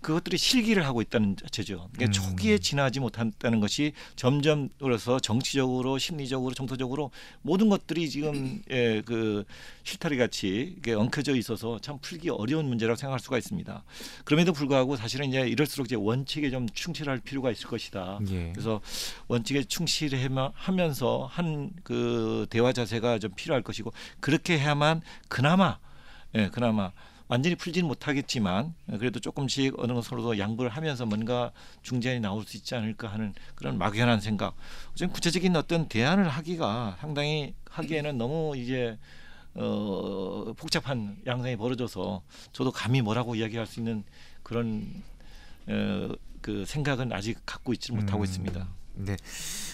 그것들이 0.00 0.36
실기를 0.38 0.84
하고 0.86 1.02
있다는 1.02 1.36
자체죠. 1.36 1.88
그러니까 1.92 2.04
음. 2.06 2.12
초기에 2.12 2.58
지나지 2.58 3.00
못한다는 3.00 3.60
것이 3.60 3.92
점점 4.16 4.68
그래서 4.78 5.18
정치적으로 5.20 5.98
심리적으로 5.98 6.54
정서적으로 6.54 7.10
모든 7.42 7.68
것들이 7.68 8.08
지금 8.08 8.62
예, 8.70 9.02
그 9.04 9.44
실타리 9.84 10.16
같이 10.16 10.74
이게 10.78 10.94
엉켜져 10.94 11.34
있어서 11.36 11.78
참 11.80 11.98
풀기 12.00 12.30
어려운 12.30 12.66
문제라고 12.66 12.96
생각할 12.96 13.20
수가 13.20 13.38
있습니다. 13.38 13.84
그럼에도 14.24 14.52
불구하고 14.52 14.96
사실은 14.96 15.28
이제 15.28 15.48
이럴수록 15.48 15.86
이제 15.86 15.96
원칙에 15.96 16.50
좀 16.50 16.68
충실할 16.68 17.20
필요가 17.20 17.50
있을 17.50 17.66
것이다. 17.68 18.20
예. 18.30 18.52
그래서 18.52 18.80
원칙에 19.28 19.64
충실하면서 19.64 21.28
한 21.30 21.70
그 21.82 22.46
대화 22.50 22.72
자세가 22.72 23.18
좀 23.18 23.32
필요할 23.34 23.62
것이고 23.62 23.92
그렇게 24.20 24.58
해야만 24.58 25.02
그나마 25.28 25.78
예 26.34 26.48
그나마 26.48 26.92
완전히 27.28 27.54
풀지는 27.56 27.86
못하겠지만 27.86 28.74
그래도 28.98 29.20
조금씩 29.20 29.78
어느 29.78 29.88
정도 29.88 30.02
서로 30.02 30.38
양보를 30.38 30.70
하면서 30.70 31.04
뭔가 31.04 31.52
중재안이 31.82 32.20
나올 32.20 32.44
수 32.44 32.56
있지 32.56 32.74
않을까 32.74 33.08
하는 33.08 33.34
그런 33.54 33.78
막연한 33.78 34.20
생각. 34.20 34.56
좀 34.94 35.10
구체적인 35.10 35.54
어떤 35.54 35.88
대안을 35.88 36.28
하기가 36.28 36.96
상당히 37.00 37.54
하기에는 37.70 38.16
너무 38.16 38.56
이제 38.56 38.98
어 39.54 40.52
복잡한 40.56 41.16
양상이 41.26 41.56
벌어져서 41.56 42.22
저도 42.52 42.72
감히 42.72 43.02
뭐라고 43.02 43.34
이야기할 43.34 43.66
수 43.66 43.80
있는 43.80 44.04
그런 44.42 44.86
어, 45.66 46.14
그 46.40 46.64
생각은 46.64 47.12
아직 47.12 47.38
갖고 47.44 47.72
있지 47.72 47.92
못하고 47.92 48.20
음. 48.20 48.24
있습니다. 48.24 48.77
네. 48.98 49.16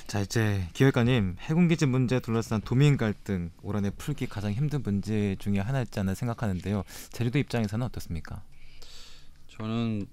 자 0.06 0.20
이제 0.20 0.68
기획관님 0.74 1.36
해군 1.40 1.66
기지 1.66 1.86
문제 1.86 2.20
둘러싼 2.20 2.60
도민 2.60 2.98
갈등 2.98 3.50
올 3.62 3.74
한해 3.74 3.90
풀기 3.96 4.26
가장 4.26 4.52
힘든 4.52 4.82
문제 4.82 5.34
중에 5.38 5.58
하나였지 5.58 5.98
않나 5.98 6.14
생각하는데요. 6.14 6.84
제주도 7.10 7.38
입장에서는 7.38 7.86
어떻습니까? 7.86 8.42
저는 9.48 10.06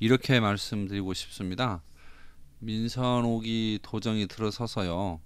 이렇게 0.00 0.40
말씀드리고 0.40 1.12
싶습니다. 1.12 1.82
민선옥이 2.60 3.80
도정이 3.82 4.28
들어서서요. 4.28 5.20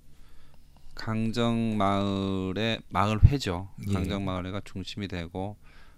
강정 0.95 1.77
마을의 1.79 2.83
마을 2.89 3.23
회죠. 3.25 3.71
예. 3.89 3.93
강정 3.93 4.25
마을회가 4.25 4.63
중심이 4.65 5.07
되고 5.07 5.57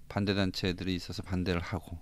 반대 0.09 0.35
단체들이 0.35 0.95
있어서 0.95 1.23
반대를 1.23 1.61
하고 1.61 1.99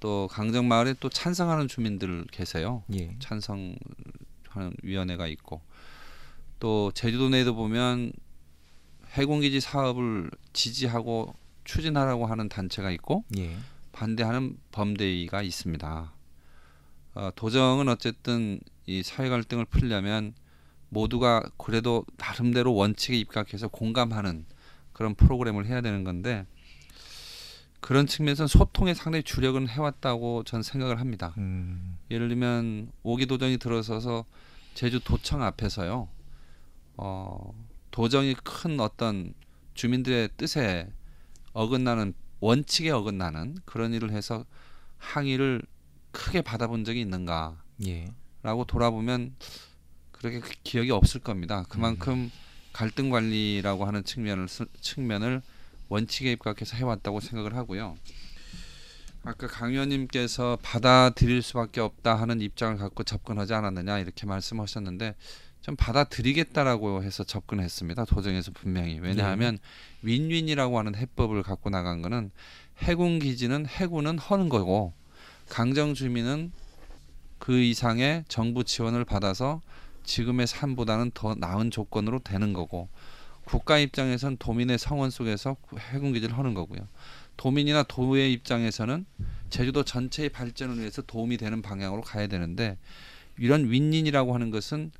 또 0.00 0.28
강정 0.30 0.68
마을에 0.68 0.94
또 1.00 1.08
찬성하는 1.08 1.66
주민들 1.66 2.26
계세요. 2.30 2.84
예. 2.92 3.16
찬성 3.20 3.74
하는 4.54 4.72
위원회가 4.82 5.26
있고 5.28 5.60
또 6.60 6.90
제주도 6.92 7.28
내에도 7.28 7.54
보면 7.54 8.12
해군기지 9.10 9.60
사업을 9.60 10.30
지지하고 10.52 11.34
추진하라고 11.64 12.26
하는 12.26 12.48
단체가 12.48 12.90
있고 12.92 13.24
예. 13.38 13.56
반대하는 13.92 14.56
범대위가 14.72 15.42
있습니다. 15.42 16.12
어, 17.14 17.30
도정은 17.36 17.88
어쨌든 17.88 18.60
이 18.86 19.02
사회 19.02 19.28
갈등을 19.28 19.66
풀려면 19.66 20.34
모두가 20.88 21.42
그래도 21.56 22.04
나름대로 22.16 22.74
원칙에 22.74 23.16
입각해서 23.16 23.68
공감하는 23.68 24.46
그런 24.92 25.14
프로그램을 25.14 25.66
해야 25.66 25.80
되는 25.80 26.04
건데 26.04 26.46
그런 27.84 28.06
측면에서 28.06 28.46
소통에 28.46 28.94
상당히 28.94 29.22
주력은 29.22 29.68
해왔다고 29.68 30.44
전 30.44 30.62
생각을 30.62 31.00
합니다. 31.00 31.34
음, 31.36 31.98
예를 32.10 32.28
들면 32.30 32.90
오기 33.02 33.26
도정이 33.26 33.58
들어서서 33.58 34.24
제주 34.72 35.04
도청 35.04 35.42
앞에서요. 35.42 36.08
어, 36.96 37.54
도정이 37.90 38.36
큰 38.42 38.80
어떤 38.80 39.34
주민들의 39.74 40.30
뜻에 40.38 40.88
어긋나는 41.52 42.14
원칙에 42.40 42.88
어긋나는 42.88 43.58
그런 43.66 43.92
일을 43.92 44.12
해서 44.12 44.46
항의를 44.96 45.60
크게 46.10 46.40
받아본 46.40 46.84
적이 46.86 47.02
있는가라고 47.02 47.58
예. 47.86 48.06
돌아보면 48.66 49.34
그렇게 50.10 50.40
기억이 50.62 50.90
없을 50.90 51.20
겁니다. 51.20 51.66
그만큼 51.68 52.30
갈등 52.72 53.10
관리라고 53.10 53.84
하는 53.84 54.04
측면을 54.04 54.48
쓰- 54.48 54.72
측면을 54.80 55.42
원칙에 55.88 56.32
입각해서 56.32 56.76
해왔다고 56.76 57.20
생각을 57.20 57.54
하고요. 57.54 57.96
아까 59.22 59.46
강 59.46 59.72
의원님께서 59.72 60.58
받아들일 60.62 61.40
수밖에 61.40 61.80
없다 61.80 62.14
하는 62.14 62.42
입장을 62.42 62.76
갖고 62.76 63.04
접근하지 63.04 63.54
않았느냐 63.54 63.98
이렇게 63.98 64.26
말씀하셨는데 64.26 65.14
좀 65.62 65.76
받아들이겠다라고 65.76 67.02
해서 67.02 67.24
접근했습니다. 67.24 68.04
도정에서 68.04 68.50
분명히 68.52 68.98
왜냐하면 68.98 69.58
윈윈이라고 70.02 70.78
하는 70.78 70.94
해법을 70.94 71.42
갖고 71.42 71.70
나간 71.70 72.02
거는 72.02 72.30
해군 72.82 73.18
기지는 73.18 73.64
해군은 73.64 74.18
허는 74.18 74.50
거고 74.50 74.92
강정 75.48 75.94
주민은 75.94 76.52
그 77.38 77.58
이상의 77.58 78.24
정부 78.28 78.62
지원을 78.62 79.06
받아서 79.06 79.62
지금의 80.04 80.46
삶보다는 80.46 81.12
더 81.14 81.34
나은 81.34 81.70
조건으로 81.70 82.18
되는 82.18 82.52
거고 82.52 82.90
국가 83.44 83.78
입장에선 83.78 84.36
도민의 84.38 84.78
성원 84.78 85.10
속에서 85.10 85.56
해군 85.92 86.12
기지를 86.12 86.36
하는 86.36 86.54
거고요. 86.54 86.88
도민이나 87.36 87.82
도의 87.82 88.32
입장에서는 88.32 89.06
제주도 89.50 89.84
전체의 89.84 90.30
발전을 90.30 90.78
위해서 90.78 91.02
도움이 91.02 91.36
되는 91.36 91.62
방향으로 91.62 92.02
가야 92.02 92.26
되는데 92.26 92.78
이런 93.38 93.70
윈윈이라고 93.70 94.34
하는 94.34 94.50
것은 94.50 94.92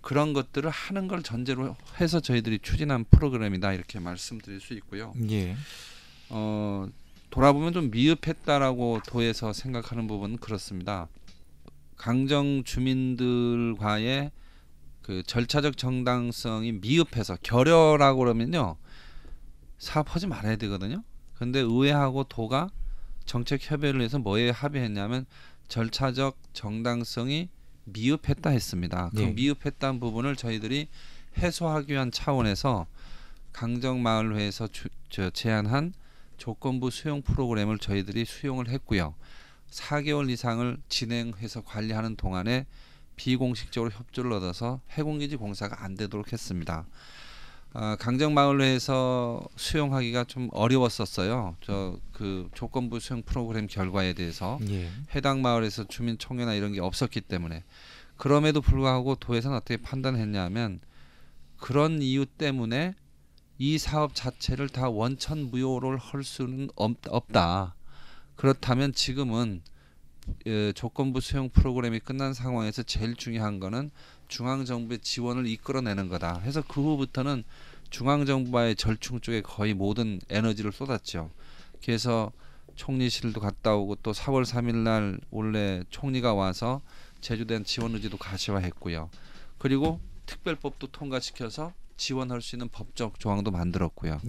그런 0.00 0.34
것들을 0.34 0.68
하는 0.68 1.08
걸 1.08 1.22
전제로 1.22 1.76
해서 1.98 2.20
저희들이 2.20 2.58
추진한 2.60 3.04
프로그램이다 3.04 3.72
이렇게 3.72 3.98
말씀드릴 3.98 4.60
수 4.60 4.74
있고요. 4.74 5.14
예. 5.30 5.56
어, 6.28 6.86
돌아보면 7.30 7.72
좀 7.72 7.90
미흡했다라고 7.90 9.00
도에서 9.06 9.52
생각하는 9.52 10.06
부분은 10.06 10.36
그렇습니다. 10.38 11.08
강정 11.96 12.64
주민들과의 12.64 14.30
그 15.04 15.22
절차적 15.22 15.76
정당성이 15.76 16.72
미흡해서 16.72 17.36
결여라고 17.42 18.20
그러면요 18.20 18.76
사업하지 19.76 20.26
말아야 20.26 20.56
되거든요. 20.56 21.04
근데 21.34 21.60
의회하고 21.60 22.24
도가 22.24 22.70
정책 23.26 23.70
협의를 23.70 24.00
해서 24.00 24.18
뭐에 24.18 24.48
합의했냐면 24.48 25.26
절차적 25.68 26.38
정당성이 26.54 27.50
미흡했다 27.84 28.48
했습니다. 28.48 29.10
그 29.14 29.20
네. 29.20 29.32
미흡했다는 29.32 30.00
부분을 30.00 30.36
저희들이 30.36 30.88
해소하기 31.36 31.92
위한 31.92 32.10
차원에서 32.10 32.86
강정마을회에서 33.52 34.68
주, 34.68 34.88
저, 35.10 35.28
제안한 35.28 35.92
조건부 36.38 36.90
수용 36.90 37.20
프로그램을 37.20 37.78
저희들이 37.78 38.24
수용을 38.24 38.68
했고요. 38.68 39.14
4개월 39.70 40.30
이상을 40.30 40.78
진행해서 40.88 41.62
관리하는 41.62 42.16
동안에 42.16 42.64
비공식적으로 43.16 43.90
협조를 43.90 44.32
얻어서 44.32 44.80
해군기지 44.90 45.36
공사가 45.36 45.84
안 45.84 45.94
되도록 45.94 46.32
했습니다. 46.32 46.86
아, 47.72 47.96
강정마을회에서 47.98 49.42
수용하기가 49.56 50.24
좀 50.24 50.48
어려웠었어요. 50.52 51.56
저 51.60 51.98
그 52.14 52.48
조건부 52.54 53.00
수용 53.00 53.22
프로그램 53.22 53.66
결과에 53.66 54.14
대해서 54.14 54.58
예. 54.70 54.88
해당 55.14 55.42
마을에서 55.42 55.84
주민 55.88 56.16
총회나 56.16 56.54
이런 56.54 56.72
게 56.72 56.80
없었기 56.80 57.20
때문에 57.22 57.64
그럼에도 58.16 58.60
불구하고 58.62 59.16
도에서는 59.16 59.56
어떻게 59.56 59.76
판단했냐면 59.76 60.80
그런 61.58 62.00
이유 62.00 62.24
때문에 62.24 62.94
이 63.58 63.78
사업 63.78 64.14
자체를 64.14 64.68
다 64.68 64.88
원천 64.88 65.50
무효를 65.50 65.98
할 65.98 66.22
수는 66.22 66.70
없, 66.76 66.96
없다. 67.08 67.74
그렇다면 68.36 68.92
지금은 68.92 69.62
예, 69.66 69.73
조건부 70.74 71.20
수용 71.20 71.48
프로그램이 71.50 72.00
끝난 72.00 72.34
상황에서 72.34 72.82
제일 72.82 73.14
중요한 73.16 73.60
거는 73.60 73.90
중앙 74.28 74.64
정부의 74.64 75.00
지원을 75.00 75.46
이끌어내는 75.46 76.08
거다. 76.08 76.40
해서 76.40 76.62
그 76.66 76.80
후부터는 76.80 77.44
중앙 77.90 78.26
정부와의 78.26 78.76
절충 78.76 79.20
쪽에 79.20 79.42
거의 79.42 79.74
모든 79.74 80.20
에너지를 80.28 80.72
쏟았죠. 80.72 81.30
그래서 81.84 82.32
총리실도 82.74 83.40
갔다 83.40 83.74
오고 83.74 83.96
또 83.96 84.12
4월 84.12 84.44
3일 84.44 84.74
날 84.76 85.20
원래 85.30 85.84
총리가 85.90 86.34
와서 86.34 86.80
제주대한 87.20 87.64
지원 87.64 87.94
의지도 87.94 88.16
가시화했고요. 88.16 89.10
그리고 89.58 90.00
특별법도 90.26 90.88
통과시켜서 90.88 91.72
지원할 91.96 92.42
수 92.42 92.56
있는 92.56 92.68
법적 92.68 93.20
조항도 93.20 93.50
만들었고요. 93.52 94.20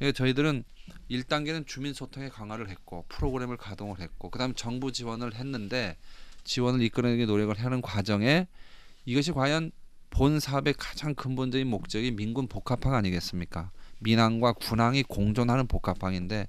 예. 0.00 0.12
저희들은 0.12 0.64
1단계는 1.10 1.66
주민 1.66 1.92
소통에 1.92 2.28
강화를 2.28 2.68
했고 2.68 3.04
프로그램을 3.08 3.56
가동을 3.56 4.00
했고 4.00 4.30
그 4.30 4.38
다음 4.38 4.54
정부 4.54 4.92
지원을 4.92 5.34
했는데 5.34 5.96
지원을 6.44 6.82
이끌어내기 6.82 7.26
노력을 7.26 7.54
하는 7.58 7.82
과정에 7.82 8.46
이것이 9.04 9.32
과연 9.32 9.72
본 10.10 10.40
사업의 10.40 10.74
가장 10.76 11.14
근본적인 11.14 11.66
목적이 11.66 12.12
민군 12.12 12.46
복합항 12.46 12.94
아니겠습니까? 12.94 13.70
민항과 14.00 14.54
군항이 14.54 15.04
공존하는 15.04 15.66
복합항인데 15.66 16.48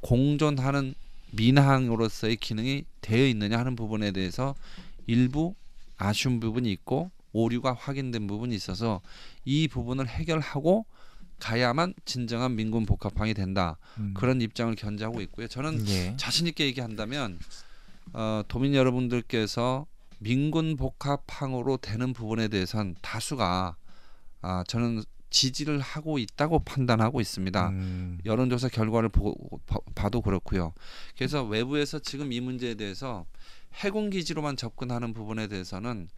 공존하는 0.00 0.94
민항으로서의 1.32 2.36
기능이 2.36 2.84
되어 3.00 3.26
있느냐 3.26 3.58
하는 3.58 3.76
부분에 3.76 4.12
대해서 4.12 4.54
일부 5.06 5.54
아쉬운 5.96 6.40
부분이 6.40 6.70
있고 6.72 7.10
오류가 7.32 7.74
확인된 7.74 8.26
부분이 8.26 8.54
있어서 8.54 9.00
이 9.44 9.68
부분을 9.68 10.08
해결하고 10.08 10.86
가야만 11.40 11.94
진정한 12.04 12.56
민군 12.56 12.86
복합항이 12.86 13.34
된다. 13.34 13.76
음. 13.98 14.14
그런 14.16 14.40
입장을 14.40 14.74
견지하고 14.74 15.20
있고요. 15.22 15.46
저는 15.48 15.86
예. 15.88 16.16
자신 16.16 16.46
있게 16.46 16.64
얘기한다면 16.66 17.38
어, 18.12 18.42
도민 18.48 18.74
여러분들께서 18.74 19.86
민군 20.20 20.76
복합항으로 20.76 21.76
되는 21.78 22.12
부분에 22.12 22.48
대해서는 22.48 22.94
다수가 23.02 23.76
아, 24.42 24.64
저는 24.68 25.02
지지를 25.30 25.80
하고 25.80 26.18
있다고 26.18 26.60
판단하고 26.60 27.20
있습니다. 27.20 27.68
음. 27.70 28.18
여론조사 28.24 28.68
결과를 28.68 29.08
보고 29.08 29.58
봐- 29.66 29.78
봐도 29.94 30.20
그렇고요. 30.20 30.72
그래서 31.16 31.42
외부에서 31.42 31.98
지금 31.98 32.32
이 32.32 32.40
문제에 32.40 32.74
대해서 32.74 33.26
해군 33.74 34.10
기지로만 34.10 34.56
접근하는 34.56 35.12
부분에 35.12 35.48
대해서는 35.48 36.08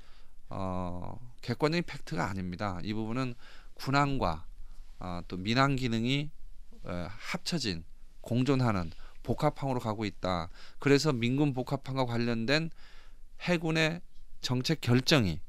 어, 0.51 1.19
객관적인 1.41 1.85
팩트가 1.87 2.29
아닙니다. 2.29 2.79
이 2.85 2.93
부분은 2.93 3.35
군항과 3.75 4.45
어, 4.99 5.21
또 5.29 5.37
민항 5.37 5.77
기능이 5.77 6.31
어, 6.85 7.09
합쳐진 7.11 7.85
공존하는 8.21 8.91
복합항으로 9.23 9.81
가고 9.81 10.05
있다. 10.05 10.49
그래서 10.79 11.13
민군 11.13 11.53
복합항과 11.53 12.07
관련된 12.07 12.71
해군의 13.41 14.01
정책 14.41 14.81
결정이 14.81 15.41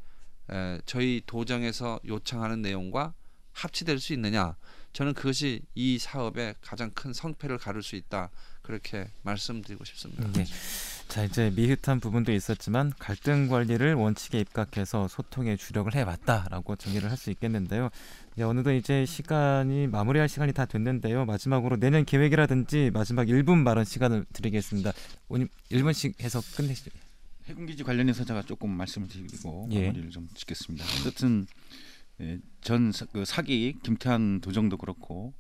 에, 0.50 0.82
저희 0.86 1.22
도정에서 1.26 2.00
요청하는 2.06 2.62
내용과 2.62 3.14
합치될 3.54 4.00
수 4.00 4.14
있느냐? 4.14 4.56
저는 4.94 5.14
그것이 5.14 5.62
이 5.76 6.00
사업의 6.00 6.56
가장 6.62 6.90
큰 6.92 7.14
성패를 7.14 7.58
가를 7.58 7.84
수 7.84 7.96
있다. 7.96 8.30
그렇게 8.62 9.10
말씀드리고 9.24 9.86
싶습니다. 9.86 10.28
네. 10.34 10.46
자 11.08 11.24
이제 11.24 11.52
미흡한 11.56 12.00
부분도 12.02 12.34
있었지만 12.34 12.92
갈등 13.00 13.48
관리를 13.48 13.94
원칙에 13.94 14.40
입각해서 14.40 15.08
소통에 15.08 15.56
주력을 15.56 15.94
해왔다라고 15.96 16.76
정리를 16.76 17.10
할 17.10 17.18
수 17.18 17.32
있겠는데요. 17.32 17.90
네, 18.36 18.44
어느덧 18.44 18.74
이제 18.74 19.06
시간이 19.06 19.88
마무리할 19.88 20.28
시간이 20.30 20.54
다 20.54 20.66
됐는데요. 20.66 21.26
마지막으로 21.26 21.78
내년 21.78 22.06
계획이라든지 22.06 22.92
마지막 22.94 23.26
1분 23.28 23.64
발언 23.66 23.86
시간을 23.86 24.26
드리겠습니다. 24.34 24.92
오님 25.30 25.48
1분씩 25.72 26.22
해서 26.22 26.42
끝내시죠. 26.56 26.92
해군기지 27.46 27.84
관련해서 27.84 28.24
제가 28.26 28.44
조금 28.44 28.70
말씀을 28.72 29.08
드리고 29.08 29.70
예. 29.72 29.86
마무리를 29.88 30.10
좀 30.12 30.28
짓겠습니다. 30.36 30.86
어쨌든 31.00 31.48
예, 32.22 32.38
전 32.62 32.92
사- 32.92 33.06
그 33.06 33.24
사기 33.26 33.76
김태환 33.82 34.42
도정도 34.42 34.76
그렇고 34.78 35.34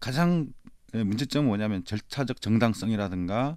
가장 0.00 0.52
예, 0.94 1.02
문제점은 1.04 1.46
뭐냐면 1.46 1.84
절차적 1.84 2.40
정당성이라든가 2.42 3.56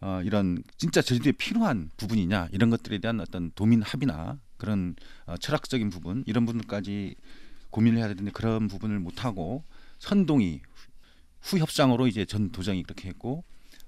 어, 0.00 0.20
이런 0.24 0.62
진짜 0.76 1.00
제주도에 1.02 1.32
필요한 1.32 1.90
부분이냐 1.96 2.48
이런 2.52 2.70
것들에 2.70 2.98
대한 2.98 3.20
어떤 3.20 3.50
도민 3.54 3.82
합의나 3.82 4.38
그런 4.56 4.94
어, 5.26 5.36
철학적인 5.36 5.90
부분 5.90 6.22
이런 6.26 6.44
부분까지 6.46 7.14
고민을 7.70 7.98
해야 7.98 8.08
되는데 8.08 8.30
그런 8.30 8.68
부분을 8.68 8.98
못 9.00 9.24
하고 9.24 9.64
선동이 9.98 10.60
후- 11.40 11.56
후협상으로 11.58 12.06
이제 12.06 12.24
전 12.24 12.50
도정이 12.50 12.82
그렇게 12.82 13.08
했고 13.08 13.44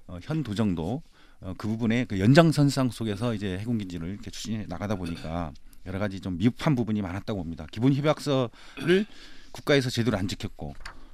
어, 0.07 0.17
현 0.23 0.43
도정도 0.43 1.01
어, 1.41 1.53
그 1.57 1.67
부분의 1.67 2.05
그 2.07 2.19
연장선상 2.19 2.89
속에서 2.89 3.33
이제 3.33 3.57
해군기지를 3.59 4.09
이렇게 4.09 4.31
추진해 4.31 4.65
나가다 4.67 4.95
보니까 4.95 5.53
여러 5.85 5.97
가지 5.99 6.19
좀 6.19 6.37
미흡한 6.37 6.75
부분이 6.75 7.01
많았다고 7.01 7.39
봅니다. 7.41 7.65
기본 7.71 7.93
협약서를 7.93 9.05
국가에서 9.51 9.89
제대로 9.89 10.17
안 10.17 10.27
지켰고 10.27 10.73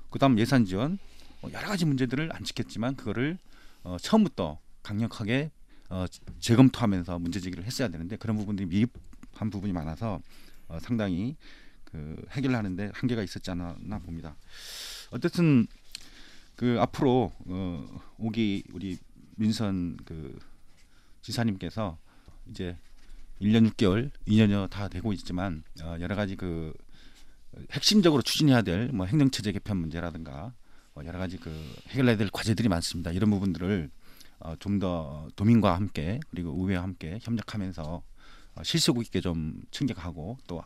그다음 0.09 0.39
예산 0.39 0.65
지원 0.65 0.97
어, 1.41 1.49
여러 1.53 1.67
가지 1.67 1.85
문제들을 1.85 2.31
안 2.33 2.43
지켰지만 2.43 2.95
그거를 2.95 3.37
어, 3.83 3.97
처음부터 4.01 4.57
강력하게 4.85 5.51
어, 5.89 6.05
재검토하면서 6.39 7.19
문제 7.19 7.39
제기를 7.39 7.63
했어야 7.63 7.87
되는데 7.87 8.15
그런 8.17 8.37
부분들이 8.37 8.67
미흡한 8.67 9.49
부분이 9.49 9.73
많아서 9.73 10.21
어, 10.67 10.79
상당히 10.79 11.35
그 11.83 12.23
해결하는데 12.31 12.91
한계가 12.93 13.23
있었지 13.23 13.49
않았나 13.51 13.99
봅니다. 13.99 14.35
어쨌든 15.11 15.65
그 16.55 16.77
앞으로 16.79 17.31
어, 17.47 18.01
오기 18.17 18.63
우리 18.73 18.97
민선 19.37 19.97
그 20.05 20.37
지사님께서 21.21 21.97
이제 22.49 22.77
1년 23.41 23.69
6개월, 23.71 24.11
2년여 24.27 24.69
다 24.69 24.87
되고 24.87 25.11
있지만 25.13 25.63
어, 25.81 25.97
여러 25.99 26.15
가지 26.15 26.35
그 26.35 26.73
핵심적으로 27.71 28.21
추진해야 28.21 28.61
될 28.61 28.91
뭐 28.91 29.05
행정체제 29.05 29.51
개편 29.51 29.77
문제라든가 29.77 30.53
뭐 30.93 31.05
여러 31.05 31.19
가지 31.19 31.37
그 31.37 31.51
해결해야 31.89 32.17
될 32.17 32.29
과제들이 32.29 32.69
많습니다. 32.69 33.11
이런 33.11 33.29
부분들을 33.29 33.89
어, 34.39 34.55
좀 34.59 34.79
더 34.79 35.27
도민과 35.35 35.75
함께 35.75 36.19
그리고 36.29 36.53
의회와 36.59 36.83
함께 36.83 37.19
협력하면서 37.21 38.03
어, 38.55 38.63
실속 38.63 39.01
있게 39.01 39.21
좀 39.21 39.61
충격하고 39.71 40.37
또 40.47 40.63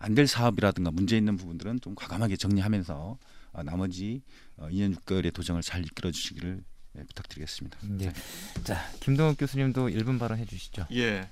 안 0.00 0.14
될 0.14 0.26
사업이라든가 0.26 0.90
문제 0.90 1.16
있는 1.16 1.36
부분들은 1.36 1.80
좀 1.80 1.94
과감하게 1.94 2.36
정리하면서 2.36 3.18
어, 3.52 3.62
나머지 3.62 4.20
어, 4.56 4.68
2년 4.68 4.94
6개월의 4.96 5.32
도정을 5.32 5.62
잘 5.62 5.82
이끌어 5.84 6.10
주시기를 6.10 6.62
예, 6.98 7.02
부탁드리겠습니다. 7.04 7.78
예. 8.02 8.12
자, 8.64 8.86
김동욱 9.00 9.38
교수님도 9.38 9.88
1분 9.88 10.18
발언해 10.18 10.44
주시죠. 10.44 10.86
예. 10.92 11.28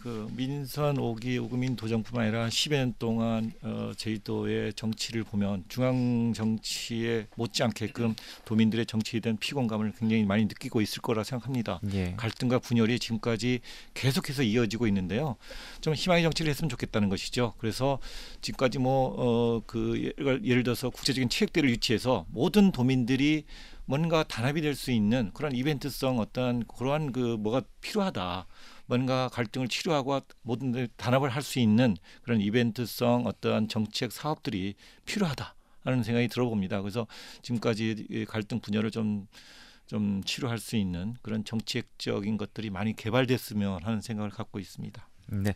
그 0.00 0.28
민선 0.36 0.96
5기 0.96 1.42
오금인 1.42 1.74
도정뿐만 1.74 2.28
아니라 2.28 2.46
10여 2.48 2.76
년 2.76 2.94
동안 3.00 3.52
어, 3.62 3.90
제주도의 3.96 4.72
정치를 4.74 5.24
보면 5.24 5.64
중앙 5.68 6.32
정치에 6.32 7.26
못지않게끔 7.36 8.14
도민들의 8.44 8.86
정치에 8.86 9.18
대한 9.18 9.36
피곤감을 9.38 9.92
굉장히 9.98 10.24
많이 10.24 10.44
느끼고 10.44 10.80
있을 10.80 11.02
거라 11.02 11.24
생각합니다. 11.24 11.80
예. 11.92 12.14
갈등과 12.16 12.60
분열이 12.60 13.00
지금까지 13.00 13.58
계속해서 13.94 14.44
이어지고 14.44 14.86
있는데요. 14.86 15.34
좀 15.80 15.94
희망의 15.94 16.22
정치를 16.22 16.48
했으면 16.50 16.68
좋겠다는 16.68 17.08
것이죠. 17.08 17.54
그래서 17.58 17.98
지금까지 18.40 18.78
뭐어그 18.78 20.12
예를, 20.16 20.44
예를 20.44 20.62
들어서 20.62 20.90
국제적인 20.90 21.28
체육대를 21.28 21.68
유치해서 21.70 22.24
모든 22.30 22.70
도민들이 22.70 23.44
뭔가 23.84 24.22
단합이 24.22 24.60
될 24.60 24.74
수 24.76 24.92
있는 24.92 25.30
그런 25.34 25.56
이벤트성 25.56 26.20
어떤 26.20 26.64
그러한 26.66 27.10
그 27.10 27.36
뭐가 27.40 27.62
필요하다. 27.80 28.46
뭔가 28.88 29.28
갈등을 29.28 29.68
치료하고 29.68 30.20
모든 30.42 30.72
들 30.72 30.88
단합을 30.96 31.28
할 31.30 31.42
수 31.42 31.60
있는 31.60 31.96
그런 32.22 32.40
이벤트성 32.40 33.26
어떠한 33.26 33.68
정책 33.68 34.10
사업들이 34.12 34.74
필요하다. 35.06 35.54
하는 35.84 36.02
생각이 36.02 36.28
들어봅니다. 36.28 36.82
그래서 36.82 37.06
지금까지 37.42 38.06
이 38.10 38.24
갈등 38.26 38.60
분열을 38.60 38.90
좀좀 38.90 40.22
치료할 40.24 40.58
수 40.58 40.76
있는 40.76 41.14
그런 41.22 41.44
정책적인 41.44 42.36
것들이 42.36 42.68
많이 42.70 42.94
개발됐으면 42.94 43.84
하는 43.84 44.00
생각을 44.02 44.30
갖고 44.30 44.58
있습니다. 44.58 45.08
네. 45.28 45.54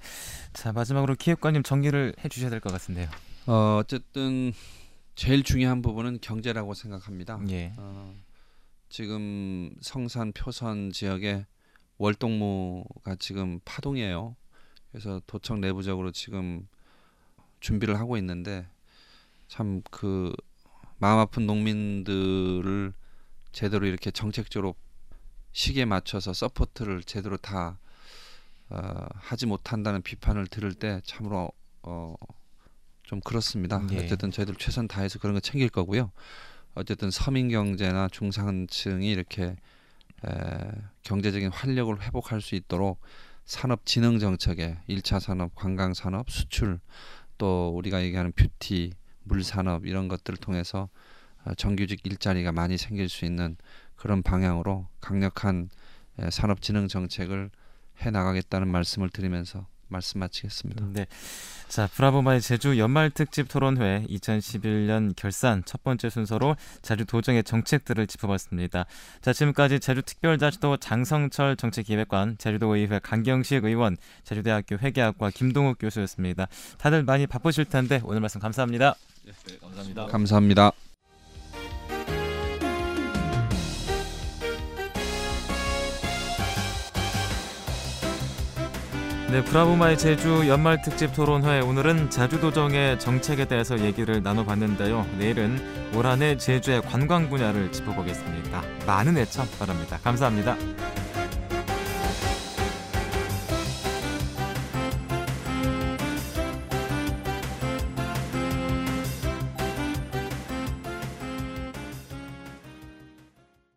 자, 0.54 0.72
마지막으로 0.72 1.16
기획관님 1.16 1.62
정리를 1.64 2.14
해 2.24 2.28
주셔야 2.28 2.48
될 2.50 2.60
것 2.60 2.72
같은데요. 2.72 3.08
어, 3.46 3.78
어쨌든 3.80 4.52
제일 5.16 5.42
중요한 5.42 5.82
부분은 5.82 6.20
경제라고 6.22 6.72
생각합니다. 6.72 7.38
예. 7.50 7.72
어, 7.76 8.14
지금 8.88 9.74
성산 9.82 10.32
표선 10.32 10.92
지역에 10.92 11.44
월동무가 12.02 13.14
지금 13.20 13.60
파동이에요. 13.64 14.34
그래서 14.90 15.20
도청 15.26 15.60
내부적으로 15.60 16.10
지금 16.10 16.66
준비를 17.60 17.98
하고 17.98 18.16
있는데 18.16 18.66
참 19.48 19.82
그 19.90 20.32
마음 20.98 21.18
아픈 21.18 21.46
농민들을 21.46 22.92
제대로 23.52 23.86
이렇게 23.86 24.10
정책적으로 24.10 24.74
시기에 25.52 25.84
맞춰서 25.84 26.32
support를 26.32 27.02
제대로 27.02 27.36
다 27.36 27.78
어, 28.68 29.06
하지 29.14 29.46
못한다는 29.46 30.02
비판을 30.02 30.46
들을 30.46 30.72
때 30.74 31.00
참으로 31.04 31.50
어, 31.82 32.14
좀 33.02 33.20
그렇습니다. 33.20 33.84
예. 33.92 33.98
어쨌든 33.98 34.30
저희들 34.30 34.54
최선 34.56 34.88
다해서 34.88 35.18
그런 35.18 35.34
거 35.34 35.40
챙길 35.40 35.68
거고요. 35.68 36.10
어쨌든 36.74 37.10
서민 37.10 37.48
경제나 37.48 38.08
중산층이 38.08 39.10
이렇게 39.10 39.42
에, 39.44 39.56
경제적인 41.02 41.50
활력을 41.50 42.02
회복할 42.02 42.40
수 42.40 42.54
있도록 42.54 43.00
산업 43.44 43.84
진흥 43.84 44.18
정책에 44.18 44.78
1차 44.88 45.20
산업, 45.20 45.54
관광 45.54 45.94
산업, 45.94 46.30
수출 46.30 46.80
또 47.38 47.72
우리가 47.74 48.02
얘기하는 48.02 48.32
뷰티, 48.32 48.92
물 49.24 49.42
산업 49.42 49.86
이런 49.86 50.08
것들을 50.08 50.36
통해서 50.38 50.88
어, 51.44 51.54
정규직 51.54 52.06
일자리가 52.06 52.52
많이 52.52 52.78
생길 52.78 53.08
수 53.08 53.24
있는 53.24 53.56
그런 53.96 54.22
방향으로 54.22 54.88
강력한 55.00 55.68
에, 56.18 56.30
산업 56.30 56.62
진흥 56.62 56.88
정책을 56.88 57.50
해 58.02 58.10
나가겠다는 58.10 58.68
말씀을 58.68 59.10
드리면서 59.10 59.66
말씀 59.92 60.20
마치겠습니다. 60.20 60.86
네. 60.92 61.06
자, 61.68 61.86
브라보마의 61.86 62.40
제주 62.40 62.78
연말 62.78 63.10
특집 63.10 63.48
토론회 63.48 64.04
2011년 64.08 65.14
결산 65.16 65.62
첫 65.64 65.82
번째 65.82 66.10
순서로 66.10 66.56
제주 66.82 67.06
도정의 67.06 67.44
정책들을 67.44 68.06
짚어봤습니다. 68.06 68.84
자, 69.20 69.32
지금까지 69.32 69.80
제주 69.80 70.02
특별자치도 70.02 70.78
장성철 70.78 71.56
정책기획관, 71.56 72.36
제주도 72.38 72.74
의회 72.74 72.98
강경식 72.98 73.64
의원, 73.64 73.96
제주대학교 74.24 74.76
회계학과 74.76 75.30
김동욱 75.30 75.78
교수였습니다. 75.78 76.48
다들 76.78 77.04
많이 77.04 77.26
바쁘실 77.26 77.64
텐데 77.66 78.00
오늘 78.04 78.20
말씀 78.20 78.40
감사합니다. 78.40 78.94
네, 79.24 79.32
감사합니다. 79.60 80.06
감사합니다. 80.06 80.72
네, 89.32 89.42
브라보마의 89.42 89.96
제주 89.96 90.46
연말 90.46 90.82
특집 90.82 91.14
토론회 91.14 91.60
오늘은 91.60 92.10
제주도정의 92.10 92.98
정책에 93.00 93.46
대해서 93.46 93.80
얘기를 93.80 94.22
나눠봤는데요. 94.22 95.06
내일은 95.16 95.58
올 95.94 96.06
한해 96.06 96.36
제주의 96.36 96.82
관광 96.82 97.30
분야를 97.30 97.72
짚어보겠습니다. 97.72 98.62
많은 98.86 99.16
애청 99.16 99.46
바랍니다. 99.58 99.98
감사합니다. 100.04 100.54